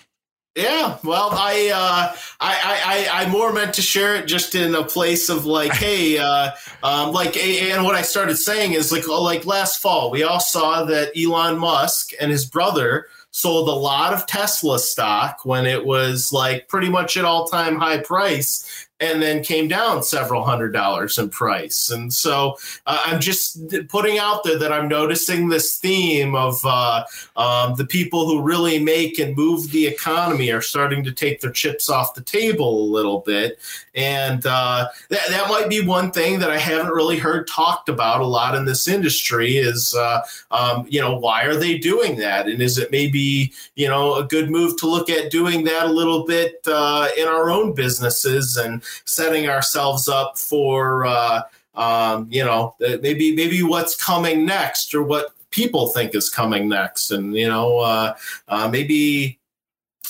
Yeah, 0.56 0.96
well, 1.04 1.28
I, 1.32 1.70
uh, 1.74 2.16
I, 2.40 3.08
I, 3.12 3.24
I 3.24 3.28
more 3.28 3.52
meant 3.52 3.74
to 3.74 3.82
share 3.82 4.14
it 4.16 4.26
just 4.26 4.54
in 4.54 4.74
a 4.74 4.82
place 4.82 5.28
of 5.28 5.44
like, 5.44 5.72
hey, 5.74 6.16
uh, 6.16 6.52
um, 6.82 7.12
like, 7.12 7.36
and 7.36 7.84
what 7.84 7.94
I 7.94 8.00
started 8.00 8.38
saying 8.38 8.72
is 8.72 8.90
like, 8.90 9.06
oh, 9.06 9.22
like 9.22 9.44
last 9.44 9.82
fall, 9.82 10.10
we 10.10 10.22
all 10.22 10.40
saw 10.40 10.84
that 10.86 11.12
Elon 11.14 11.58
Musk 11.58 12.12
and 12.18 12.30
his 12.30 12.46
brother 12.46 13.06
sold 13.32 13.68
a 13.68 13.72
lot 13.72 14.14
of 14.14 14.26
Tesla 14.26 14.78
stock 14.78 15.44
when 15.44 15.66
it 15.66 15.84
was 15.84 16.32
like 16.32 16.68
pretty 16.68 16.88
much 16.88 17.18
at 17.18 17.26
all 17.26 17.46
time 17.46 17.76
high 17.76 17.98
price 17.98 18.85
and 18.98 19.20
then 19.20 19.42
came 19.42 19.68
down 19.68 20.02
several 20.02 20.42
hundred 20.42 20.72
dollars 20.72 21.18
in 21.18 21.28
price. 21.28 21.90
And 21.90 22.12
so 22.12 22.56
uh, 22.86 23.02
I'm 23.04 23.20
just 23.20 23.60
putting 23.88 24.18
out 24.18 24.42
there 24.42 24.58
that 24.58 24.72
I'm 24.72 24.88
noticing 24.88 25.48
this 25.48 25.78
theme 25.78 26.34
of 26.34 26.58
uh, 26.64 27.04
um, 27.36 27.74
the 27.76 27.84
people 27.86 28.26
who 28.26 28.40
really 28.40 28.82
make 28.82 29.18
and 29.18 29.36
move 29.36 29.70
the 29.70 29.86
economy 29.86 30.50
are 30.50 30.62
starting 30.62 31.04
to 31.04 31.12
take 31.12 31.40
their 31.40 31.50
chips 31.50 31.90
off 31.90 32.14
the 32.14 32.22
table 32.22 32.84
a 32.84 32.92
little 32.92 33.20
bit. 33.20 33.58
And 33.94 34.44
uh, 34.46 34.88
that, 35.10 35.28
that 35.28 35.48
might 35.48 35.68
be 35.68 35.86
one 35.86 36.10
thing 36.10 36.38
that 36.38 36.50
I 36.50 36.58
haven't 36.58 36.92
really 36.92 37.18
heard 37.18 37.46
talked 37.48 37.90
about 37.90 38.22
a 38.22 38.26
lot 38.26 38.54
in 38.54 38.64
this 38.64 38.88
industry 38.88 39.58
is, 39.58 39.94
uh, 39.94 40.20
um, 40.50 40.86
you 40.88 41.00
know, 41.00 41.18
why 41.18 41.44
are 41.44 41.56
they 41.56 41.76
doing 41.76 42.16
that? 42.16 42.46
And 42.46 42.62
is 42.62 42.78
it 42.78 42.90
maybe, 42.90 43.52
you 43.74 43.88
know, 43.88 44.14
a 44.14 44.24
good 44.24 44.50
move 44.50 44.78
to 44.80 44.86
look 44.86 45.10
at 45.10 45.30
doing 45.30 45.64
that 45.64 45.84
a 45.84 45.92
little 45.92 46.24
bit 46.24 46.60
uh, 46.66 47.08
in 47.18 47.28
our 47.28 47.50
own 47.50 47.74
businesses 47.74 48.56
and 48.56 48.82
setting 49.04 49.48
ourselves 49.48 50.08
up 50.08 50.38
for 50.38 51.06
uh, 51.06 51.42
um, 51.74 52.28
you 52.30 52.44
know 52.44 52.74
maybe 52.80 53.34
maybe 53.34 53.62
what's 53.62 53.96
coming 53.96 54.46
next 54.46 54.94
or 54.94 55.02
what 55.02 55.32
people 55.50 55.88
think 55.88 56.14
is 56.14 56.28
coming 56.28 56.68
next, 56.68 57.10
and 57.10 57.34
you 57.34 57.48
know 57.48 57.78
uh, 57.78 58.14
uh, 58.48 58.68
maybe 58.68 59.38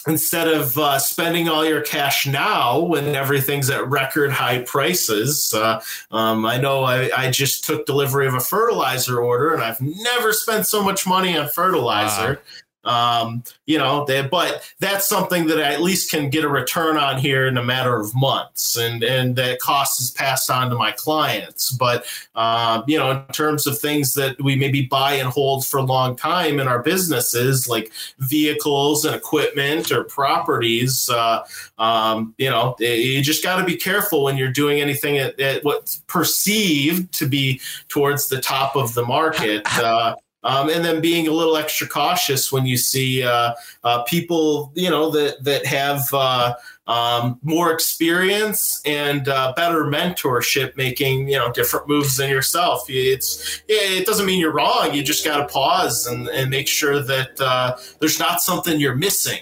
instead 0.06 0.48
of 0.48 0.76
uh, 0.78 0.98
spending 0.98 1.48
all 1.48 1.64
your 1.64 1.80
cash 1.80 2.26
now 2.26 2.78
when 2.78 3.14
everything's 3.14 3.68
at 3.70 3.86
record 3.88 4.30
high 4.30 4.60
prices. 4.60 5.52
Uh, 5.54 5.80
um, 6.10 6.46
I 6.46 6.58
know 6.58 6.84
I, 6.84 7.10
I, 7.16 7.30
just 7.30 7.64
took 7.64 7.86
delivery 7.86 8.26
of 8.26 8.34
a 8.34 8.40
fertilizer 8.40 9.20
order 9.20 9.52
and 9.52 9.62
I've 9.62 9.80
never 9.80 10.32
spent 10.32 10.66
so 10.66 10.82
much 10.82 11.06
money 11.06 11.36
on 11.36 11.48
fertilizer. 11.48 12.40
Um, 12.86 13.42
you 13.66 13.78
know, 13.78 14.04
they, 14.04 14.22
but 14.22 14.72
that's 14.78 15.08
something 15.08 15.46
that 15.48 15.58
I 15.58 15.74
at 15.74 15.82
least 15.82 16.10
can 16.10 16.30
get 16.30 16.44
a 16.44 16.48
return 16.48 16.96
on 16.96 17.18
here 17.18 17.46
in 17.46 17.56
a 17.56 17.62
matter 17.62 17.98
of 17.98 18.14
months, 18.14 18.76
and 18.76 19.02
and 19.02 19.36
that 19.36 19.58
cost 19.58 20.00
is 20.00 20.10
passed 20.10 20.50
on 20.50 20.70
to 20.70 20.76
my 20.76 20.92
clients. 20.92 21.72
But 21.72 22.06
uh, 22.34 22.82
you 22.86 22.98
know, 22.98 23.10
in 23.10 23.24
terms 23.32 23.66
of 23.66 23.78
things 23.78 24.14
that 24.14 24.40
we 24.40 24.56
maybe 24.56 24.82
buy 24.82 25.14
and 25.14 25.28
hold 25.28 25.66
for 25.66 25.78
a 25.78 25.82
long 25.82 26.16
time 26.16 26.60
in 26.60 26.68
our 26.68 26.82
businesses, 26.82 27.68
like 27.68 27.92
vehicles 28.18 29.04
and 29.04 29.14
equipment 29.14 29.90
or 29.90 30.04
properties, 30.04 31.10
uh, 31.10 31.44
um, 31.78 32.34
you 32.38 32.48
know, 32.48 32.76
you 32.78 33.20
just 33.22 33.42
got 33.42 33.58
to 33.58 33.64
be 33.64 33.76
careful 33.76 34.24
when 34.24 34.36
you're 34.36 34.52
doing 34.52 34.80
anything 34.80 35.18
at, 35.18 35.38
at, 35.40 35.64
what's 35.64 36.02
perceived 36.06 37.12
to 37.12 37.26
be 37.26 37.60
towards 37.88 38.28
the 38.28 38.40
top 38.40 38.76
of 38.76 38.94
the 38.94 39.04
market. 39.04 39.62
Uh, 39.76 40.14
um, 40.46 40.70
and 40.70 40.84
then 40.84 41.00
being 41.00 41.26
a 41.26 41.32
little 41.32 41.56
extra 41.56 41.88
cautious 41.88 42.52
when 42.52 42.66
you 42.66 42.76
see 42.76 43.24
uh, 43.24 43.52
uh, 43.82 44.02
people, 44.04 44.70
you 44.76 44.88
know, 44.88 45.10
that 45.10 45.42
that 45.42 45.66
have 45.66 46.02
uh, 46.12 46.54
um, 46.86 47.40
more 47.42 47.72
experience 47.72 48.80
and 48.86 49.28
uh, 49.28 49.52
better 49.56 49.84
mentorship, 49.84 50.76
making 50.76 51.28
you 51.28 51.36
know 51.36 51.50
different 51.50 51.88
moves 51.88 52.16
than 52.16 52.30
yourself. 52.30 52.84
It's 52.88 53.60
it 53.68 54.06
doesn't 54.06 54.24
mean 54.24 54.38
you're 54.38 54.52
wrong. 54.52 54.94
You 54.94 55.02
just 55.02 55.24
got 55.24 55.38
to 55.38 55.52
pause 55.52 56.06
and, 56.06 56.28
and 56.28 56.48
make 56.48 56.68
sure 56.68 57.02
that 57.02 57.40
uh, 57.40 57.76
there's 57.98 58.20
not 58.20 58.40
something 58.40 58.78
you're 58.78 58.94
missing. 58.94 59.40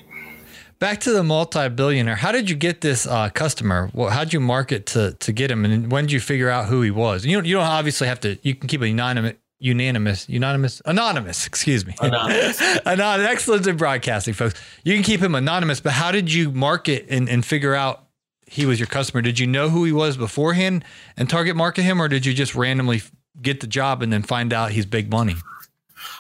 back 0.79 1.01
to 1.01 1.13
the 1.13 1.23
multi-billionaire. 1.23 2.17
How 2.17 2.33
did 2.33 2.49
you 2.49 2.57
get 2.57 2.81
this 2.81 3.07
uh, 3.07 3.29
customer? 3.29 3.91
Well, 3.93 4.09
how'd 4.09 4.33
you 4.33 4.41
market 4.41 4.87
to 4.87 5.13
to 5.21 5.33
get 5.35 5.51
him, 5.51 5.67
and 5.67 5.93
when 5.93 6.05
did 6.05 6.13
you 6.13 6.21
figure 6.21 6.49
out 6.49 6.69
who 6.69 6.81
he 6.81 6.91
was? 6.91 7.27
You 7.27 7.37
don't 7.37 7.45
you 7.45 7.57
don't 7.57 7.67
obviously 7.67 8.07
have 8.09 8.21
to. 8.21 8.39
You 8.41 8.55
can 8.55 8.69
keep 8.69 8.81
it 8.81 8.89
anonymous. 8.89 9.35
Unanimous, 9.61 10.29
unanimous, 10.29 10.83
anonymous. 10.85 11.47
Excuse 11.47 11.87
me. 11.87 11.95
Anonymous. 12.01 12.61
anonymous. 12.87 13.31
Excellent 13.31 13.67
in 13.67 13.77
broadcasting, 13.77 14.35
folks. 14.35 14.61
You 14.85 14.95
can 14.95 15.03
keep 15.03 15.21
him 15.21 15.35
anonymous, 15.35 15.81
but 15.81 15.93
how 15.93 16.13
did 16.13 16.33
you 16.33 16.51
market 16.51 17.07
and, 17.09 17.29
and 17.29 17.45
figure 17.45 17.75
out 17.75 18.05
he 18.47 18.67
was 18.67 18.79
your 18.79 18.89
customer? 18.89 19.23
Did 19.23 19.39
you 19.39 19.47
know 19.47 19.69
who 19.69 19.85
he 19.85 19.93
was 19.93 20.17
beforehand 20.17 20.85
and 21.17 21.31
target 21.31 21.57
market 21.57 21.83
him, 21.83 22.01
or 22.03 22.09
did 22.09 22.27
you 22.27 22.35
just 22.35 22.55
randomly 22.55 23.03
get 23.41 23.61
the 23.61 23.67
job 23.67 24.03
and 24.03 24.13
then 24.13 24.23
find 24.23 24.53
out 24.53 24.73
he's 24.73 24.87
big 24.87 25.11
money? 25.11 25.37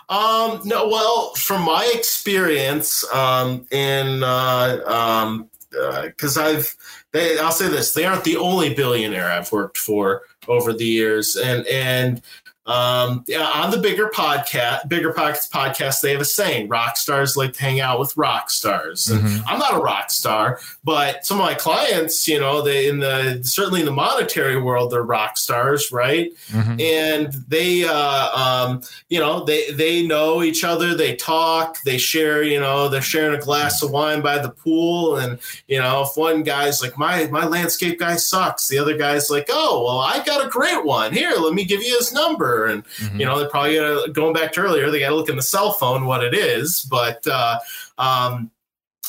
Um, 0.08 0.60
no, 0.64 0.88
well, 0.88 1.34
from 1.34 1.62
my 1.62 1.90
experience, 1.94 3.10
um, 3.12 3.66
in, 3.70 4.22
uh, 4.22 4.80
um, 4.86 5.50
because 5.70 6.36
uh, 6.36 6.44
I've, 6.44 6.76
they, 7.12 7.38
I'll 7.38 7.52
say 7.52 7.68
this: 7.68 7.94
they 7.94 8.04
aren't 8.04 8.24
the 8.24 8.36
only 8.36 8.74
billionaire 8.74 9.30
I've 9.30 9.50
worked 9.50 9.78
for 9.78 10.22
over 10.46 10.72
the 10.72 10.84
years, 10.84 11.36
and 11.36 11.66
and 11.66 12.22
um, 12.66 13.24
yeah, 13.26 13.42
on 13.42 13.70
the 13.70 13.76
bigger 13.76 14.08
podcast, 14.08 14.88
bigger 14.88 15.12
pockets 15.12 15.46
podcast, 15.46 16.00
they 16.00 16.12
have 16.12 16.20
a 16.22 16.24
saying: 16.24 16.68
rock 16.68 16.96
stars 16.96 17.36
like 17.36 17.52
to 17.52 17.60
hang 17.60 17.80
out 17.80 18.00
with 18.00 18.16
rock 18.16 18.50
stars. 18.50 19.06
Mm-hmm. 19.06 19.46
I'm 19.46 19.58
not 19.58 19.74
a 19.74 19.80
rock 19.80 20.10
star, 20.10 20.60
but 20.82 21.26
some 21.26 21.38
of 21.38 21.44
my 21.44 21.52
clients, 21.52 22.26
you 22.26 22.40
know, 22.40 22.62
they 22.62 22.88
in 22.88 23.00
the 23.00 23.40
certainly 23.42 23.80
in 23.80 23.86
the 23.86 23.92
monetary 23.92 24.58
world, 24.58 24.92
they're 24.92 25.02
rock 25.02 25.36
stars, 25.36 25.92
right? 25.92 26.32
Mm-hmm. 26.48 26.80
And 26.80 27.32
they, 27.48 27.84
uh, 27.84 28.30
um, 28.34 28.80
you 29.10 29.20
know, 29.20 29.44
they 29.44 29.70
they 29.72 30.06
know 30.06 30.42
each 30.42 30.64
other, 30.64 30.94
they 30.94 31.16
talk, 31.16 31.82
they 31.82 31.98
share, 31.98 32.42
you 32.42 32.58
know, 32.58 32.88
they're 32.88 33.02
sharing 33.02 33.38
a 33.38 33.42
glass 33.42 33.82
of 33.82 33.90
wine 33.90 34.22
by 34.22 34.38
the 34.38 34.48
pool, 34.48 35.16
and 35.16 35.38
you 35.68 35.78
know, 35.78 36.02
if 36.02 36.16
one 36.16 36.42
guy's 36.42 36.80
like, 36.80 36.96
my 36.96 37.26
my 37.26 37.44
landscape 37.44 37.98
guy 37.98 38.16
sucks, 38.16 38.68
the 38.68 38.78
other 38.78 38.96
guy's 38.96 39.28
like, 39.28 39.50
oh, 39.50 39.84
well, 39.84 39.98
I 39.98 40.24
got 40.24 40.46
a 40.46 40.48
great 40.48 40.82
one. 40.82 41.12
Here, 41.12 41.32
let 41.36 41.52
me 41.52 41.66
give 41.66 41.82
you 41.82 41.98
his 41.98 42.10
number 42.10 42.53
and 42.66 42.84
mm-hmm. 42.84 43.20
you 43.20 43.26
know 43.26 43.38
they're 43.38 43.48
probably 43.48 43.76
gonna, 43.76 44.08
going 44.12 44.32
back 44.32 44.52
to 44.52 44.60
earlier 44.60 44.90
they 44.90 45.00
got 45.00 45.10
to 45.10 45.14
look 45.14 45.28
in 45.28 45.36
the 45.36 45.42
cell 45.42 45.72
phone 45.72 46.06
what 46.06 46.22
it 46.22 46.34
is 46.34 46.82
but 46.82 47.26
uh, 47.26 47.58
um, 47.98 48.50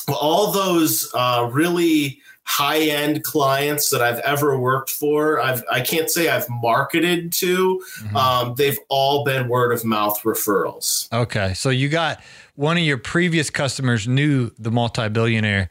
all 0.08 0.52
those 0.52 1.10
uh, 1.14 1.48
really 1.52 2.20
high 2.46 2.78
end 2.80 3.24
clients 3.24 3.90
that 3.90 4.00
I've 4.00 4.20
ever 4.20 4.58
worked 4.58 4.90
for, 4.90 5.40
I've, 5.40 5.64
I 5.70 5.80
can't 5.80 6.08
say 6.08 6.28
I've 6.28 6.48
marketed 6.48 7.32
to. 7.34 7.82
Mm-hmm. 8.00 8.16
Um, 8.16 8.54
they've 8.54 8.78
all 8.88 9.24
been 9.24 9.48
word 9.48 9.72
of 9.72 9.84
mouth 9.84 10.22
referrals. 10.22 11.12
Okay. 11.12 11.54
So 11.54 11.70
you 11.70 11.88
got 11.88 12.22
one 12.54 12.76
of 12.76 12.84
your 12.84 12.98
previous 12.98 13.50
customers 13.50 14.06
knew 14.06 14.50
the 14.58 14.70
multi 14.70 15.08
billionaire 15.08 15.68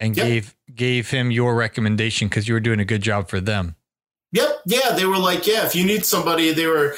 and 0.00 0.16
yep. 0.16 0.26
gave 0.26 0.56
gave 0.74 1.10
him 1.10 1.30
your 1.30 1.54
recommendation 1.54 2.28
because 2.28 2.48
you 2.48 2.54
were 2.54 2.60
doing 2.60 2.80
a 2.80 2.84
good 2.84 3.02
job 3.02 3.28
for 3.28 3.40
them. 3.40 3.74
Yep. 4.32 4.62
Yeah. 4.64 4.92
They 4.92 5.04
were 5.04 5.18
like, 5.18 5.46
yeah, 5.46 5.66
if 5.66 5.74
you 5.74 5.84
need 5.84 6.06
somebody, 6.06 6.52
they 6.52 6.66
were 6.66 6.96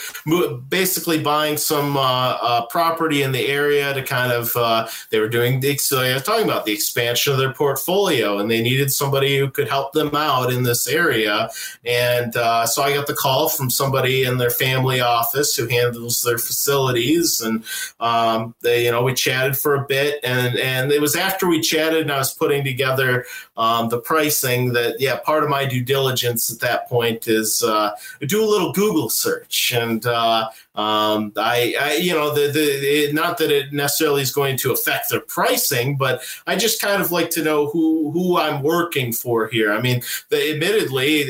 basically 0.68 1.20
buying 1.20 1.57
some 1.57 1.97
uh, 1.97 2.39
uh, 2.41 2.66
property 2.66 3.22
in 3.22 3.32
the 3.32 3.49
area 3.49 3.93
to 3.93 4.03
kind 4.03 4.30
of, 4.30 4.57
uh, 4.57 4.87
they 5.11 5.18
were 5.18 5.28
doing 5.28 5.59
the, 5.59 5.76
so 5.76 6.01
I 6.01 6.14
was 6.14 6.22
talking 6.22 6.45
about 6.45 6.64
the 6.64 6.72
expansion 6.72 7.32
of 7.32 7.41
their 7.41 7.53
portfolio 7.53 8.39
and 8.39 8.49
they 8.49 8.62
needed 8.62 8.93
somebody 8.93 9.37
who 9.37 9.51
could 9.51 9.68
help 9.68 9.93
them 9.95 10.14
out 10.14 10.53
in 10.53 10.62
this 10.62 10.87
area. 10.87 11.51
And 11.85 12.37
uh, 12.37 12.66
so 12.66 12.82
I 12.82 12.95
got 12.95 13.09
the 13.09 13.14
call 13.14 13.49
from 13.49 13.68
somebody 13.68 14.22
in 14.22 14.39
their 14.39 14.51
family 14.51 15.01
office 15.01 15.57
who 15.57 15.66
handles 15.66 16.22
their 16.22 16.39
facilities. 16.39 17.41
And 17.41 17.64
um, 17.99 18.55
they, 18.61 18.85
you 18.85 18.93
know, 18.93 19.03
we 19.03 19.12
chatted 19.12 19.57
for 19.57 19.74
a 19.74 19.85
bit 19.85 20.20
and, 20.22 20.57
and 20.57 20.93
it 20.93 21.01
was 21.01 21.16
after 21.16 21.49
we 21.49 21.61
chatted 21.61 22.03
and 22.03 22.12
I 22.12 22.18
was 22.18 22.32
putting 22.32 22.62
together 22.62 23.24
um, 23.57 23.89
the 23.89 24.01
pricing 24.01 24.73
that, 24.73 25.01
yeah, 25.01 25.17
part 25.17 25.45
of 25.45 25.51
my 25.51 25.65
due 25.65 25.83
diligence 25.83 26.53
at 26.53 26.61
that 26.61 26.89
point 26.89 27.29
is 27.29 27.63
uh, 27.63 27.93
do 28.27 28.43
a 28.43 28.47
little 28.47 28.73
Google 28.73 29.09
search, 29.09 29.73
and 29.73 30.05
uh, 30.07 30.49
um, 30.75 31.33
I, 31.37 31.77
I, 31.81 31.95
you 31.95 32.13
know, 32.13 32.35
the, 32.35 32.51
the 32.51 32.61
it, 32.61 33.15
not 33.15 33.39
that 33.39 33.53
it 33.53 33.73
necessarily 33.73 34.23
is 34.23 34.33
going 34.33 34.57
to 34.59 34.73
affect 34.73 35.09
their 35.09 35.21
pricing, 35.21 35.97
but 35.97 36.23
I 36.47 36.57
just 36.57 36.83
kind 36.83 37.01
of 37.01 37.13
like 37.13 37.31
to 37.31 37.45
know 37.45 37.67
who 37.67 38.11
who 38.11 38.39
I'm 38.39 38.63
working 38.63 39.13
for 39.13 39.47
here. 39.47 39.73
I 39.73 39.81
mean, 39.81 40.03
the, 40.31 40.53
admittedly, 40.53 41.23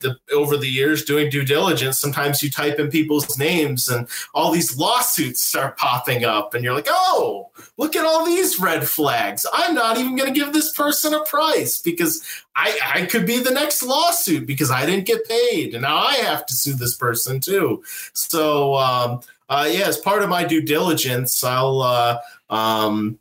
the, 0.00 0.16
over 0.32 0.56
the 0.56 0.68
years 0.68 1.04
doing 1.04 1.28
due 1.28 1.44
diligence, 1.44 2.00
sometimes 2.00 2.42
you 2.42 2.50
type 2.50 2.78
in 2.78 2.90
people's 2.90 3.38
names 3.38 3.88
and 3.88 4.08
all 4.34 4.50
these 4.50 4.78
lawsuits 4.78 5.42
start 5.42 5.76
popping 5.76 6.24
up, 6.24 6.54
and 6.54 6.64
you're 6.64 6.74
like, 6.74 6.88
oh, 6.88 7.50
look 7.76 7.94
at 7.94 8.06
all 8.06 8.24
these 8.24 8.58
red 8.58 8.88
flags. 8.88 9.44
I'm 9.52 9.74
not 9.74 9.98
even 9.98 10.16
going 10.16 10.32
to 10.32 10.40
give 10.40 10.54
this 10.54 10.72
person 10.72 11.12
a 11.12 11.24
price 11.24 11.57
because 11.84 12.24
I, 12.56 12.78
I 12.94 13.06
could 13.06 13.26
be 13.26 13.38
the 13.38 13.50
next 13.50 13.82
lawsuit 13.82 14.46
because 14.46 14.70
I 14.70 14.86
didn't 14.86 15.06
get 15.06 15.28
paid, 15.28 15.74
and 15.74 15.82
now 15.82 15.98
I 15.98 16.14
have 16.14 16.46
to 16.46 16.54
sue 16.54 16.74
this 16.74 16.96
person 16.96 17.40
too. 17.40 17.82
So, 18.12 18.74
um, 18.74 19.20
uh, 19.48 19.68
yeah, 19.70 19.86
as 19.86 19.98
part 19.98 20.22
of 20.22 20.28
my 20.28 20.44
due 20.44 20.62
diligence, 20.62 21.42
I'll 21.42 21.80
uh, 21.80 22.18
um, 22.50 23.18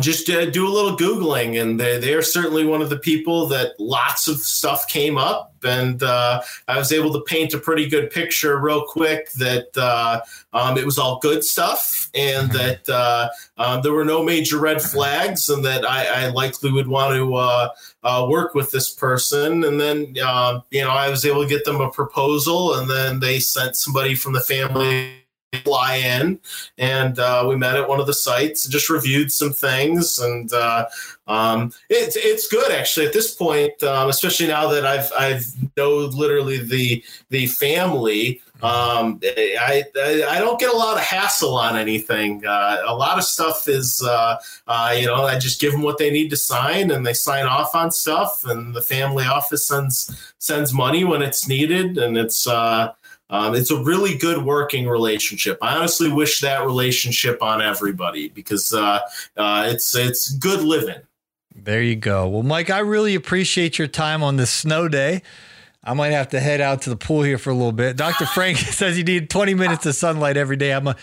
just 0.00 0.28
uh, 0.28 0.46
do 0.46 0.66
a 0.66 0.68
little 0.68 0.96
googling 0.96 1.60
and 1.60 1.78
they, 1.78 1.98
they 1.98 2.12
are 2.12 2.22
certainly 2.22 2.64
one 2.64 2.82
of 2.82 2.90
the 2.90 2.98
people 2.98 3.46
that 3.46 3.78
lots 3.78 4.28
of 4.28 4.38
stuff 4.38 4.86
came 4.88 5.16
up 5.16 5.54
and 5.64 6.02
uh, 6.02 6.42
i 6.68 6.76
was 6.76 6.92
able 6.92 7.12
to 7.12 7.20
paint 7.22 7.54
a 7.54 7.58
pretty 7.58 7.88
good 7.88 8.10
picture 8.10 8.58
real 8.58 8.84
quick 8.84 9.30
that 9.32 9.68
uh, 9.76 10.20
um, 10.52 10.76
it 10.76 10.84
was 10.84 10.98
all 10.98 11.18
good 11.20 11.44
stuff 11.44 12.05
and 12.16 12.50
mm-hmm. 12.50 12.56
that 12.56 12.88
uh, 12.88 13.28
um, 13.58 13.82
there 13.82 13.92
were 13.92 14.04
no 14.04 14.22
major 14.22 14.58
red 14.58 14.80
flags 14.80 15.48
and 15.48 15.64
that 15.64 15.84
i, 15.84 16.24
I 16.24 16.28
likely 16.28 16.72
would 16.72 16.88
want 16.88 17.14
to 17.14 17.34
uh, 17.34 17.68
uh, 18.02 18.26
work 18.28 18.54
with 18.54 18.70
this 18.70 18.92
person 18.92 19.64
and 19.64 19.80
then 19.80 20.16
um, 20.26 20.62
you 20.70 20.82
know 20.82 20.90
i 20.90 21.08
was 21.08 21.24
able 21.24 21.42
to 21.42 21.48
get 21.48 21.64
them 21.64 21.80
a 21.80 21.90
proposal 21.90 22.74
and 22.74 22.90
then 22.90 23.20
they 23.20 23.38
sent 23.38 23.76
somebody 23.76 24.14
from 24.14 24.32
the 24.32 24.40
family 24.40 25.12
fly 25.64 25.96
in 25.96 26.38
and 26.78 27.18
uh, 27.18 27.44
we 27.48 27.56
met 27.56 27.76
at 27.76 27.88
one 27.88 28.00
of 28.00 28.06
the 28.06 28.14
sites 28.14 28.64
and 28.64 28.72
just 28.72 28.90
reviewed 28.90 29.32
some 29.32 29.52
things 29.52 30.18
and 30.18 30.52
uh, 30.52 30.86
um, 31.26 31.72
it's 31.88 32.16
it's 32.16 32.48
good 32.48 32.70
actually 32.72 33.06
at 33.06 33.12
this 33.12 33.34
point 33.34 33.80
um, 33.82 34.08
especially 34.08 34.46
now 34.46 34.68
that 34.68 34.84
I've 34.84 35.10
I've 35.18 35.46
know 35.76 35.96
literally 35.96 36.58
the 36.58 37.02
the 37.30 37.46
family 37.46 38.42
um, 38.62 39.20
I, 39.22 39.84
I, 39.96 40.24
I 40.30 40.38
don't 40.38 40.58
get 40.58 40.72
a 40.72 40.76
lot 40.76 40.96
of 40.96 41.02
hassle 41.02 41.56
on 41.56 41.76
anything. 41.76 42.46
Uh, 42.46 42.82
a 42.86 42.94
lot 42.94 43.18
of 43.18 43.24
stuff 43.24 43.68
is, 43.68 44.02
uh, 44.02 44.36
uh, 44.66 44.94
you 44.96 45.06
know, 45.06 45.24
I 45.24 45.38
just 45.38 45.60
give 45.60 45.72
them 45.72 45.82
what 45.82 45.98
they 45.98 46.10
need 46.10 46.30
to 46.30 46.36
sign, 46.36 46.90
and 46.90 47.06
they 47.06 47.12
sign 47.12 47.44
off 47.44 47.74
on 47.74 47.90
stuff, 47.90 48.44
and 48.44 48.74
the 48.74 48.80
family 48.80 49.24
office 49.24 49.68
sends 49.68 50.34
sends 50.38 50.72
money 50.72 51.04
when 51.04 51.20
it's 51.20 51.46
needed, 51.46 51.98
and 51.98 52.16
it's 52.16 52.46
uh, 52.46 52.92
um, 53.28 53.54
it's 53.54 53.70
a 53.70 53.82
really 53.82 54.16
good 54.16 54.42
working 54.42 54.88
relationship. 54.88 55.58
I 55.60 55.76
honestly 55.76 56.10
wish 56.10 56.40
that 56.40 56.64
relationship 56.64 57.42
on 57.42 57.60
everybody 57.60 58.28
because 58.28 58.72
uh, 58.72 59.00
uh, 59.36 59.68
it's 59.68 59.94
it's 59.94 60.30
good 60.30 60.62
living. 60.62 61.02
There 61.54 61.82
you 61.82 61.96
go. 61.96 62.28
Well, 62.28 62.42
Mike, 62.42 62.70
I 62.70 62.78
really 62.78 63.14
appreciate 63.14 63.78
your 63.78 63.88
time 63.88 64.22
on 64.22 64.36
this 64.36 64.50
snow 64.50 64.88
day. 64.88 65.22
I 65.86 65.94
might 65.94 66.10
have 66.10 66.30
to 66.30 66.40
head 66.40 66.60
out 66.60 66.82
to 66.82 66.90
the 66.90 66.96
pool 66.96 67.22
here 67.22 67.38
for 67.38 67.50
a 67.50 67.54
little 67.54 67.72
bit. 67.72 67.96
Dr. 67.96 68.26
Frank 68.34 68.58
says 68.58 68.98
you 68.98 69.04
need 69.04 69.30
20 69.30 69.54
minutes 69.54 69.86
of 69.86 69.94
sunlight 69.94 70.36
every 70.36 70.56
day. 70.56 70.72
I'm 70.72 70.88
a, 70.88 70.96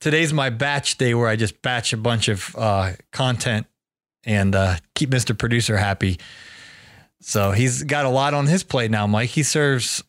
today's 0.00 0.32
my 0.32 0.48
batch 0.48 0.96
day 0.96 1.14
where 1.14 1.28
I 1.28 1.36
just 1.36 1.60
batch 1.60 1.92
a 1.92 1.98
bunch 1.98 2.28
of 2.28 2.56
uh, 2.56 2.92
content 3.12 3.66
and 4.24 4.54
uh, 4.54 4.76
keep 4.94 5.10
Mr. 5.10 5.38
Producer 5.38 5.76
happy. 5.76 6.18
So 7.20 7.52
he's 7.52 7.82
got 7.82 8.06
a 8.06 8.08
lot 8.08 8.34
on 8.34 8.46
his 8.46 8.64
plate 8.64 8.90
now, 8.90 9.06
Mike. 9.06 9.30
He 9.30 9.42
serves 9.42 10.02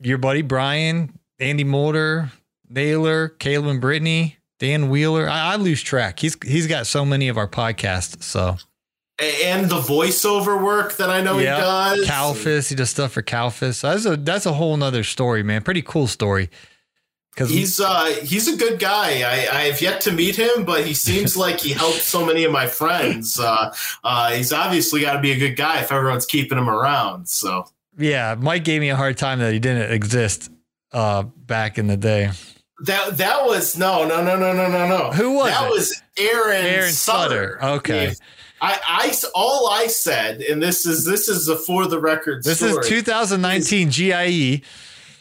your 0.00 0.18
buddy 0.18 0.42
Brian, 0.42 1.18
Andy 1.38 1.64
Mulder, 1.64 2.32
Naylor, 2.68 3.28
Caleb 3.28 3.66
and 3.66 3.80
Brittany, 3.80 4.38
Dan 4.58 4.88
Wheeler. 4.88 5.28
I, 5.28 5.52
I, 5.52 5.56
lose 5.56 5.82
track. 5.82 6.18
He's 6.18 6.36
he's 6.44 6.66
got 6.66 6.86
so 6.86 7.04
many 7.04 7.28
of 7.28 7.38
our 7.38 7.48
podcasts. 7.48 8.22
So 8.22 8.56
and 9.18 9.68
the 9.68 9.80
voiceover 9.80 10.62
work 10.62 10.96
that 10.96 11.10
I 11.10 11.20
know 11.20 11.38
he 11.38 11.44
does. 11.44 12.06
Calfis, 12.06 12.68
he 12.68 12.74
does 12.74 12.90
stuff 12.90 13.12
for 13.12 13.22
Calfis. 13.22 13.74
So 13.74 13.90
that's 13.90 14.06
a 14.06 14.16
that's 14.16 14.46
a 14.46 14.52
whole 14.52 14.76
nother 14.76 15.04
story, 15.04 15.42
man. 15.42 15.62
Pretty 15.62 15.82
cool 15.82 16.06
story. 16.06 16.50
Because 17.34 17.50
he's 17.50 17.78
uh 17.80 18.06
he's 18.22 18.52
a 18.52 18.56
good 18.56 18.78
guy. 18.78 19.22
I, 19.22 19.58
I 19.58 19.62
have 19.64 19.80
yet 19.80 20.00
to 20.02 20.12
meet 20.12 20.36
him, 20.36 20.64
but 20.64 20.84
he 20.84 20.94
seems 20.94 21.36
like 21.44 21.60
he 21.60 21.70
helped 21.72 22.00
so 22.00 22.24
many 22.24 22.44
of 22.44 22.52
my 22.52 22.66
friends. 22.66 23.38
Uh, 23.38 23.74
uh, 24.04 24.32
he's 24.32 24.52
obviously 24.52 25.02
got 25.02 25.14
to 25.14 25.20
be 25.20 25.32
a 25.32 25.38
good 25.38 25.56
guy 25.56 25.80
if 25.80 25.92
everyone's 25.92 26.26
keeping 26.26 26.58
him 26.58 26.68
around. 26.68 27.28
So 27.28 27.66
yeah, 27.96 28.36
Mike 28.38 28.64
gave 28.64 28.80
me 28.80 28.90
a 28.90 28.96
hard 28.96 29.18
time 29.18 29.40
that 29.40 29.52
he 29.52 29.58
didn't 29.58 29.92
exist 29.92 30.50
uh, 30.92 31.22
back 31.22 31.78
in 31.78 31.86
the 31.88 31.96
day. 31.96 32.30
That 32.84 33.16
that 33.16 33.44
was 33.44 33.76
no 33.76 34.06
no 34.06 34.22
no 34.22 34.36
no 34.36 34.52
no 34.52 34.68
no 34.68 34.88
no. 34.88 35.10
Who 35.10 35.32
was 35.32 35.50
that? 35.50 35.66
It? 35.66 35.70
Was 35.70 36.02
Aaron 36.16 36.64
Aaron 36.64 36.92
Sutter? 36.92 37.58
Sutter. 37.60 37.64
Okay. 37.76 38.14
I, 38.60 38.78
I 38.86 39.14
all 39.34 39.68
I 39.68 39.86
said, 39.86 40.40
and 40.40 40.62
this 40.62 40.86
is 40.86 41.04
this 41.04 41.28
is 41.28 41.48
a 41.48 41.56
for 41.56 41.86
the 41.86 42.00
record. 42.00 42.44
This 42.44 42.62
is 42.62 42.76
2019 42.86 43.88
is, 43.88 43.96
GIE. 43.96 44.62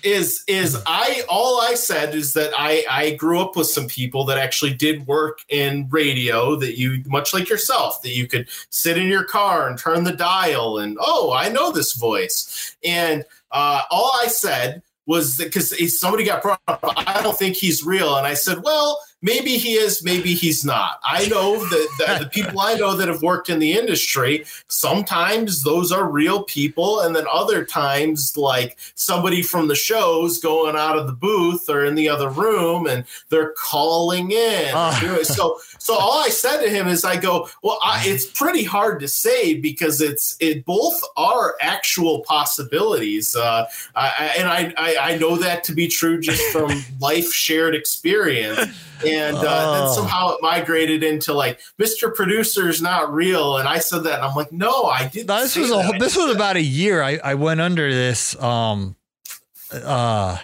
is 0.04 0.44
is 0.48 0.78
I 0.86 1.24
all 1.30 1.62
I 1.62 1.76
said 1.76 2.16
is 2.16 2.34
that 2.34 2.52
I 2.58 2.86
I 2.90 3.12
grew 3.16 3.40
up 3.40 3.56
with 3.56 3.68
some 3.68 3.88
people 3.88 4.26
that 4.26 4.38
actually 4.38 4.74
did 4.74 5.08
work 5.08 5.40
in 5.50 5.88
radio 5.90 6.56
that 6.56 6.78
you 6.78 7.04
much 7.06 7.34
like 7.34 7.50
yourself 7.50 8.02
that 8.02 8.12
you 8.12 8.28
could 8.28 8.48
sit 8.70 8.98
in 8.98 9.08
your 9.08 9.24
car 9.24 9.68
and 9.68 9.78
turn 9.78 10.04
the 10.04 10.14
dial 10.14 10.80
and 10.80 10.98
oh 11.00 11.34
I 11.34 11.50
know 11.50 11.72
this 11.72 11.94
voice 11.94 12.76
and 12.84 13.24
uh, 13.52 13.82
all 13.90 14.12
I 14.22 14.28
said 14.28 14.82
was 15.06 15.38
because 15.38 16.00
somebody 16.00 16.26
got 16.26 16.42
brought 16.42 16.62
up 16.68 16.80
I 16.84 17.22
don't 17.22 17.38
think 17.38 17.56
he's 17.56 17.84
real 17.84 18.16
and 18.16 18.28
I 18.28 18.34
said 18.34 18.64
well 18.64 19.00
maybe 19.22 19.58
he 19.58 19.74
is, 19.74 20.04
maybe 20.04 20.34
he's 20.34 20.64
not. 20.64 21.00
I 21.04 21.28
know 21.28 21.58
that 21.58 21.90
the, 21.98 22.24
the, 22.24 22.30
people 22.32 22.60
I 22.60 22.76
know 22.76 22.96
that 22.96 23.08
have 23.08 23.22
worked 23.22 23.50
in 23.50 23.60
the 23.60 23.74
industry, 23.74 24.46
sometimes 24.68 25.64
those 25.64 25.92
are 25.92 26.10
real 26.10 26.44
people, 26.44 27.02
and 27.02 27.16
then 27.16 27.26
other 27.32 27.66
times, 27.66 28.38
like 28.38 28.78
somebody 28.96 29.42
from 29.42 29.68
the 29.68 29.76
shows 29.76 30.40
going 30.40 30.76
out 30.76 30.98
of 30.98 31.08
the 31.08 31.14
booth 31.14 31.70
or 31.70 31.86
in 31.86 31.96
the 31.96 32.10
other 32.10 32.30
room, 32.30 32.86
and 32.88 33.06
they're 33.30 33.54
calling 33.58 34.32
in. 34.32 34.74
Uh. 34.74 35.24
So, 35.24 35.60
so 35.80 35.96
all 35.96 36.24
I 36.24 36.30
said 36.30 36.62
to 36.62 36.70
him 36.70 36.88
is, 36.88 37.04
I 37.04 37.18
go, 37.18 37.50
well, 37.64 37.80
I, 37.84 38.04
it's 38.06 38.26
pretty 38.26 38.64
hard 38.64 39.00
to 39.00 39.08
say 39.08 39.56
because 39.56 40.02
it's 40.02 40.38
it 40.40 40.66
both 40.66 41.00
are 41.16 41.56
actual 41.62 42.24
possibilities, 42.24 43.36
uh, 43.36 43.66
I, 43.96 44.34
and 44.38 44.48
I, 44.48 44.74
I 44.78 44.98
I 45.14 45.18
know 45.18 45.38
that 45.38 45.64
to 45.66 45.74
be 45.74 45.88
true 45.88 46.20
just 46.20 46.42
from 46.52 46.84
life 47.00 47.32
shared 47.32 47.76
experience 47.76 48.60
and 49.14 49.38
uh, 49.38 49.42
oh. 49.42 49.74
then 49.74 49.94
somehow 49.96 50.36
it 50.36 50.42
migrated 50.42 51.04
into 51.04 51.34
like 51.34 51.60
Mr. 51.80 52.14
Producer's 52.14 52.82
not 52.82 53.14
real, 53.14 53.58
and 53.58 53.68
I 53.68 53.80
said 53.80 54.04
that, 54.04 54.16
and 54.16 54.24
I'm 54.24 54.36
like, 54.36 54.52
no, 54.52 54.86
I 54.86 55.08
didn't. 55.08 55.28
No, 55.28 55.42
this 55.42 55.56
was 55.56 55.72
a 55.72 55.98
this 56.00 56.16
was 56.16 56.36
about 56.36 56.56
a 56.56 56.62
year. 56.62 57.02
I 57.02 57.20
I 57.24 57.34
went 57.36 57.62
under 57.62 57.92
this. 57.92 58.42
Um, 58.42 58.96
uh, 59.72 60.38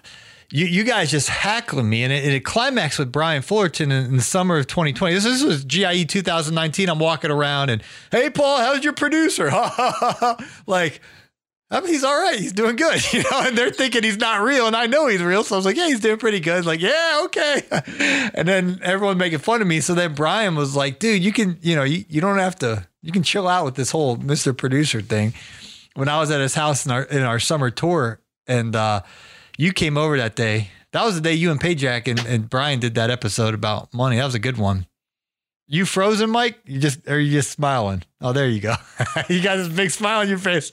you 0.54 0.68
you 0.68 0.84
guys 0.84 1.10
just 1.10 1.30
heckling 1.30 1.90
me, 1.90 2.04
and 2.04 2.14
it, 2.14 2.26
it 2.26 2.46
climaxed 2.46 3.00
with 3.00 3.12
Brian 3.12 3.42
Fullerton 3.42 3.92
in, 3.92 4.06
in, 4.06 4.18
the 4.18 4.22
summer 4.22 4.58
of 4.58 4.68
2020. 4.68 5.16
This, 5.16 5.24
this 5.24 5.44
was 5.44 5.66
GIE 5.66 6.04
2019. 6.04 6.90
I'm 6.90 7.00
walking 7.00 7.32
around, 7.32 7.72
and 7.72 7.82
hey, 8.12 8.30
Paul, 8.30 8.60
how's 8.60 8.84
your 8.84 8.94
producer? 8.94 9.52
like 10.68 11.02
I 11.74 11.80
mean, 11.80 11.90
he's 11.90 12.04
all 12.04 12.16
right. 12.16 12.40
He's 12.40 12.54
doing 12.54 12.76
good, 12.76 13.02
you 13.14 13.24
know. 13.24 13.42
And 13.42 13.58
they're 13.58 13.72
thinking 13.72 14.04
he's 14.04 14.18
not 14.18 14.42
real, 14.42 14.68
and 14.68 14.76
I 14.76 14.86
know 14.86 15.08
he's 15.08 15.24
real. 15.24 15.44
So 15.44 15.56
I 15.56 15.58
was 15.58 15.66
like, 15.66 15.76
yeah, 15.76 15.88
he's 15.88 16.00
doing 16.00 16.18
pretty 16.18 16.40
good. 16.40 16.66
Like, 16.66 16.80
yeah, 16.80 17.22
okay. 17.26 17.64
And 18.36 18.48
then 18.48 18.80
everyone 18.82 19.18
making 19.18 19.40
fun 19.40 19.62
of 19.62 19.68
me. 19.68 19.80
So 19.80 19.94
then 19.94 20.14
Brian 20.14 20.56
was 20.56 20.76
like, 20.76 21.00
dude, 21.00 21.24
you 21.24 21.32
can, 21.32 21.58
you 21.62 21.76
know, 21.76 21.84
you, 21.84 22.06
you 22.10 22.22
don't 22.22 22.38
have 22.38 22.56
to. 22.58 22.88
You 23.02 23.12
can 23.12 23.24
chill 23.24 23.48
out 23.48 23.66
with 23.66 23.76
this 23.76 23.92
whole 23.92 24.18
Mr. 24.18 24.56
Producer 24.56 25.02
thing. 25.02 25.34
When 25.96 26.10
I 26.10 26.20
was 26.20 26.32
at 26.32 26.42
his 26.42 26.56
house 26.56 26.86
in 26.86 26.92
our 26.92 27.04
in 27.04 27.22
our 27.22 27.40
summer 27.40 27.70
tour, 27.70 28.20
and 28.48 28.76
uh, 28.76 29.02
you 29.58 29.74
came 29.74 29.98
over 29.98 30.18
that 30.18 30.36
day. 30.36 30.70
That 30.92 31.04
was 31.06 31.16
the 31.16 31.22
day 31.22 31.34
you 31.34 31.50
and 31.52 31.60
Payjack 31.60 32.08
and, 32.08 32.20
and 32.26 32.50
Brian 32.50 32.80
did 32.80 32.96
that 32.96 33.10
episode 33.10 33.54
about 33.54 33.94
money. 33.94 34.18
That 34.18 34.26
was 34.26 34.36
a 34.36 34.40
good 34.40 34.58
one. 34.58 34.86
You 35.68 35.86
frozen, 35.86 36.30
Mike? 36.30 36.60
You 36.66 36.80
just 36.80 37.08
are 37.08 37.20
you 37.20 37.32
just 37.32 37.52
smiling? 37.52 38.04
Oh, 38.22 38.34
there 38.34 38.48
you 38.48 38.60
go. 38.60 38.76
you 39.30 39.42
got 39.42 39.56
this 39.56 39.70
big 39.70 39.92
smile 39.92 40.20
on 40.20 40.30
your 40.30 40.38
face. 40.38 40.72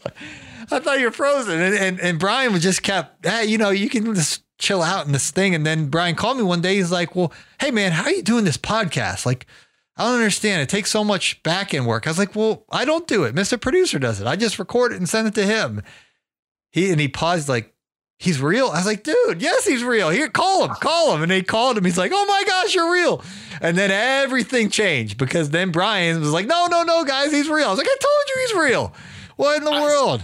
I 0.73 0.81
thought 0.81 0.99
you 0.99 1.07
were 1.07 1.11
frozen. 1.13 1.61
And, 1.61 1.75
and, 1.75 2.01
and 2.01 2.19
Brian 2.19 2.53
was 2.53 2.63
just 2.63 2.83
kept, 2.83 3.27
hey, 3.27 3.47
you 3.47 3.59
know, 3.59 3.71
you 3.71 3.89
can 3.89 4.15
just 4.15 4.45
chill 4.59 4.83
out 4.83 5.07
in 5.07 5.13
this 5.13 5.31
thing. 5.31 5.55
And 5.55 5.67
then 5.67 5.89
Brian 5.89 6.15
called 6.15 6.37
me 6.37 6.43
one 6.43 6.61
day. 6.61 6.77
He's 6.77 6.93
like, 6.93 7.17
well, 7.17 7.33
hey, 7.61 7.71
man, 7.71 7.93
how 7.93 8.05
are 8.05 8.13
you 8.13 8.23
doing 8.23 8.45
this 8.45 8.59
podcast? 8.59 9.27
Like, 9.27 9.47
I 9.97 10.05
don't 10.05 10.15
understand. 10.15 10.63
It 10.63 10.69
takes 10.69 10.91
so 10.91 11.05
much 11.05 11.43
back 11.43 11.75
end 11.75 11.87
work. 11.87 12.07
I 12.07 12.11
was 12.11 12.19
like, 12.19 12.35
well, 12.35 12.65
I 12.71 12.85
don't 12.85 13.07
do 13.07 13.25
it. 13.25 13.35
Mr. 13.35 13.61
Producer 13.61 13.99
does 13.99 14.21
it. 14.21 14.27
I 14.27 14.37
just 14.37 14.59
record 14.59 14.93
it 14.93 14.97
and 14.97 15.09
send 15.09 15.29
it 15.29 15.35
to 15.35 15.45
him. 15.45 15.83
He 16.71 16.91
and 16.91 17.01
he 17.01 17.09
paused 17.09 17.49
like, 17.49 17.75
he's 18.19 18.41
real. 18.41 18.69
I 18.69 18.79
was 18.79 18.87
like, 18.87 19.03
dude, 19.03 19.43
yes, 19.43 19.67
he's 19.67 19.83
real. 19.83 20.11
Here, 20.11 20.29
call 20.29 20.65
him, 20.65 20.75
call 20.77 21.15
him. 21.15 21.23
And 21.23 21.31
they 21.31 21.43
called 21.43 21.77
him. 21.77 21.85
He's 21.85 21.99
like, 21.99 22.13
oh 22.15 22.27
my 22.27 22.45
gosh, 22.47 22.75
you're 22.75 22.93
real. 22.93 23.25
And 23.61 23.77
then 23.77 23.91
everything 23.91 24.71
changed 24.71 25.19
because 25.19 25.51
then 25.51 25.71
Brian 25.71 26.21
was 26.21 26.33
like, 26.33 26.47
no, 26.47 26.67
no, 26.67 26.83
no, 26.83 27.05
guys, 27.05 27.33
he's 27.33 27.49
real. 27.49 27.67
I 27.67 27.71
was 27.71 27.79
like, 27.79 27.89
I 27.89 27.97
told 28.01 28.29
you 28.29 28.41
he's 28.41 28.71
real. 28.71 28.95
What 29.37 29.59
in 29.59 29.65
the 29.65 29.71
I, 29.71 29.83
world? 29.83 30.23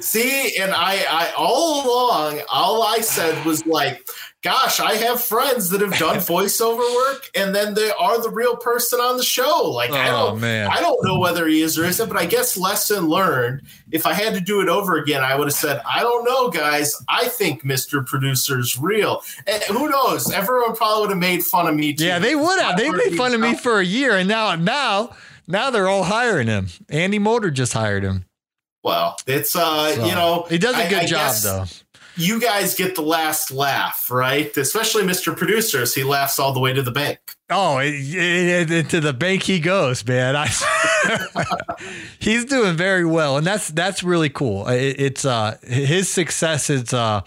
See, 0.00 0.56
and 0.56 0.72
I, 0.72 1.04
I 1.08 1.32
all 1.36 1.86
along, 1.86 2.40
all 2.52 2.82
I 2.82 3.00
said 3.00 3.44
was 3.46 3.66
like, 3.66 4.06
gosh, 4.42 4.78
I 4.78 4.94
have 4.94 5.22
friends 5.22 5.70
that 5.70 5.80
have 5.80 5.98
done 5.98 6.16
voiceover 6.18 6.78
work, 6.78 7.28
and 7.34 7.54
then 7.54 7.74
they 7.74 7.90
are 7.90 8.22
the 8.22 8.30
real 8.30 8.56
person 8.56 9.00
on 9.00 9.16
the 9.16 9.22
show. 9.24 9.70
Like, 9.70 9.90
oh, 9.90 9.96
I 9.96 10.06
don't, 10.08 10.40
man. 10.40 10.70
I 10.70 10.80
don't 10.80 11.02
know 11.04 11.18
whether 11.18 11.48
he 11.48 11.62
is 11.62 11.78
or 11.78 11.84
isn't, 11.84 12.08
but 12.08 12.16
I 12.16 12.26
guess 12.26 12.56
lesson 12.56 13.08
learned. 13.08 13.62
If 13.90 14.06
I 14.06 14.12
had 14.12 14.34
to 14.34 14.40
do 14.40 14.60
it 14.60 14.68
over 14.68 14.98
again, 14.98 15.22
I 15.22 15.34
would 15.34 15.48
have 15.48 15.54
said, 15.54 15.80
I 15.84 16.02
don't 16.02 16.24
know, 16.24 16.48
guys. 16.48 16.94
I 17.08 17.28
think 17.28 17.64
Mr. 17.64 18.06
Producer's 18.06 18.78
real. 18.78 19.22
And 19.46 19.62
who 19.64 19.88
knows? 19.88 20.30
Everyone 20.30 20.76
probably 20.76 21.02
would 21.02 21.10
have 21.10 21.18
made 21.18 21.42
fun 21.42 21.66
of 21.66 21.74
me. 21.74 21.94
Too. 21.94 22.04
Yeah, 22.04 22.18
they 22.18 22.36
would 22.36 22.60
have. 22.60 22.76
They 22.76 22.90
made 22.90 23.16
fun 23.16 23.34
of 23.34 23.40
me 23.40 23.54
for 23.56 23.80
a 23.80 23.84
year, 23.84 24.16
and 24.16 24.28
now, 24.28 24.54
now, 24.54 25.16
now 25.48 25.70
they're 25.70 25.88
all 25.88 26.04
hiring 26.04 26.46
him. 26.46 26.68
Andy 26.88 27.18
Motor 27.18 27.50
just 27.50 27.72
hired 27.72 28.04
him. 28.04 28.26
Well, 28.86 29.16
it's 29.26 29.56
uh, 29.56 29.96
so, 29.96 30.06
you 30.06 30.14
know, 30.14 30.46
he 30.48 30.58
does 30.58 30.76
a 30.76 30.88
good 30.88 31.00
I, 31.00 31.02
I 31.02 31.06
job 31.06 31.34
though. 31.42 31.64
You 32.14 32.40
guys 32.40 32.76
get 32.76 32.94
the 32.94 33.02
last 33.02 33.50
laugh, 33.50 34.08
right? 34.12 34.56
Especially 34.56 35.02
Mr. 35.02 35.36
Producers, 35.36 35.92
he 35.92 36.04
laughs 36.04 36.38
all 36.38 36.52
the 36.52 36.60
way 36.60 36.72
to 36.72 36.82
the 36.82 36.92
bank. 36.92 37.18
Oh, 37.50 37.80
into 37.80 39.00
the 39.00 39.12
bank 39.12 39.42
he 39.42 39.58
goes, 39.58 40.06
man. 40.06 40.36
I, 40.36 40.46
he's 42.20 42.44
doing 42.44 42.76
very 42.76 43.04
well, 43.04 43.36
and 43.36 43.44
that's 43.44 43.70
that's 43.70 44.04
really 44.04 44.30
cool. 44.30 44.68
It, 44.68 45.00
it's 45.00 45.24
uh, 45.24 45.56
his 45.64 46.08
success 46.08 46.70
is 46.70 46.94
uh, 46.94 47.22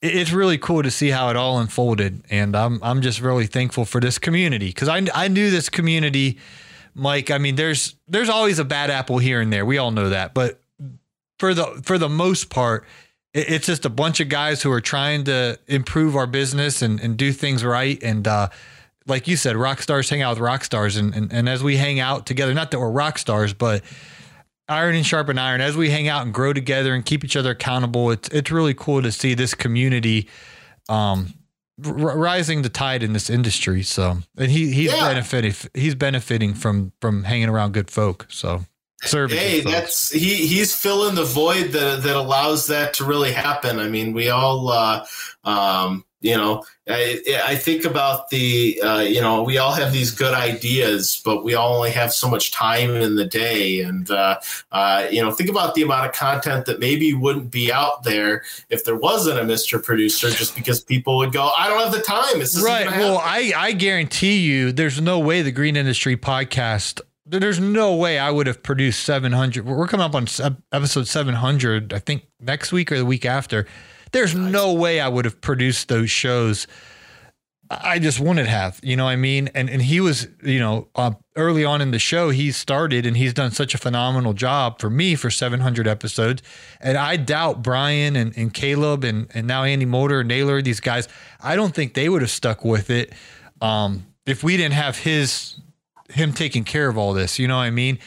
it's 0.00 0.30
really 0.30 0.58
cool 0.58 0.84
to 0.84 0.92
see 0.92 1.08
how 1.08 1.28
it 1.28 1.34
all 1.34 1.58
unfolded, 1.58 2.22
and 2.30 2.54
I'm 2.54 2.78
I'm 2.84 3.02
just 3.02 3.20
really 3.20 3.46
thankful 3.46 3.84
for 3.84 4.00
this 4.00 4.16
community 4.16 4.68
because 4.68 4.88
I 4.88 5.04
I 5.12 5.26
knew 5.26 5.50
this 5.50 5.68
community 5.68 6.38
Mike, 6.94 7.30
I 7.30 7.38
mean, 7.38 7.56
there's 7.56 7.96
there's 8.08 8.28
always 8.28 8.58
a 8.58 8.64
bad 8.64 8.90
apple 8.90 9.18
here 9.18 9.40
and 9.40 9.52
there. 9.52 9.64
We 9.64 9.78
all 9.78 9.90
know 9.90 10.10
that, 10.10 10.34
but 10.34 10.60
for 11.38 11.54
the 11.54 11.80
for 11.82 11.98
the 11.98 12.08
most 12.08 12.50
part, 12.50 12.86
it's 13.34 13.66
just 13.66 13.84
a 13.84 13.90
bunch 13.90 14.20
of 14.20 14.28
guys 14.28 14.62
who 14.62 14.70
are 14.70 14.80
trying 14.80 15.24
to 15.24 15.58
improve 15.66 16.16
our 16.16 16.26
business 16.26 16.82
and, 16.82 17.00
and 17.00 17.16
do 17.16 17.32
things 17.32 17.64
right. 17.64 18.02
And 18.02 18.28
uh, 18.28 18.50
like 19.06 19.26
you 19.26 19.36
said, 19.36 19.56
rock 19.56 19.80
stars 19.80 20.10
hang 20.10 20.22
out 20.22 20.30
with 20.30 20.40
rock 20.40 20.64
stars, 20.64 20.96
and, 20.96 21.14
and 21.14 21.32
and 21.32 21.48
as 21.48 21.62
we 21.62 21.76
hang 21.76 21.98
out 21.98 22.26
together, 22.26 22.52
not 22.52 22.70
that 22.70 22.78
we're 22.78 22.90
rock 22.90 23.18
stars, 23.18 23.54
but 23.54 23.82
iron 24.68 24.94
and 24.94 25.06
sharpen 25.06 25.38
iron. 25.38 25.60
As 25.60 25.76
we 25.76 25.90
hang 25.90 26.08
out 26.08 26.22
and 26.22 26.34
grow 26.34 26.52
together 26.52 26.94
and 26.94 27.04
keep 27.04 27.24
each 27.24 27.36
other 27.36 27.50
accountable, 27.52 28.10
it's 28.10 28.28
it's 28.28 28.50
really 28.50 28.74
cool 28.74 29.02
to 29.02 29.10
see 29.10 29.34
this 29.34 29.54
community 29.54 30.28
um, 30.88 31.32
r- 31.84 32.18
rising 32.18 32.62
the 32.62 32.68
tide 32.68 33.02
in 33.02 33.12
this 33.12 33.30
industry. 33.30 33.82
So, 33.82 34.18
and 34.36 34.50
he 34.50 34.72
he's 34.72 34.92
yeah. 34.92 35.08
benefiting 35.08 35.54
he's 35.74 35.94
benefiting 35.94 36.54
from 36.54 36.92
from 37.00 37.24
hanging 37.24 37.48
around 37.48 37.72
good 37.72 37.90
folk. 37.90 38.26
So. 38.28 38.64
Serving 39.04 39.36
hey, 39.36 39.60
that's 39.62 40.12
he. 40.12 40.46
He's 40.46 40.76
filling 40.76 41.16
the 41.16 41.24
void 41.24 41.72
that 41.72 42.04
that 42.04 42.14
allows 42.14 42.68
that 42.68 42.94
to 42.94 43.04
really 43.04 43.32
happen. 43.32 43.80
I 43.80 43.88
mean, 43.88 44.12
we 44.12 44.28
all 44.28 44.68
uh, 44.68 45.04
um, 45.42 46.04
you 46.22 46.36
know 46.36 46.64
i, 46.88 47.20
I 47.44 47.56
think 47.56 47.84
about 47.84 48.30
the 48.30 48.80
uh, 48.82 49.00
you 49.00 49.20
know 49.20 49.42
we 49.42 49.58
all 49.58 49.72
have 49.72 49.92
these 49.92 50.10
good 50.10 50.34
ideas 50.34 51.20
but 51.24 51.44
we 51.44 51.54
all 51.54 51.76
only 51.76 51.90
have 51.90 52.12
so 52.12 52.28
much 52.28 52.52
time 52.52 52.96
in 52.96 53.16
the 53.16 53.26
day 53.26 53.82
and 53.82 54.10
uh, 54.10 54.38
uh, 54.70 55.06
you 55.10 55.20
know 55.20 55.30
think 55.30 55.50
about 55.50 55.74
the 55.74 55.82
amount 55.82 56.06
of 56.06 56.12
content 56.12 56.66
that 56.66 56.80
maybe 56.80 57.12
wouldn't 57.12 57.50
be 57.50 57.72
out 57.72 58.04
there 58.04 58.42
if 58.70 58.84
there 58.84 58.96
wasn't 58.96 59.38
a 59.38 59.42
mr 59.42 59.82
producer 59.82 60.30
just 60.30 60.54
because 60.54 60.82
people 60.82 61.18
would 61.18 61.32
go 61.32 61.50
i 61.58 61.68
don't 61.68 61.80
have 61.80 61.92
the 61.92 62.00
time 62.00 62.40
right 62.64 62.90
well 62.98 63.18
I, 63.18 63.52
I 63.56 63.72
guarantee 63.72 64.38
you 64.38 64.72
there's 64.72 65.00
no 65.00 65.18
way 65.18 65.42
the 65.42 65.52
green 65.52 65.76
industry 65.76 66.16
podcast 66.16 67.00
there's 67.24 67.60
no 67.60 67.94
way 67.94 68.18
I 68.18 68.30
would 68.30 68.46
have 68.46 68.62
produced 68.62 69.04
700. 69.04 69.64
We're 69.64 69.86
coming 69.86 70.04
up 70.04 70.14
on 70.14 70.26
episode 70.72 71.06
700, 71.06 71.94
I 71.94 71.98
think 71.98 72.26
next 72.40 72.72
week 72.72 72.92
or 72.92 72.98
the 72.98 73.06
week 73.06 73.24
after. 73.24 73.66
There's 74.12 74.34
nice. 74.34 74.52
no 74.52 74.72
way 74.74 75.00
I 75.00 75.08
would 75.08 75.24
have 75.24 75.40
produced 75.40 75.88
those 75.88 76.10
shows. 76.10 76.66
I 77.70 77.98
just 77.98 78.20
wouldn't 78.20 78.48
have, 78.48 78.78
you 78.82 78.96
know 78.96 79.04
what 79.04 79.12
I 79.12 79.16
mean? 79.16 79.48
And 79.54 79.70
and 79.70 79.80
he 79.80 80.00
was, 80.00 80.28
you 80.42 80.58
know, 80.58 80.88
uh, 80.94 81.12
early 81.36 81.64
on 81.64 81.80
in 81.80 81.90
the 81.90 81.98
show, 81.98 82.28
he 82.28 82.52
started 82.52 83.06
and 83.06 83.16
he's 83.16 83.32
done 83.32 83.50
such 83.50 83.74
a 83.74 83.78
phenomenal 83.78 84.34
job 84.34 84.78
for 84.78 84.90
me 84.90 85.14
for 85.14 85.30
700 85.30 85.88
episodes. 85.88 86.42
And 86.80 86.98
I 86.98 87.16
doubt 87.16 87.62
Brian 87.62 88.14
and, 88.14 88.36
and 88.36 88.52
Caleb 88.52 89.04
and, 89.04 89.28
and 89.32 89.46
now 89.46 89.64
Andy 89.64 89.86
Motor 89.86 90.20
and 90.20 90.28
Naylor, 90.28 90.60
these 90.60 90.80
guys, 90.80 91.08
I 91.40 91.56
don't 91.56 91.74
think 91.74 91.94
they 91.94 92.10
would 92.10 92.20
have 92.20 92.30
stuck 92.30 92.62
with 92.62 92.90
it 92.90 93.14
um, 93.62 94.06
if 94.26 94.44
we 94.44 94.58
didn't 94.58 94.74
have 94.74 94.98
his, 94.98 95.54
him 96.10 96.34
taking 96.34 96.64
care 96.64 96.88
of 96.88 96.98
all 96.98 97.14
this, 97.14 97.38
you 97.38 97.48
know 97.48 97.56
what 97.56 97.62
I 97.62 97.70
mean? 97.70 97.98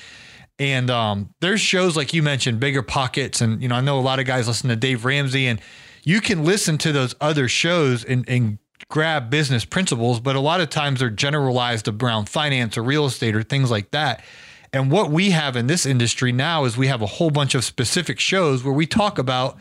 And 0.60 0.92
um, 0.92 1.34
there's 1.42 1.60
shows 1.60 1.98
like 1.98 2.14
you 2.14 2.22
mentioned, 2.22 2.60
Bigger 2.60 2.84
Pockets. 2.84 3.42
And, 3.42 3.62
you 3.62 3.68
know, 3.68 3.76
I 3.76 3.82
know 3.82 4.00
a 4.00 4.02
lot 4.02 4.20
of 4.20 4.26
guys 4.26 4.48
listen 4.48 4.70
to 4.70 4.76
Dave 4.76 5.06
Ramsey 5.06 5.48
and, 5.48 5.60
you 6.06 6.22
can 6.22 6.46
listen 6.46 6.78
to 6.78 6.94
those 6.94 7.16
other 7.20 7.50
shows 7.50 8.06
and, 8.06 8.28
and 8.30 8.60
grab 8.90 9.30
business 9.30 9.66
principles, 9.66 10.20
but 10.20 10.36
a 10.36 10.40
lot 10.40 10.62
of 10.62 10.70
times 10.70 11.00
they're 11.00 11.10
generalized 11.10 11.88
around 11.88 12.30
finance 12.30 12.78
or 12.78 12.84
real 12.84 13.06
estate 13.06 13.36
or 13.36 13.44
things 13.44 13.72
like 13.72 13.92
that. 13.92 14.24
And 14.72 14.92
what 14.92 15.10
we 15.10 15.32
have 15.32 15.56
in 15.56 15.68
this 15.68 15.86
industry 15.86 16.32
now 16.32 16.66
is 16.66 16.78
we 16.78 16.88
have 16.88 17.02
a 17.02 17.08
whole 17.08 17.32
bunch 17.32 17.56
of 17.56 17.64
specific 17.64 18.20
shows 18.20 18.64
where 18.64 18.74
we 18.74 18.86
talk 18.86 19.18
about 19.18 19.58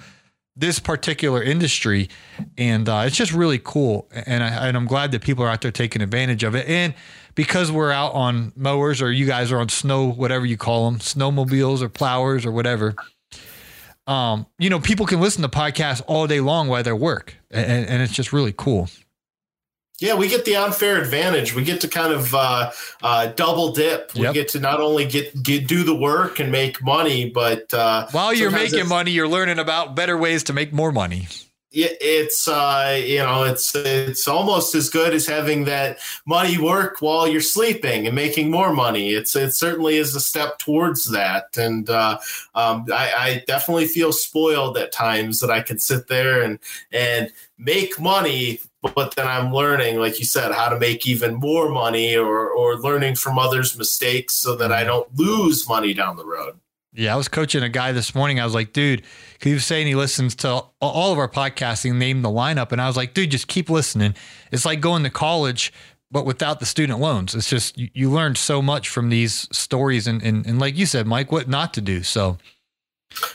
this 0.56 0.78
particular 0.78 1.42
industry, 1.42 2.08
and 2.56 2.88
uh, 2.88 3.02
it's 3.06 3.16
just 3.16 3.32
really 3.32 3.58
cool. 3.58 4.08
And, 4.12 4.44
I, 4.44 4.68
and 4.68 4.76
I'm 4.76 4.86
glad 4.86 5.12
that 5.12 5.22
people 5.22 5.44
are 5.44 5.48
out 5.48 5.62
there 5.62 5.72
taking 5.72 6.02
advantage 6.02 6.44
of 6.44 6.54
it. 6.54 6.68
And 6.68 6.94
because 7.34 7.72
we're 7.72 7.90
out 7.90 8.12
on 8.12 8.52
mowers, 8.54 9.02
or 9.02 9.10
you 9.10 9.26
guys 9.26 9.50
are 9.50 9.58
on 9.58 9.68
snow, 9.68 10.10
whatever 10.10 10.46
you 10.46 10.56
call 10.56 10.90
them, 10.90 11.00
snowmobiles 11.00 11.80
or 11.82 11.88
plowers 11.88 12.46
or 12.46 12.52
whatever. 12.52 12.94
Um, 14.06 14.46
you 14.58 14.68
know, 14.68 14.80
people 14.80 15.06
can 15.06 15.20
listen 15.20 15.42
to 15.42 15.48
podcasts 15.48 16.02
all 16.06 16.26
day 16.26 16.40
long 16.40 16.68
while 16.68 16.82
they're 16.82 16.94
work, 16.94 17.36
and, 17.50 17.86
and 17.86 18.02
it's 18.02 18.12
just 18.12 18.32
really 18.32 18.54
cool. 18.56 18.88
Yeah, 20.00 20.16
we 20.16 20.28
get 20.28 20.44
the 20.44 20.56
unfair 20.56 21.00
advantage. 21.00 21.54
We 21.54 21.62
get 21.62 21.80
to 21.82 21.88
kind 21.88 22.12
of 22.12 22.34
uh, 22.34 22.72
uh, 23.02 23.26
double 23.28 23.72
dip. 23.72 24.12
We 24.14 24.22
yep. 24.22 24.34
get 24.34 24.48
to 24.48 24.60
not 24.60 24.80
only 24.80 25.06
get, 25.06 25.40
get 25.40 25.68
do 25.68 25.84
the 25.84 25.94
work 25.94 26.40
and 26.40 26.50
make 26.50 26.82
money, 26.82 27.30
but 27.30 27.72
uh, 27.72 28.08
while 28.10 28.34
you're 28.34 28.50
making 28.50 28.88
money, 28.88 29.12
you're 29.12 29.28
learning 29.28 29.60
about 29.60 29.94
better 29.94 30.18
ways 30.18 30.42
to 30.44 30.52
make 30.52 30.72
more 30.72 30.90
money. 30.90 31.28
It's 31.74 32.46
uh, 32.46 33.00
you 33.04 33.18
know 33.18 33.44
it's 33.44 33.74
it's 33.74 34.28
almost 34.28 34.74
as 34.74 34.88
good 34.88 35.12
as 35.12 35.26
having 35.26 35.64
that 35.64 35.98
money 36.26 36.58
work 36.58 37.00
while 37.00 37.26
you're 37.26 37.40
sleeping 37.40 38.06
and 38.06 38.14
making 38.14 38.50
more 38.50 38.72
money. 38.72 39.10
It's 39.10 39.34
it 39.34 39.52
certainly 39.52 39.96
is 39.96 40.14
a 40.14 40.20
step 40.20 40.58
towards 40.58 41.06
that, 41.10 41.56
and 41.56 41.88
uh, 41.90 42.18
um, 42.54 42.86
I, 42.92 43.12
I 43.16 43.44
definitely 43.46 43.86
feel 43.86 44.12
spoiled 44.12 44.78
at 44.78 44.92
times 44.92 45.40
that 45.40 45.50
I 45.50 45.60
can 45.60 45.78
sit 45.78 46.08
there 46.08 46.42
and 46.42 46.58
and 46.92 47.32
make 47.58 48.00
money 48.00 48.60
but 48.94 49.14
then 49.14 49.26
I'm 49.26 49.52
learning, 49.52 49.98
like 49.98 50.18
you 50.18 50.26
said, 50.26 50.52
how 50.52 50.68
to 50.68 50.78
make 50.78 51.06
even 51.06 51.36
more 51.36 51.70
money 51.70 52.16
or, 52.16 52.50
or 52.50 52.76
learning 52.76 53.14
from 53.14 53.38
others' 53.38 53.78
mistakes 53.78 54.34
so 54.34 54.56
that 54.56 54.72
I 54.72 54.80
mm-hmm. 54.80 54.88
don't 54.88 55.16
lose 55.16 55.68
money 55.68 55.94
down 55.94 56.16
the 56.16 56.26
road. 56.26 56.58
Yeah, 56.92 57.12
I 57.12 57.16
was 57.16 57.26
coaching 57.26 57.62
a 57.62 57.68
guy 57.68 57.90
this 57.90 58.14
morning. 58.14 58.38
I 58.38 58.44
was 58.44 58.54
like, 58.54 58.72
dude, 58.72 59.02
he 59.44 59.52
was 59.52 59.66
saying 59.66 59.86
he 59.86 59.94
listens 59.94 60.34
to 60.36 60.64
all 60.80 61.12
of 61.12 61.18
our 61.18 61.28
podcasting, 61.28 61.96
name 61.96 62.22
the 62.22 62.30
lineup. 62.30 62.72
And 62.72 62.80
I 62.80 62.86
was 62.86 62.96
like, 62.96 63.12
dude, 63.12 63.30
just 63.30 63.46
keep 63.46 63.68
listening. 63.68 64.14
It's 64.50 64.64
like 64.64 64.80
going 64.80 65.02
to 65.02 65.10
college, 65.10 65.70
but 66.10 66.24
without 66.24 66.60
the 66.60 66.66
student 66.66 66.98
loans. 66.98 67.34
It's 67.34 67.50
just, 67.50 67.76
you, 67.76 67.90
you 67.92 68.10
learn 68.10 68.36
so 68.36 68.62
much 68.62 68.88
from 68.88 69.10
these 69.10 69.46
stories. 69.54 70.06
And, 70.06 70.22
and, 70.22 70.46
and 70.46 70.58
like 70.58 70.78
you 70.78 70.86
said, 70.86 71.06
Mike, 71.06 71.30
what 71.30 71.46
not 71.46 71.74
to 71.74 71.82
do. 71.82 72.02
So, 72.02 72.38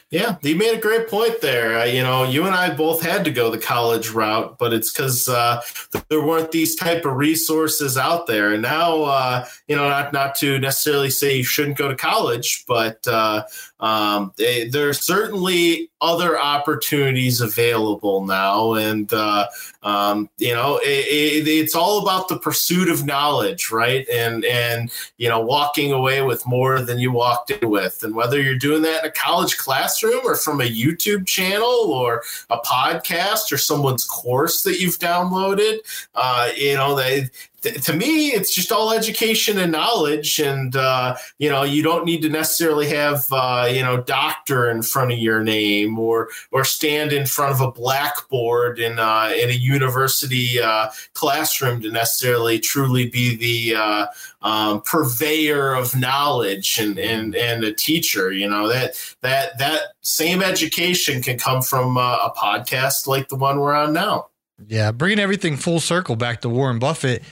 yeah, 0.10 0.38
you 0.42 0.56
made 0.56 0.76
a 0.76 0.82
great 0.82 1.08
point 1.08 1.42
there. 1.42 1.80
Uh, 1.80 1.86
you 1.86 2.02
know, 2.02 2.24
you 2.24 2.46
and 2.46 2.56
I 2.56 2.74
both 2.74 3.02
had 3.02 3.24
to 3.26 3.32
go 3.32 3.50
the 3.50 3.58
college 3.58 4.10
route, 4.10 4.58
but 4.58 4.74
it's 4.74 4.92
because 4.92 5.30
uh, 5.30 5.62
there 6.10 6.26
weren't 6.26 6.52
these 6.52 6.76
type 6.76 7.06
of 7.06 7.16
resources 7.16 7.98
out 7.98 8.28
there. 8.28 8.52
And 8.52 8.62
now, 8.62 9.04
uh, 9.04 9.46
you 9.68 9.76
know, 9.76 9.88
not 9.88 10.12
not 10.12 10.36
to 10.36 10.60
necessarily 10.60 11.10
say 11.10 11.38
you 11.38 11.44
shouldn't 11.44 11.78
go 11.78 11.88
to 11.88 11.96
college, 11.96 12.66
but 12.68 13.08
uh, 13.08 13.44
um, 13.80 14.34
they, 14.36 14.68
there's 14.68 15.06
certainly 15.06 15.90
other 16.02 16.40
opportunities 16.40 17.40
available 17.40 18.26
now, 18.26 18.74
and 18.74 19.12
uh, 19.14 19.48
um, 19.84 20.30
you 20.38 20.54
know, 20.54 20.78
it, 20.84 20.88
it, 20.88 21.48
it's 21.48 21.76
all 21.76 22.02
about 22.02 22.28
the 22.28 22.38
pursuit 22.38 22.90
of 22.90 23.06
knowledge, 23.06 23.72
right? 23.72 24.08
And 24.10 24.44
and 24.46 24.92
you 25.18 25.30
know, 25.30 25.40
walking 25.40 25.94
away 25.94 26.22
with 26.22 26.46
more 26.46 26.82
than 26.82 27.00
you 27.00 27.12
walked 27.12 27.52
in 27.52 27.70
with, 27.70 28.04
and 28.04 28.16
whether 28.16 28.42
you're 28.42 28.58
doing 28.58 28.82
that 28.82 29.04
in 29.04 29.10
a 29.10 29.14
college 29.14 29.58
classroom 29.58 30.22
or 30.26 30.36
from 30.36 30.60
a 30.60 30.66
YouTube 30.66 31.26
channel 31.26 31.92
or 31.94 32.24
a 32.50 32.58
podcast 32.60 33.52
or 33.52 33.58
someone's 33.58 34.04
course 34.04 34.64
that 34.64 34.82
you've 34.82 35.00
downloaded, 35.00 35.78
uh, 36.16 36.50
you 36.58 36.76
know, 36.76 36.96
they 36.96 37.30
to 37.62 37.94
me, 37.94 38.28
it's 38.28 38.54
just 38.54 38.72
all 38.72 38.94
education 38.94 39.58
and 39.58 39.72
knowledge, 39.72 40.40
and 40.40 40.76
uh, 40.76 41.16
you 41.38 41.50
know, 41.50 41.64
you 41.64 41.84
don't 41.84 42.06
need 42.06 42.22
to 42.22 42.30
necessarily 42.30 42.88
have 42.88 43.26
uh, 43.32 43.70
you 43.72 43.82
know 43.82 44.02
doctor 44.02 44.70
in 44.70 44.82
front 44.82 45.12
of 45.12 45.18
your 45.18 45.44
name 45.44 46.00
or 46.00 46.30
or 46.52 46.64
stand 46.64 47.12
in 47.12 47.26
front 47.26 47.52
of 47.52 47.62
a 47.62 47.72
blackboard 47.72 48.80
in 48.80 49.00
uh, 49.00 49.34
in 49.38 49.50
a 49.50 49.54
university 49.54 50.62
uh, 50.62 50.90
classroom 51.14 51.82
to 51.82 51.92
necessarily 51.92 52.60
truly 52.60 53.10
be 53.10 53.36
the 53.36 53.76
uh, 53.78 54.06
um, 54.42 54.82
purveyor 54.82 55.74
of 55.74 55.96
knowledge 55.96 56.80
and, 56.80 56.98
and 56.98 57.36
and 57.36 57.64
a 57.64 57.74
teacher. 57.74 58.32
You 58.32 58.50
know 58.50 58.70
that 58.70 58.94
that 59.22 59.58
that 59.60 59.82
same 60.02 60.42
education 60.42 61.22
can 61.22 61.38
come 61.38 61.62
from 61.62 61.98
uh, 61.98 62.18
a 62.28 62.34
podcast 62.38 63.06
like 63.08 63.28
the 63.30 63.36
one 63.36 63.60
we're 63.60 63.74
on 63.74 63.94
now. 63.94 64.28
Yeah, 64.68 64.92
bringing 64.92 65.20
everything 65.20 65.58
full 65.58 65.80
circle 65.80 66.16
back 66.16 66.42
to 66.42 66.50
Warren 66.50 66.80
Buffett 66.80 67.24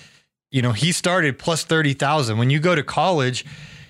you 0.52 0.62
know, 0.62 0.72
he 0.72 0.92
started 0.92 1.38
plus 1.38 1.64
30,000. 1.64 2.38
When 2.38 2.50
you 2.50 2.60
go 2.60 2.76
to 2.76 2.84
college, 2.84 3.46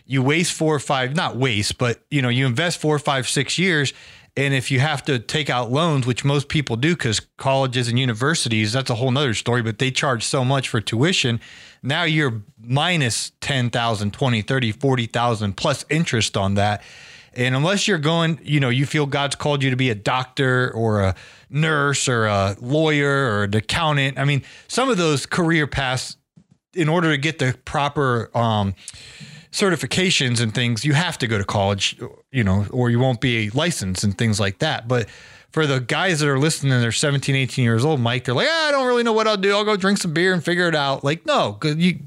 you 0.06 0.24
waste 0.24 0.54
four 0.54 0.76
or 0.76 0.80
five, 0.80 1.16
not 1.16 1.36
waste, 1.36 1.78
but 1.78 2.00
you 2.10 2.22
know, 2.22 2.30
you 2.30 2.46
invest 2.46 2.80
four, 2.80 2.98
five, 2.98 3.28
six 3.28 3.58
years. 3.58 3.94
And 4.36 4.54
if 4.54 4.70
you 4.70 4.80
have 4.80 5.04
to 5.06 5.18
take 5.18 5.50
out 5.50 5.72
loans, 5.72 6.06
which 6.06 6.24
most 6.24 6.48
people 6.48 6.76
do 6.76 6.96
because 6.96 7.20
colleges 7.38 7.88
and 7.88 7.98
universities, 7.98 8.72
that's 8.72 8.90
a 8.90 8.96
whole 8.96 9.12
nother 9.12 9.34
story, 9.34 9.64
but 9.64 9.80
they 9.80 9.90
charge 9.90 10.24
so 10.24 10.46
much 10.46 10.70
for 10.70 10.80
tuition. 10.80 11.40
Now 11.82 12.04
you're 12.04 12.44
minus 12.60 13.32
10,000, 13.42 14.14
20, 14.14 14.42
30, 14.44 14.72
40,000 14.72 15.58
plus 15.58 15.86
interest 15.90 16.38
on 16.38 16.54
that. 16.54 16.84
And 17.34 17.56
unless 17.56 17.88
you're 17.88 18.00
going, 18.00 18.40
you 18.44 18.60
know, 18.60 18.70
you 18.70 18.86
feel 18.86 19.06
God's 19.06 19.36
called 19.36 19.64
you 19.64 19.70
to 19.70 19.76
be 19.76 19.90
a 19.90 19.96
doctor 19.96 20.72
or 20.74 21.02
a 21.02 21.16
nurse 21.50 22.08
or 22.08 22.26
a 22.26 22.56
lawyer 22.60 23.32
or 23.32 23.44
an 23.44 23.56
accountant. 23.56 24.18
I 24.18 24.26
mean, 24.26 24.44
some 24.68 24.90
of 24.90 24.98
those 24.98 25.26
career 25.26 25.68
paths 25.68 26.17
in 26.78 26.90
order 26.90 27.12
to 27.12 27.18
get 27.18 27.40
the 27.40 27.58
proper 27.66 28.30
um, 28.38 28.76
certifications 29.52 30.42
and 30.42 30.54
things, 30.54 30.86
you 30.86 30.94
have 30.94 31.18
to 31.18 31.28
go 31.28 31.38
to 31.38 31.44
college, 31.44 32.00
you 32.32 32.44
know, 32.44 32.66
or 32.72 32.90
you 32.90 33.00
won't 33.00 33.20
be 33.22 33.50
licensed 33.50 34.04
and 34.04 34.18
things 34.18 34.40
like 34.40 34.60
that. 34.60 34.88
But 34.88 35.10
for 35.52 35.66
the 35.66 35.80
guys 35.80 36.20
that 36.20 36.30
are 36.30 36.40
listening 36.40 36.74
and 36.74 36.84
they're 36.84 36.92
17, 36.92 37.36
18 37.36 37.64
years 37.64 37.84
old, 37.84 38.00
Mike, 38.00 38.26
they're 38.26 38.36
like, 38.36 38.48
ah, 38.50 38.68
I 38.68 38.72
don't 38.72 38.88
really 38.88 39.04
know 39.04 39.14
what 39.14 39.28
I'll 39.28 39.38
do. 39.38 39.52
I'll 39.56 39.66
go 39.66 39.76
drink 39.76 39.98
some 39.98 40.14
beer 40.14 40.34
and 40.34 40.44
figure 40.44 40.68
it 40.68 40.76
out. 40.76 41.04
Like, 41.04 41.26
no, 41.26 41.58
you 41.64 42.00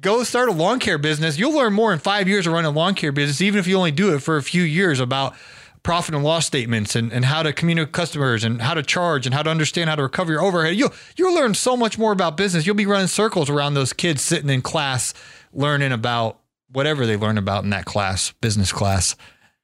go 0.00 0.22
start 0.24 0.48
a 0.48 0.52
lawn 0.52 0.78
care 0.78 0.98
business. 0.98 1.38
You'll 1.38 1.54
learn 1.54 1.72
more 1.72 1.92
in 1.92 1.98
five 1.98 2.28
years 2.28 2.46
of 2.46 2.52
running 2.52 2.70
a 2.70 2.74
lawn 2.74 2.94
care 2.94 3.12
business, 3.12 3.40
even 3.40 3.60
if 3.60 3.66
you 3.66 3.76
only 3.76 3.90
do 3.90 4.14
it 4.14 4.20
for 4.20 4.36
a 4.36 4.42
few 4.42 4.62
years 4.62 5.00
about 5.00 5.34
profit 5.82 6.14
and 6.14 6.22
loss 6.22 6.46
statements 6.46 6.94
and, 6.94 7.12
and 7.12 7.24
how 7.24 7.42
to 7.42 7.52
communicate 7.52 7.88
with 7.88 7.92
customers 7.92 8.44
and 8.44 8.62
how 8.62 8.74
to 8.74 8.82
charge 8.82 9.26
and 9.26 9.34
how 9.34 9.42
to 9.42 9.50
understand 9.50 9.90
how 9.90 9.96
to 9.96 10.02
recover 10.02 10.32
your 10.32 10.42
overhead. 10.42 10.76
You'll 10.76 10.92
you'll 11.16 11.34
learn 11.34 11.54
so 11.54 11.76
much 11.76 11.98
more 11.98 12.12
about 12.12 12.36
business. 12.36 12.66
You'll 12.66 12.76
be 12.76 12.86
running 12.86 13.08
circles 13.08 13.50
around 13.50 13.74
those 13.74 13.92
kids 13.92 14.22
sitting 14.22 14.50
in 14.50 14.62
class 14.62 15.14
learning 15.52 15.92
about 15.92 16.38
whatever 16.70 17.06
they 17.06 17.16
learn 17.16 17.38
about 17.38 17.64
in 17.64 17.70
that 17.70 17.84
class, 17.84 18.32
business 18.40 18.72
class. 18.72 19.14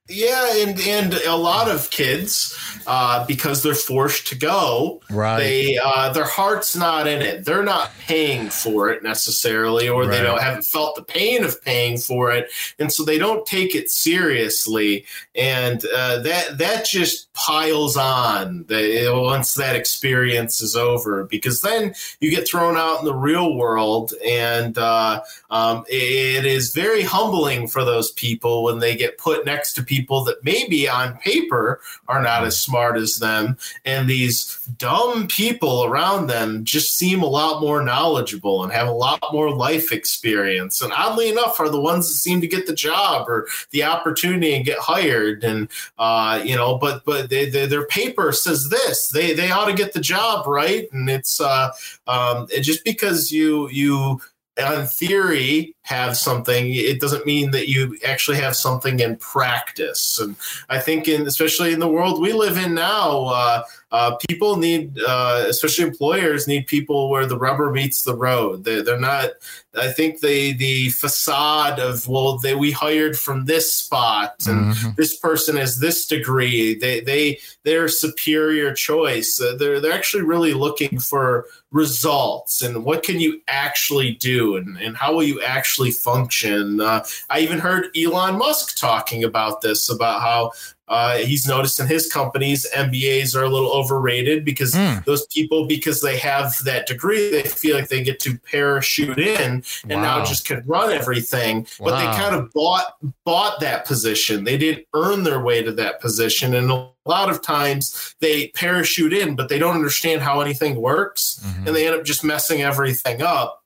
Yeah, 0.08 0.62
and 0.62 0.80
and 0.80 1.14
a 1.14 1.36
lot 1.36 1.70
of 1.70 1.90
kids, 1.90 2.56
uh, 2.86 3.26
because 3.26 3.62
they're 3.62 3.74
forced 3.74 4.26
to 4.28 4.36
go, 4.36 5.02
right? 5.10 5.38
They 5.38 5.78
uh, 5.78 6.12
their 6.12 6.24
heart's 6.24 6.74
not 6.74 7.06
in 7.06 7.20
it. 7.20 7.44
They're 7.44 7.62
not 7.62 7.90
paying 8.00 8.48
for 8.48 8.88
it 8.88 9.02
necessarily, 9.02 9.86
or 9.86 10.02
right. 10.02 10.10
they 10.10 10.22
don't 10.22 10.40
haven't 10.40 10.64
felt 10.64 10.96
the 10.96 11.02
pain 11.02 11.44
of 11.44 11.62
paying 11.62 11.98
for 11.98 12.32
it, 12.32 12.50
and 12.78 12.90
so 12.90 13.04
they 13.04 13.18
don't 13.18 13.44
take 13.44 13.74
it 13.74 13.90
seriously. 13.90 15.04
And 15.34 15.84
uh, 15.94 16.20
that 16.20 16.56
that 16.56 16.86
just 16.86 17.27
piles 17.46 17.96
on 17.96 18.64
the, 18.68 19.08
once 19.14 19.54
that 19.54 19.76
experience 19.76 20.60
is 20.60 20.74
over, 20.74 21.24
because 21.24 21.60
then 21.60 21.94
you 22.20 22.30
get 22.30 22.48
thrown 22.48 22.76
out 22.76 22.98
in 22.98 23.04
the 23.04 23.14
real 23.14 23.56
world, 23.56 24.12
and 24.26 24.76
uh, 24.76 25.22
um, 25.50 25.84
it 25.88 26.44
is 26.44 26.74
very 26.74 27.02
humbling 27.02 27.68
for 27.68 27.84
those 27.84 28.10
people 28.12 28.64
when 28.64 28.80
they 28.80 28.96
get 28.96 29.18
put 29.18 29.46
next 29.46 29.74
to 29.74 29.82
people 29.82 30.24
that 30.24 30.42
maybe 30.42 30.88
on 30.88 31.16
paper 31.18 31.80
are 32.08 32.22
not 32.22 32.44
as 32.44 32.60
smart 32.60 32.96
as 32.96 33.16
them. 33.18 33.56
And 33.84 34.08
these 34.08 34.58
dumb 34.76 35.28
people 35.28 35.84
around 35.84 36.26
them 36.26 36.64
just 36.64 36.98
seem 36.98 37.22
a 37.22 37.26
lot 37.26 37.60
more 37.60 37.82
knowledgeable 37.82 38.64
and 38.64 38.72
have 38.72 38.88
a 38.88 38.92
lot 38.92 39.22
more 39.32 39.54
life 39.54 39.92
experience. 39.92 40.82
And 40.82 40.92
oddly 40.92 41.28
enough, 41.28 41.60
are 41.60 41.68
the 41.68 41.80
ones 41.80 42.08
that 42.08 42.14
seem 42.14 42.40
to 42.40 42.48
get 42.48 42.66
the 42.66 42.74
job 42.74 43.28
or 43.28 43.46
the 43.70 43.84
opportunity 43.84 44.54
and 44.54 44.64
get 44.64 44.78
hired. 44.78 45.44
And, 45.44 45.68
uh, 45.98 46.42
you 46.44 46.56
know, 46.56 46.78
but, 46.78 47.04
but 47.04 47.27
they, 47.28 47.48
they, 47.50 47.66
their 47.66 47.86
paper 47.86 48.32
says 48.32 48.68
this, 48.70 49.08
they, 49.08 49.34
they 49.34 49.50
ought 49.50 49.66
to 49.66 49.74
get 49.74 49.92
the 49.92 50.00
job, 50.00 50.46
right? 50.46 50.88
And 50.92 51.08
it's, 51.10 51.40
uh, 51.40 51.70
um, 52.06 52.48
just 52.60 52.84
because 52.84 53.32
you, 53.32 53.68
you, 53.70 54.20
in 54.58 54.86
theory 54.86 55.76
have 55.88 56.18
something 56.18 56.74
it 56.74 57.00
doesn't 57.00 57.24
mean 57.24 57.50
that 57.50 57.66
you 57.66 57.96
actually 58.06 58.36
have 58.36 58.54
something 58.54 59.00
in 59.00 59.16
practice 59.16 60.18
and 60.18 60.36
i 60.68 60.78
think 60.78 61.08
in 61.08 61.26
especially 61.26 61.72
in 61.72 61.80
the 61.80 61.88
world 61.88 62.20
we 62.20 62.32
live 62.32 62.58
in 62.58 62.74
now 62.74 63.24
uh, 63.24 63.62
uh, 63.90 64.16
people 64.28 64.56
need, 64.56 64.98
uh, 65.06 65.44
especially 65.48 65.84
employers, 65.84 66.46
need 66.46 66.66
people 66.66 67.08
where 67.08 67.24
the 67.24 67.38
rubber 67.38 67.70
meets 67.70 68.02
the 68.02 68.14
road. 68.14 68.64
They, 68.64 68.82
they're 68.82 69.00
not. 69.00 69.30
I 69.78 69.88
think 69.92 70.20
the 70.20 70.52
the 70.54 70.90
facade 70.90 71.78
of 71.78 72.06
well, 72.06 72.36
they 72.36 72.54
we 72.54 72.70
hired 72.70 73.18
from 73.18 73.46
this 73.46 73.72
spot 73.72 74.34
and 74.46 74.74
mm-hmm. 74.74 74.90
this 74.96 75.16
person 75.16 75.56
has 75.56 75.78
this 75.78 76.06
degree. 76.06 76.74
They 76.74 77.00
they 77.00 77.38
they're 77.62 77.88
superior 77.88 78.74
choice. 78.74 79.40
Uh, 79.40 79.56
they're 79.58 79.80
they're 79.80 79.92
actually 79.92 80.24
really 80.24 80.52
looking 80.52 80.98
for 80.98 81.46
results 81.70 82.62
and 82.62 82.82
what 82.82 83.02
can 83.02 83.20
you 83.20 83.42
actually 83.46 84.12
do 84.12 84.56
and, 84.56 84.78
and 84.78 84.96
how 84.96 85.12
will 85.12 85.22
you 85.22 85.42
actually 85.42 85.77
actually 85.78 85.90
function. 85.92 86.80
Uh, 86.80 87.04
I 87.30 87.40
even 87.40 87.58
heard 87.58 87.88
Elon 87.96 88.36
Musk 88.36 88.76
talking 88.76 89.22
about 89.22 89.60
this 89.60 89.88
about 89.88 90.20
how 90.20 90.50
uh, 90.88 91.18
he's 91.18 91.46
noticed 91.46 91.78
in 91.78 91.86
his 91.86 92.10
companies 92.10 92.66
MBAs 92.74 93.36
are 93.36 93.44
a 93.44 93.48
little 93.48 93.70
overrated 93.70 94.44
because 94.44 94.74
mm. 94.74 95.04
those 95.04 95.26
people, 95.26 95.66
because 95.66 96.00
they 96.00 96.16
have 96.16 96.54
that 96.64 96.86
degree, 96.86 97.30
they 97.30 97.42
feel 97.42 97.76
like 97.76 97.88
they 97.88 98.02
get 98.02 98.18
to 98.20 98.38
parachute 98.38 99.18
in 99.18 99.62
and 99.82 100.02
wow. 100.02 100.18
now 100.18 100.24
just 100.24 100.46
can 100.46 100.62
run 100.66 100.90
everything. 100.90 101.66
Wow. 101.78 101.90
But 101.90 101.98
they 101.98 102.18
kind 102.18 102.34
of 102.34 102.50
bought 102.54 102.94
bought 103.24 103.60
that 103.60 103.84
position. 103.84 104.44
They 104.44 104.56
didn't 104.56 104.86
earn 104.94 105.24
their 105.24 105.42
way 105.42 105.62
to 105.62 105.72
that 105.72 106.00
position, 106.00 106.54
and 106.54 106.70
a 106.70 106.90
lot 107.04 107.28
of 107.28 107.42
times 107.42 108.16
they 108.20 108.48
parachute 108.48 109.12
in, 109.12 109.36
but 109.36 109.50
they 109.50 109.58
don't 109.58 109.76
understand 109.76 110.22
how 110.22 110.40
anything 110.40 110.80
works, 110.80 111.38
mm-hmm. 111.44 111.66
and 111.66 111.76
they 111.76 111.86
end 111.86 111.96
up 111.96 112.04
just 112.04 112.24
messing 112.24 112.62
everything 112.62 113.20
up 113.20 113.57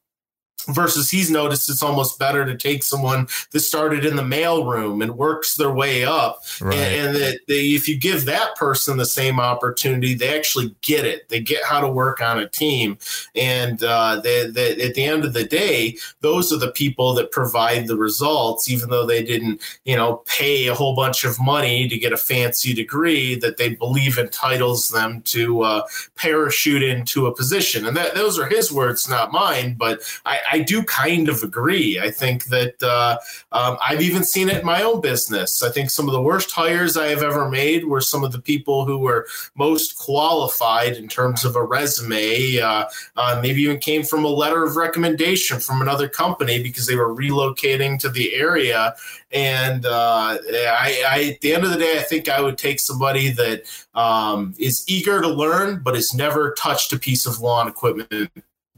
versus 0.68 1.10
he's 1.10 1.30
noticed 1.30 1.68
it's 1.68 1.82
almost 1.82 2.18
better 2.18 2.44
to 2.44 2.56
take 2.56 2.82
someone 2.82 3.26
that 3.50 3.60
started 3.60 4.04
in 4.04 4.16
the 4.16 4.22
mailroom 4.22 5.02
and 5.02 5.16
works 5.16 5.56
their 5.56 5.72
way 5.72 6.04
up. 6.04 6.42
Right. 6.60 6.76
and, 6.76 7.08
and 7.08 7.16
that 7.16 7.40
they, 7.48 7.70
if 7.70 7.88
you 7.88 7.98
give 7.98 8.24
that 8.26 8.54
person 8.56 8.96
the 8.96 9.06
same 9.06 9.40
opportunity 9.40 10.14
they 10.14 10.36
actually 10.36 10.74
get 10.82 11.04
it. 11.04 11.28
They 11.28 11.40
get 11.40 11.64
how 11.64 11.80
to 11.80 11.88
work 11.88 12.20
on 12.20 12.38
a 12.38 12.48
team. 12.48 12.98
And 13.34 13.82
uh, 13.82 14.20
they, 14.22 14.50
they, 14.50 14.80
at 14.82 14.94
the 14.94 15.04
end 15.04 15.24
of 15.24 15.32
the 15.32 15.44
day 15.44 15.96
those 16.20 16.52
are 16.52 16.58
the 16.58 16.70
people 16.70 17.14
that 17.14 17.30
provide 17.30 17.86
the 17.86 17.96
results 17.96 18.70
even 18.70 18.90
though 18.90 19.06
they 19.06 19.22
didn't 19.22 19.60
you 19.84 19.96
know 19.96 20.22
pay 20.26 20.66
a 20.66 20.74
whole 20.74 20.94
bunch 20.94 21.24
of 21.24 21.40
money 21.40 21.88
to 21.88 21.98
get 21.98 22.12
a 22.12 22.16
fancy 22.16 22.74
degree 22.74 23.34
that 23.34 23.56
they 23.56 23.74
believe 23.74 24.18
entitles 24.18 24.90
them 24.90 25.22
to 25.22 25.62
uh, 25.62 25.82
parachute 26.16 26.82
into 26.82 27.26
a 27.26 27.34
position. 27.34 27.86
And 27.86 27.96
that 27.96 28.14
those 28.14 28.38
are 28.38 28.46
his 28.46 28.72
words 28.72 29.08
not 29.08 29.32
mine 29.32 29.74
but 29.78 30.02
I, 30.24 30.40
I 30.52 30.58
do 30.58 30.82
kind 30.82 31.30
of 31.30 31.42
agree. 31.42 31.98
I 31.98 32.10
think 32.10 32.44
that 32.46 32.82
uh, 32.82 33.16
um, 33.52 33.78
I've 33.80 34.02
even 34.02 34.22
seen 34.22 34.50
it 34.50 34.58
in 34.58 34.66
my 34.66 34.82
own 34.82 35.00
business. 35.00 35.62
I 35.62 35.70
think 35.70 35.88
some 35.88 36.06
of 36.06 36.12
the 36.12 36.20
worst 36.20 36.50
hires 36.50 36.98
I 36.98 37.06
have 37.06 37.22
ever 37.22 37.48
made 37.48 37.86
were 37.86 38.02
some 38.02 38.22
of 38.22 38.32
the 38.32 38.38
people 38.38 38.84
who 38.84 38.98
were 38.98 39.26
most 39.56 39.96
qualified 39.96 40.96
in 40.96 41.08
terms 41.08 41.46
of 41.46 41.56
a 41.56 41.64
resume. 41.64 42.58
Uh, 42.58 42.84
uh, 43.16 43.40
maybe 43.42 43.62
even 43.62 43.78
came 43.78 44.02
from 44.02 44.26
a 44.26 44.28
letter 44.28 44.62
of 44.62 44.76
recommendation 44.76 45.58
from 45.58 45.80
another 45.80 46.06
company 46.06 46.62
because 46.62 46.86
they 46.86 46.96
were 46.96 47.14
relocating 47.14 47.98
to 48.00 48.10
the 48.10 48.34
area. 48.34 48.94
And 49.32 49.86
uh, 49.86 50.36
I, 50.38 51.02
I, 51.08 51.32
at 51.32 51.40
the 51.40 51.54
end 51.54 51.64
of 51.64 51.70
the 51.70 51.78
day, 51.78 51.98
I 51.98 52.02
think 52.02 52.28
I 52.28 52.42
would 52.42 52.58
take 52.58 52.78
somebody 52.78 53.30
that 53.30 53.62
um, 53.94 54.54
is 54.58 54.84
eager 54.86 55.22
to 55.22 55.28
learn, 55.28 55.80
but 55.82 55.94
has 55.94 56.12
never 56.12 56.52
touched 56.52 56.92
a 56.92 56.98
piece 56.98 57.24
of 57.24 57.40
lawn 57.40 57.68
equipment 57.68 58.30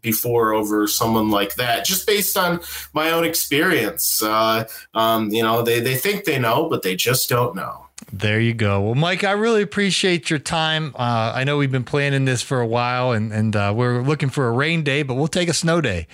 before 0.04 0.52
over 0.52 0.86
someone 0.86 1.30
like 1.30 1.56
that, 1.56 1.84
just 1.84 2.06
based 2.06 2.36
on 2.36 2.60
my 2.92 3.10
own 3.10 3.24
experience. 3.24 4.22
Uh, 4.22 4.68
um, 4.94 5.30
you 5.30 5.42
know, 5.42 5.62
they, 5.62 5.80
they 5.80 5.96
think 5.96 6.24
they 6.24 6.38
know, 6.38 6.68
but 6.68 6.82
they 6.82 6.94
just 6.94 7.28
don't 7.28 7.56
know. 7.56 7.86
There 8.12 8.38
you 8.38 8.54
go. 8.54 8.80
Well, 8.80 8.94
Mike, 8.94 9.24
I 9.24 9.32
really 9.32 9.62
appreciate 9.62 10.30
your 10.30 10.38
time. 10.38 10.94
Uh, 10.96 11.32
I 11.34 11.42
know 11.44 11.56
we've 11.56 11.72
been 11.72 11.84
planning 11.84 12.24
this 12.24 12.42
for 12.42 12.60
a 12.60 12.66
while, 12.66 13.12
and 13.12 13.32
and 13.32 13.56
uh, 13.56 13.72
we're 13.74 14.02
looking 14.02 14.30
for 14.30 14.46
a 14.46 14.52
rain 14.52 14.82
day, 14.82 15.02
but 15.02 15.14
we'll 15.14 15.26
take 15.26 15.48
a 15.48 15.54
snow 15.54 15.80
day. 15.80 16.06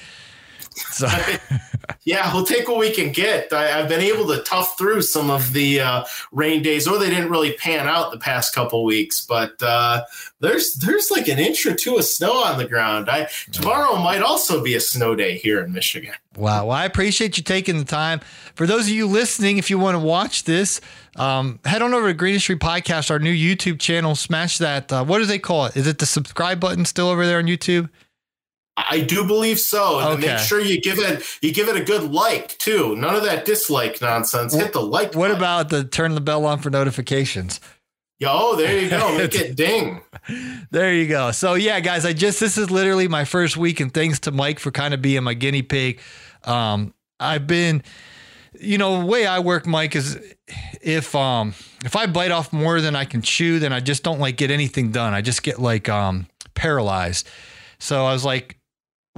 So. 0.81 1.09
yeah, 2.05 2.33
we'll 2.33 2.47
take 2.47 2.69
what 2.69 2.79
we 2.79 2.91
can 2.91 3.13
get. 3.13 3.53
I, 3.53 3.69
have 3.69 3.89
been 3.89 4.01
able 4.01 4.27
to 4.29 4.43
tough 4.43 4.77
through 4.79 5.03
some 5.03 5.31
of 5.31 5.53
the 5.53 5.81
uh, 5.81 6.05
rain 6.33 6.63
days, 6.63 6.87
or 6.87 6.99
they 6.99 7.11
didn't 7.11 7.31
really 7.31 7.55
pan 7.55 7.89
out 7.89 8.11
the 8.11 8.19
past 8.19 8.55
couple 8.55 8.85
weeks. 8.85 9.25
But 9.25 9.63
uh, 9.63 10.05
there's 10.41 10.75
there's 10.75 11.11
like 11.11 11.29
an 11.29 11.39
inch 11.39 11.67
or 11.67 11.75
two 11.75 11.97
of 11.97 12.05
snow 12.05 12.43
on 12.43 12.59
the 12.59 12.67
ground. 12.67 13.09
I 13.09 13.29
tomorrow 13.53 13.97
might 13.97 14.23
also 14.23 14.63
be 14.63 14.75
a 14.75 14.81
snow 14.81 15.15
day 15.15 15.39
here 15.39 15.63
in 15.63 15.73
Michigan. 15.73 16.15
Wow, 16.37 16.67
well, 16.67 16.77
I 16.77 16.85
appreciate 16.85 17.37
you 17.37 17.43
taking 17.43 17.79
the 17.79 17.85
time. 17.85 18.21
For 18.55 18.67
those 18.67 18.83
of 18.83 18.91
you 18.91 19.07
listening, 19.07 19.59
if 19.59 19.69
you 19.69 19.79
want 19.79 19.97
to 19.97 19.99
watch 19.99 20.45
this, 20.45 20.81
um, 21.17 21.59
head 21.65 21.83
on 21.83 21.93
over 21.93 22.09
to 22.09 22.15
Green 22.15 22.35
Industry 22.35 22.57
Podcast, 22.57 23.11
our 23.11 23.19
new 23.19 23.33
YouTube 23.33 23.81
channel. 23.81 24.15
Smash 24.15 24.59
that. 24.59 24.93
Uh, 24.93 25.05
what 25.05 25.19
do 25.19 25.27
they 25.27 25.39
call 25.39 25.67
it? 25.67 25.77
Is 25.77 25.87
it 25.87 25.99
the 25.99 26.07
subscribe 26.07 26.61
button 26.61 26.85
still 26.85 27.09
over 27.09 27.27
there 27.27 27.39
on 27.39 27.45
YouTube? 27.45 27.91
I 28.89 29.01
do 29.01 29.25
believe 29.25 29.59
so. 29.59 29.99
And 29.99 30.19
okay. 30.19 30.35
make 30.35 30.39
sure 30.39 30.61
you 30.61 30.81
give 30.81 30.99
it 30.99 31.25
you 31.43 31.53
give 31.53 31.69
it 31.69 31.77
a 31.77 31.85
good 31.85 32.11
like 32.11 32.57
too. 32.59 32.97
None 32.97 33.15
of 33.15 33.25
that 33.25 33.45
dislike 33.45 34.01
nonsense. 34.01 34.55
Hit 34.55 34.73
the 34.73 34.81
like. 34.81 35.15
What 35.15 35.29
button. 35.29 35.37
about 35.37 35.69
the 35.69 35.85
turn 35.85 36.15
the 36.15 36.21
bell 36.21 36.47
on 36.47 36.61
for 36.61 36.71
notifications? 36.71 37.61
Yo, 38.21 38.55
there 38.55 38.79
you 38.79 38.91
go. 38.91 39.17
Make 39.17 39.35
it 39.35 39.57
ding. 39.57 40.03
There 40.71 40.93
you 40.93 41.09
go. 41.09 41.31
So 41.31 41.55
yeah, 41.55 41.81
guys, 41.81 42.05
I 42.05 42.13
just 42.13 42.39
this 42.39 42.59
is 42.59 42.71
literally 42.71 43.09
my 43.09 43.25
first 43.25 43.57
week, 43.57 43.81
and 43.81 43.93
thanks 43.93 44.21
to 44.21 44.31
Mike 44.31 44.59
for 44.59 44.71
kind 44.71 44.93
of 44.93 45.01
being 45.01 45.25
my 45.25 45.35
guinea 45.35 45.63
pig. 45.63 46.01
Um, 46.45 46.93
I've 47.19 47.47
been, 47.47 47.83
you 48.59 48.77
know, 48.77 49.01
the 49.01 49.07
way 49.07 49.27
I 49.27 49.39
work, 49.39 49.67
Mike, 49.67 49.97
is 49.97 50.19
if 50.83 51.15
um 51.15 51.55
if 51.83 51.97
I 51.97 52.07
bite 52.07 52.31
off 52.31 52.53
more 52.53 52.83
than 52.83 52.95
I 52.95 53.07
can 53.07 53.23
chew, 53.23 53.59
then 53.59 53.73
I 53.73 53.81
just 53.81 54.03
don't 54.03 54.21
like 54.21 54.37
get 54.37 54.51
anything 54.51 54.91
done. 54.91 55.15
I 55.15 55.23
just 55.23 55.43
get 55.43 55.59
like 55.59 55.89
um 55.89 56.27
paralyzed. 56.55 57.27
So 57.79 58.05
I 58.05 58.13
was 58.13 58.25
like, 58.25 58.60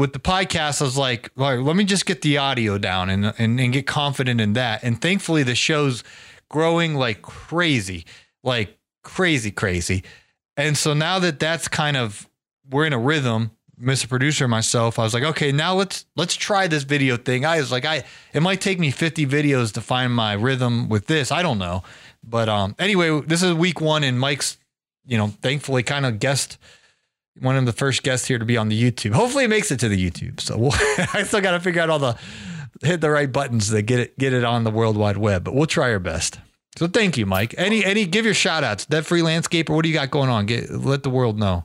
with 0.03 0.13
the 0.13 0.19
podcast, 0.19 0.83
I 0.83 0.85
was 0.85 0.99
like, 0.99 1.31
let 1.37 1.77
me 1.77 1.85
just 1.85 2.07
get 2.07 2.23
the 2.23 2.37
audio 2.37 2.77
down 2.77 3.09
and, 3.09 3.27
and, 3.39 3.61
and 3.61 3.73
get 3.73 3.87
confident 3.87 4.41
in 4.41 4.55
that. 4.55 4.83
And 4.83 5.01
thankfully, 5.01 5.45
the 5.45 5.55
show's 5.55 6.03
growing 6.49 6.97
like 6.97 7.23
crazy, 7.23 8.05
like 8.43 8.77
crazy, 9.05 9.53
crazy. 9.53 10.03
And 10.57 10.77
so 10.77 10.93
now 10.93 11.21
that 11.21 11.39
that's 11.39 11.69
kind 11.69 11.97
of, 11.97 12.29
we're 12.69 12.85
in 12.85 12.93
a 12.93 12.99
rhythm, 12.99 13.53
Mr. 13.81 14.09
Producer 14.09 14.49
myself, 14.49 14.99
I 14.99 15.05
was 15.05 15.15
like, 15.15 15.23
okay, 15.23 15.53
now 15.53 15.75
let's 15.75 16.05
let's 16.17 16.35
try 16.35 16.67
this 16.67 16.83
video 16.83 17.17
thing. 17.17 17.45
I 17.45 17.59
was 17.59 17.71
like, 17.71 17.85
I 17.85 18.03
it 18.33 18.41
might 18.41 18.61
take 18.61 18.81
me 18.81 18.91
50 18.91 19.27
videos 19.27 19.73
to 19.75 19.81
find 19.81 20.13
my 20.13 20.33
rhythm 20.33 20.89
with 20.89 21.07
this. 21.07 21.31
I 21.31 21.43
don't 21.43 21.59
know. 21.59 21.85
But 22.25 22.49
um 22.49 22.75
anyway, 22.79 23.21
this 23.21 23.43
is 23.43 23.55
week 23.55 23.81
one 23.81 24.03
and 24.03 24.19
Mike's, 24.19 24.57
you 25.07 25.17
know, 25.17 25.29
thankfully 25.29 25.85
kind 25.85 26.07
of 26.07 26.19
guest 26.19 26.59
one 27.41 27.57
of 27.57 27.67
the 27.67 27.73
first 27.73 28.03
guests 28.03 28.27
here 28.27 28.39
to 28.39 28.45
be 28.45 28.57
on 28.57 28.69
the 28.69 28.81
YouTube. 28.81 29.13
Hopefully, 29.13 29.45
it 29.45 29.49
makes 29.49 29.71
it 29.71 29.81
to 29.81 29.89
the 29.89 30.11
YouTube. 30.11 30.41
So 30.41 30.59
we'll, 30.59 30.73
I 31.15 31.23
still 31.25 31.41
got 31.41 31.53
to 31.53 31.61
figure 31.61 31.83
out 31.83 31.91
all 31.91 31.99
the 31.99 32.17
hit 32.83 33.01
the 33.01 33.11
right 33.11 33.31
buttons 33.31 33.71
to 33.71 33.83
get 33.83 34.01
it 34.01 34.19
get 34.19 34.33
it 34.33 34.45
on 34.45 34.65
the 34.65 34.71
World 34.71 34.97
Wide 34.97 35.17
Web. 35.17 35.45
But 35.45 35.55
we'll 35.55 35.67
try 35.67 35.93
our 35.93 35.99
best. 35.99 36.39
So 36.77 36.87
thank 36.87 37.19
you, 37.19 37.27
Mike. 37.27 37.55
Any 37.59 37.85
any 37.85 38.07
give 38.07 38.25
your 38.25 38.35
shout 38.35 38.65
outs. 38.65 38.87
Debt 38.87 39.05
free 39.05 39.21
landscaper. 39.21 39.71
What 39.71 39.83
do 39.83 39.89
you 39.89 39.95
got 39.95 40.11
going 40.11 40.31
on? 40.31 40.47
Get 40.47 40.71
let 40.71 41.03
the 41.03 41.11
world 41.11 41.39
know. 41.39 41.65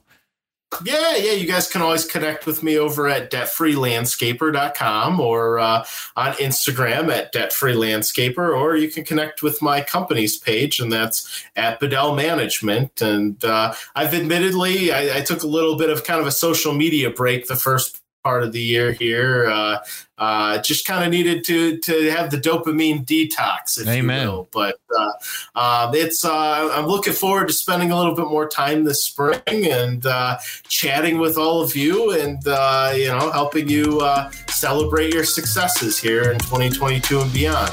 Yeah, 0.84 1.16
yeah. 1.16 1.32
You 1.32 1.48
guys 1.48 1.70
can 1.70 1.82
always 1.82 2.06
connect 2.06 2.46
with 2.46 2.62
me 2.62 2.78
over 2.78 3.08
at 3.08 3.32
debtfreelandscaper.com 3.32 5.20
or 5.20 5.60
uh, 5.60 5.86
on 6.16 6.34
Instagram 6.34 7.10
at 7.10 7.34
debtfreelandscaper, 7.34 8.56
or 8.56 8.76
you 8.76 8.90
can 8.90 9.06
connect 9.06 9.42
with 9.42 9.62
my 9.62 9.82
company's 9.82 10.38
page, 10.38 10.80
and 10.80 10.92
that's 10.92 11.46
at 11.56 11.80
Bedell 11.80 12.16
Management. 12.16 13.02
And 13.02 13.44
uh, 13.46 13.74
I've 13.96 14.14
admittedly, 14.14 14.92
I, 14.92 15.20
I, 15.20 15.22
took 15.22 15.44
a 15.44 15.48
little 15.48 15.78
bit 15.78 15.90
of 15.90 16.04
kind 16.04 16.20
of 16.20 16.28
a 16.28 16.32
social 16.32 16.74
media 16.74 17.10
break 17.10 17.48
the 17.48 17.56
first 17.56 18.02
part 18.28 18.44
of 18.44 18.52
the 18.52 18.62
year 18.62 18.92
here. 18.92 19.48
Uh, 19.48 19.78
uh, 20.18 20.58
just 20.62 20.86
kind 20.86 21.06
of 21.06 21.12
needed 21.12 21.46
to 21.46 21.78
to 21.78 22.12
have 22.12 22.30
the 22.30 22.38
dopamine 22.38 23.06
detox, 23.06 23.80
if 23.80 23.88
Amen. 23.88 24.26
you 24.26 24.32
will. 24.32 24.50
But 24.52 24.76
uh, 25.00 25.12
uh, 25.56 25.92
it's 25.94 26.26
uh, 26.26 26.70
I'm 26.74 26.88
looking 26.88 27.14
forward 27.14 27.48
to 27.48 27.54
spending 27.54 27.92
a 27.92 27.98
little 27.98 28.16
bit 28.16 28.26
more 28.26 28.50
time 28.50 28.84
this 28.84 29.04
spring 29.04 29.42
and 29.48 30.06
uh, 30.06 30.40
chatting 30.68 31.20
with 31.20 31.38
all 31.38 31.62
of 31.62 31.76
you, 31.76 32.12
and 32.20 32.46
uh, 32.48 32.94
you 32.96 33.08
know, 33.08 33.32
helping 33.32 33.70
you 33.70 34.02
celebrate 34.50 35.14
your 35.14 35.24
successes 35.24 35.98
here 35.98 36.32
in 36.32 36.40
2022 36.40 37.22
and 37.22 37.32
beyond. 37.32 37.72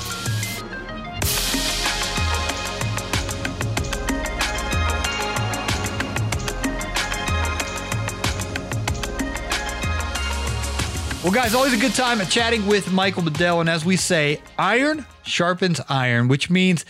Well, 11.24 11.32
guys, 11.32 11.54
always 11.54 11.72
a 11.72 11.78
good 11.78 11.94
time 11.94 12.20
at 12.20 12.28
chatting 12.28 12.66
with 12.66 12.92
Michael 12.92 13.22
Bedell. 13.22 13.60
And 13.60 13.70
as 13.70 13.82
we 13.82 13.96
say, 13.96 14.42
iron 14.58 15.06
sharpens 15.22 15.80
iron, 15.88 16.28
which 16.28 16.50
means 16.50 16.84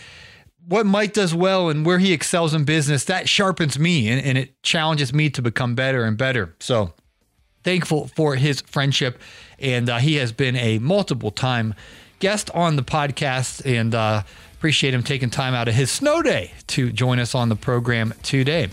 what 0.67 0.85
Mike 0.85 1.13
does 1.13 1.33
well 1.33 1.69
and 1.69 1.85
where 1.85 1.99
he 1.99 2.11
excels 2.11 2.53
in 2.53 2.65
business, 2.65 3.05
that 3.05 3.29
sharpens 3.29 3.79
me 3.79 4.09
and, 4.09 4.21
and 4.21 4.37
it 4.37 4.61
challenges 4.61 5.13
me 5.13 5.29
to 5.29 5.41
become 5.41 5.73
better 5.73 6.03
and 6.03 6.17
better. 6.17 6.53
So 6.59 6.91
thankful 7.63 8.07
for 8.07 8.35
his 8.35 8.59
friendship. 8.59 9.21
And 9.57 9.89
uh, 9.89 9.99
he 9.99 10.15
has 10.15 10.33
been 10.33 10.57
a 10.57 10.79
multiple 10.79 11.31
time 11.31 11.73
guest 12.19 12.51
on 12.53 12.75
the 12.75 12.83
podcast 12.83 13.65
and 13.65 13.95
uh, 13.95 14.23
appreciate 14.55 14.93
him 14.93 15.03
taking 15.03 15.29
time 15.29 15.53
out 15.53 15.69
of 15.69 15.75
his 15.75 15.89
snow 15.89 16.21
day 16.21 16.51
to 16.67 16.91
join 16.91 17.19
us 17.19 17.35
on 17.35 17.47
the 17.47 17.55
program 17.55 18.13
today. 18.21 18.67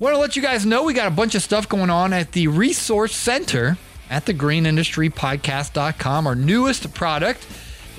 Want 0.00 0.16
to 0.16 0.18
let 0.18 0.34
you 0.34 0.42
guys 0.42 0.66
know 0.66 0.82
we 0.82 0.92
got 0.92 1.06
a 1.06 1.12
bunch 1.12 1.36
of 1.36 1.42
stuff 1.42 1.68
going 1.68 1.88
on 1.88 2.12
at 2.12 2.32
the 2.32 2.48
Resource 2.48 3.14
Center 3.14 3.78
at 4.10 4.26
the 4.26 4.34
greenindustrypodcast.com. 4.34 6.26
Our 6.26 6.34
newest 6.34 6.92
product 6.94 7.46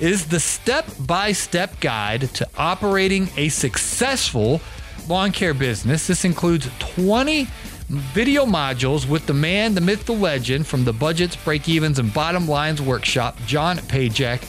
is 0.00 0.26
the 0.26 0.40
step 0.40 0.86
by 1.00 1.32
step 1.32 1.78
guide 1.80 2.22
to 2.34 2.48
operating 2.56 3.28
a 3.36 3.48
successful 3.48 4.60
lawn 5.08 5.32
care 5.32 5.54
business. 5.54 6.06
This 6.06 6.24
includes 6.24 6.68
20 6.78 7.46
video 7.88 8.46
modules 8.46 9.08
with 9.08 9.26
the 9.26 9.34
man, 9.34 9.74
the 9.74 9.80
myth, 9.80 10.06
the 10.06 10.12
legend 10.12 10.66
from 10.66 10.84
the 10.84 10.92
budgets, 10.92 11.36
break 11.36 11.68
evens, 11.68 11.98
and 11.98 12.14
bottom 12.14 12.46
lines 12.46 12.80
workshop, 12.80 13.36
John 13.46 13.78
Pajak. 13.78 14.42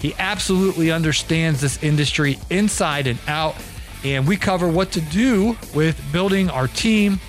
He 0.00 0.14
absolutely 0.18 0.90
understands 0.90 1.60
this 1.60 1.82
industry 1.82 2.38
inside 2.50 3.06
and 3.06 3.18
out. 3.28 3.54
And 4.04 4.26
we 4.26 4.36
cover 4.36 4.68
what 4.68 4.92
to 4.92 5.00
do 5.00 5.56
with 5.74 6.00
building 6.12 6.48
our 6.50 6.68
team 6.68 7.20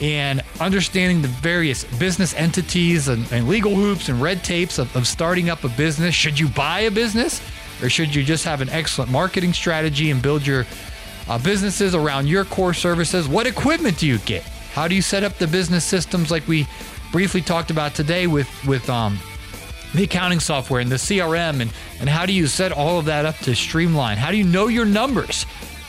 and 0.00 0.42
understanding 0.60 1.22
the 1.22 1.28
various 1.28 1.84
business 1.98 2.34
entities 2.34 3.08
and, 3.08 3.30
and 3.32 3.48
legal 3.48 3.74
hoops 3.74 4.08
and 4.08 4.20
red 4.22 4.44
tapes 4.44 4.78
of, 4.78 4.94
of 4.96 5.06
starting 5.06 5.50
up 5.50 5.64
a 5.64 5.68
business. 5.70 6.14
Should 6.14 6.38
you 6.38 6.48
buy 6.48 6.80
a 6.80 6.90
business 6.90 7.40
or 7.82 7.88
should 7.88 8.14
you 8.14 8.22
just 8.24 8.44
have 8.44 8.60
an 8.60 8.68
excellent 8.70 9.10
marketing 9.10 9.52
strategy 9.52 10.10
and 10.10 10.22
build 10.22 10.46
your 10.46 10.66
uh, 11.28 11.38
businesses 11.38 11.94
around 11.94 12.28
your 12.28 12.44
core 12.44 12.74
services? 12.74 13.28
What 13.28 13.46
equipment 13.46 13.98
do 13.98 14.06
you 14.06 14.18
get? 14.18 14.42
How 14.72 14.88
do 14.88 14.94
you 14.94 15.02
set 15.02 15.24
up 15.24 15.34
the 15.38 15.46
business 15.46 15.84
systems 15.84 16.30
like 16.30 16.46
we 16.46 16.66
briefly 17.10 17.40
talked 17.40 17.70
about 17.70 17.94
today 17.94 18.26
with 18.26 18.48
with 18.66 18.88
um, 18.88 19.18
the 19.94 20.04
accounting 20.04 20.40
software 20.40 20.80
and 20.80 20.90
the 20.90 20.96
CRM 20.96 21.60
and 21.60 21.72
and 22.00 22.08
how 22.08 22.26
do 22.26 22.32
you 22.32 22.46
set 22.46 22.70
all 22.70 22.98
of 22.98 23.06
that 23.06 23.26
up 23.26 23.36
to 23.38 23.54
streamline? 23.54 24.18
How 24.18 24.30
do 24.30 24.36
you 24.36 24.44
know 24.44 24.68
your 24.68 24.84
numbers? 24.84 25.46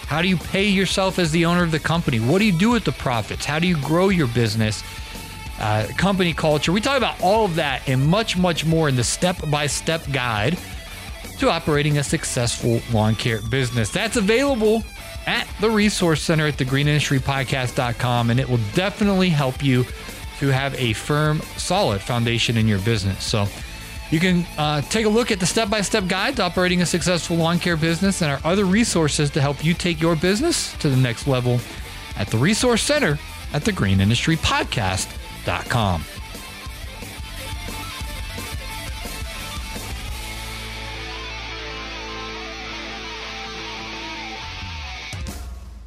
How 0.09 0.23
do 0.23 0.27
you 0.27 0.37
pay 0.37 0.67
yourself 0.67 1.19
as 1.19 1.29
the 1.29 1.45
owner 1.45 1.61
of 1.61 1.69
the 1.69 1.77
company? 1.77 2.19
What 2.19 2.39
do 2.39 2.45
you 2.45 2.51
do 2.51 2.71
with 2.71 2.83
the 2.83 2.91
profits? 2.91 3.45
How 3.45 3.59
do 3.59 3.67
you 3.67 3.77
grow 3.77 4.09
your 4.09 4.25
business? 4.25 4.83
Uh, 5.59 5.85
company 5.97 6.33
culture. 6.33 6.71
We 6.71 6.81
talk 6.81 6.97
about 6.97 7.21
all 7.21 7.45
of 7.45 7.53
that 7.57 7.87
and 7.87 8.07
much, 8.07 8.35
much 8.35 8.65
more 8.65 8.89
in 8.89 8.95
the 8.95 9.03
step 9.03 9.37
by 9.51 9.67
step 9.67 10.01
guide 10.11 10.57
to 11.37 11.51
operating 11.51 11.99
a 11.99 12.03
successful 12.03 12.81
lawn 12.91 13.13
care 13.13 13.39
business. 13.51 13.91
That's 13.91 14.17
available 14.17 14.83
at 15.27 15.47
the 15.61 15.69
Resource 15.69 16.23
Center 16.23 16.47
at 16.47 16.55
thegreenindustrypodcast.com, 16.55 18.31
and 18.31 18.39
it 18.39 18.49
will 18.49 18.59
definitely 18.73 19.29
help 19.29 19.63
you 19.63 19.85
to 20.39 20.47
have 20.47 20.73
a 20.73 20.93
firm, 20.93 21.39
solid 21.55 22.01
foundation 22.01 22.57
in 22.57 22.67
your 22.67 22.79
business. 22.79 23.23
So 23.23 23.47
you 24.11 24.19
can 24.19 24.45
uh, 24.57 24.81
take 24.81 25.05
a 25.05 25.09
look 25.09 25.31
at 25.31 25.39
the 25.39 25.45
step 25.45 25.69
by 25.69 25.79
step 25.81 26.07
guide 26.07 26.35
to 26.37 26.43
operating 26.43 26.81
a 26.81 26.85
successful 26.85 27.37
lawn 27.37 27.59
care 27.59 27.77
business 27.77 28.21
and 28.21 28.29
our 28.31 28.39
other 28.43 28.65
resources 28.65 29.29
to 29.31 29.41
help 29.41 29.63
you 29.63 29.73
take 29.73 30.01
your 30.01 30.15
business 30.15 30.75
to 30.77 30.89
the 30.89 30.97
next 30.97 31.27
level 31.27 31.59
at 32.17 32.27
the 32.27 32.37
Resource 32.37 32.83
Center 32.83 33.17
at 33.53 33.63
thegreenindustrypodcast.com. 33.63 36.03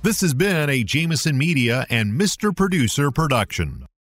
This 0.02 0.20
has 0.20 0.34
been 0.34 0.68
a 0.68 0.82
Jameson 0.82 1.38
Media 1.38 1.86
and 1.88 2.20
Mr. 2.20 2.54
Producer 2.54 3.10
production. 3.12 3.86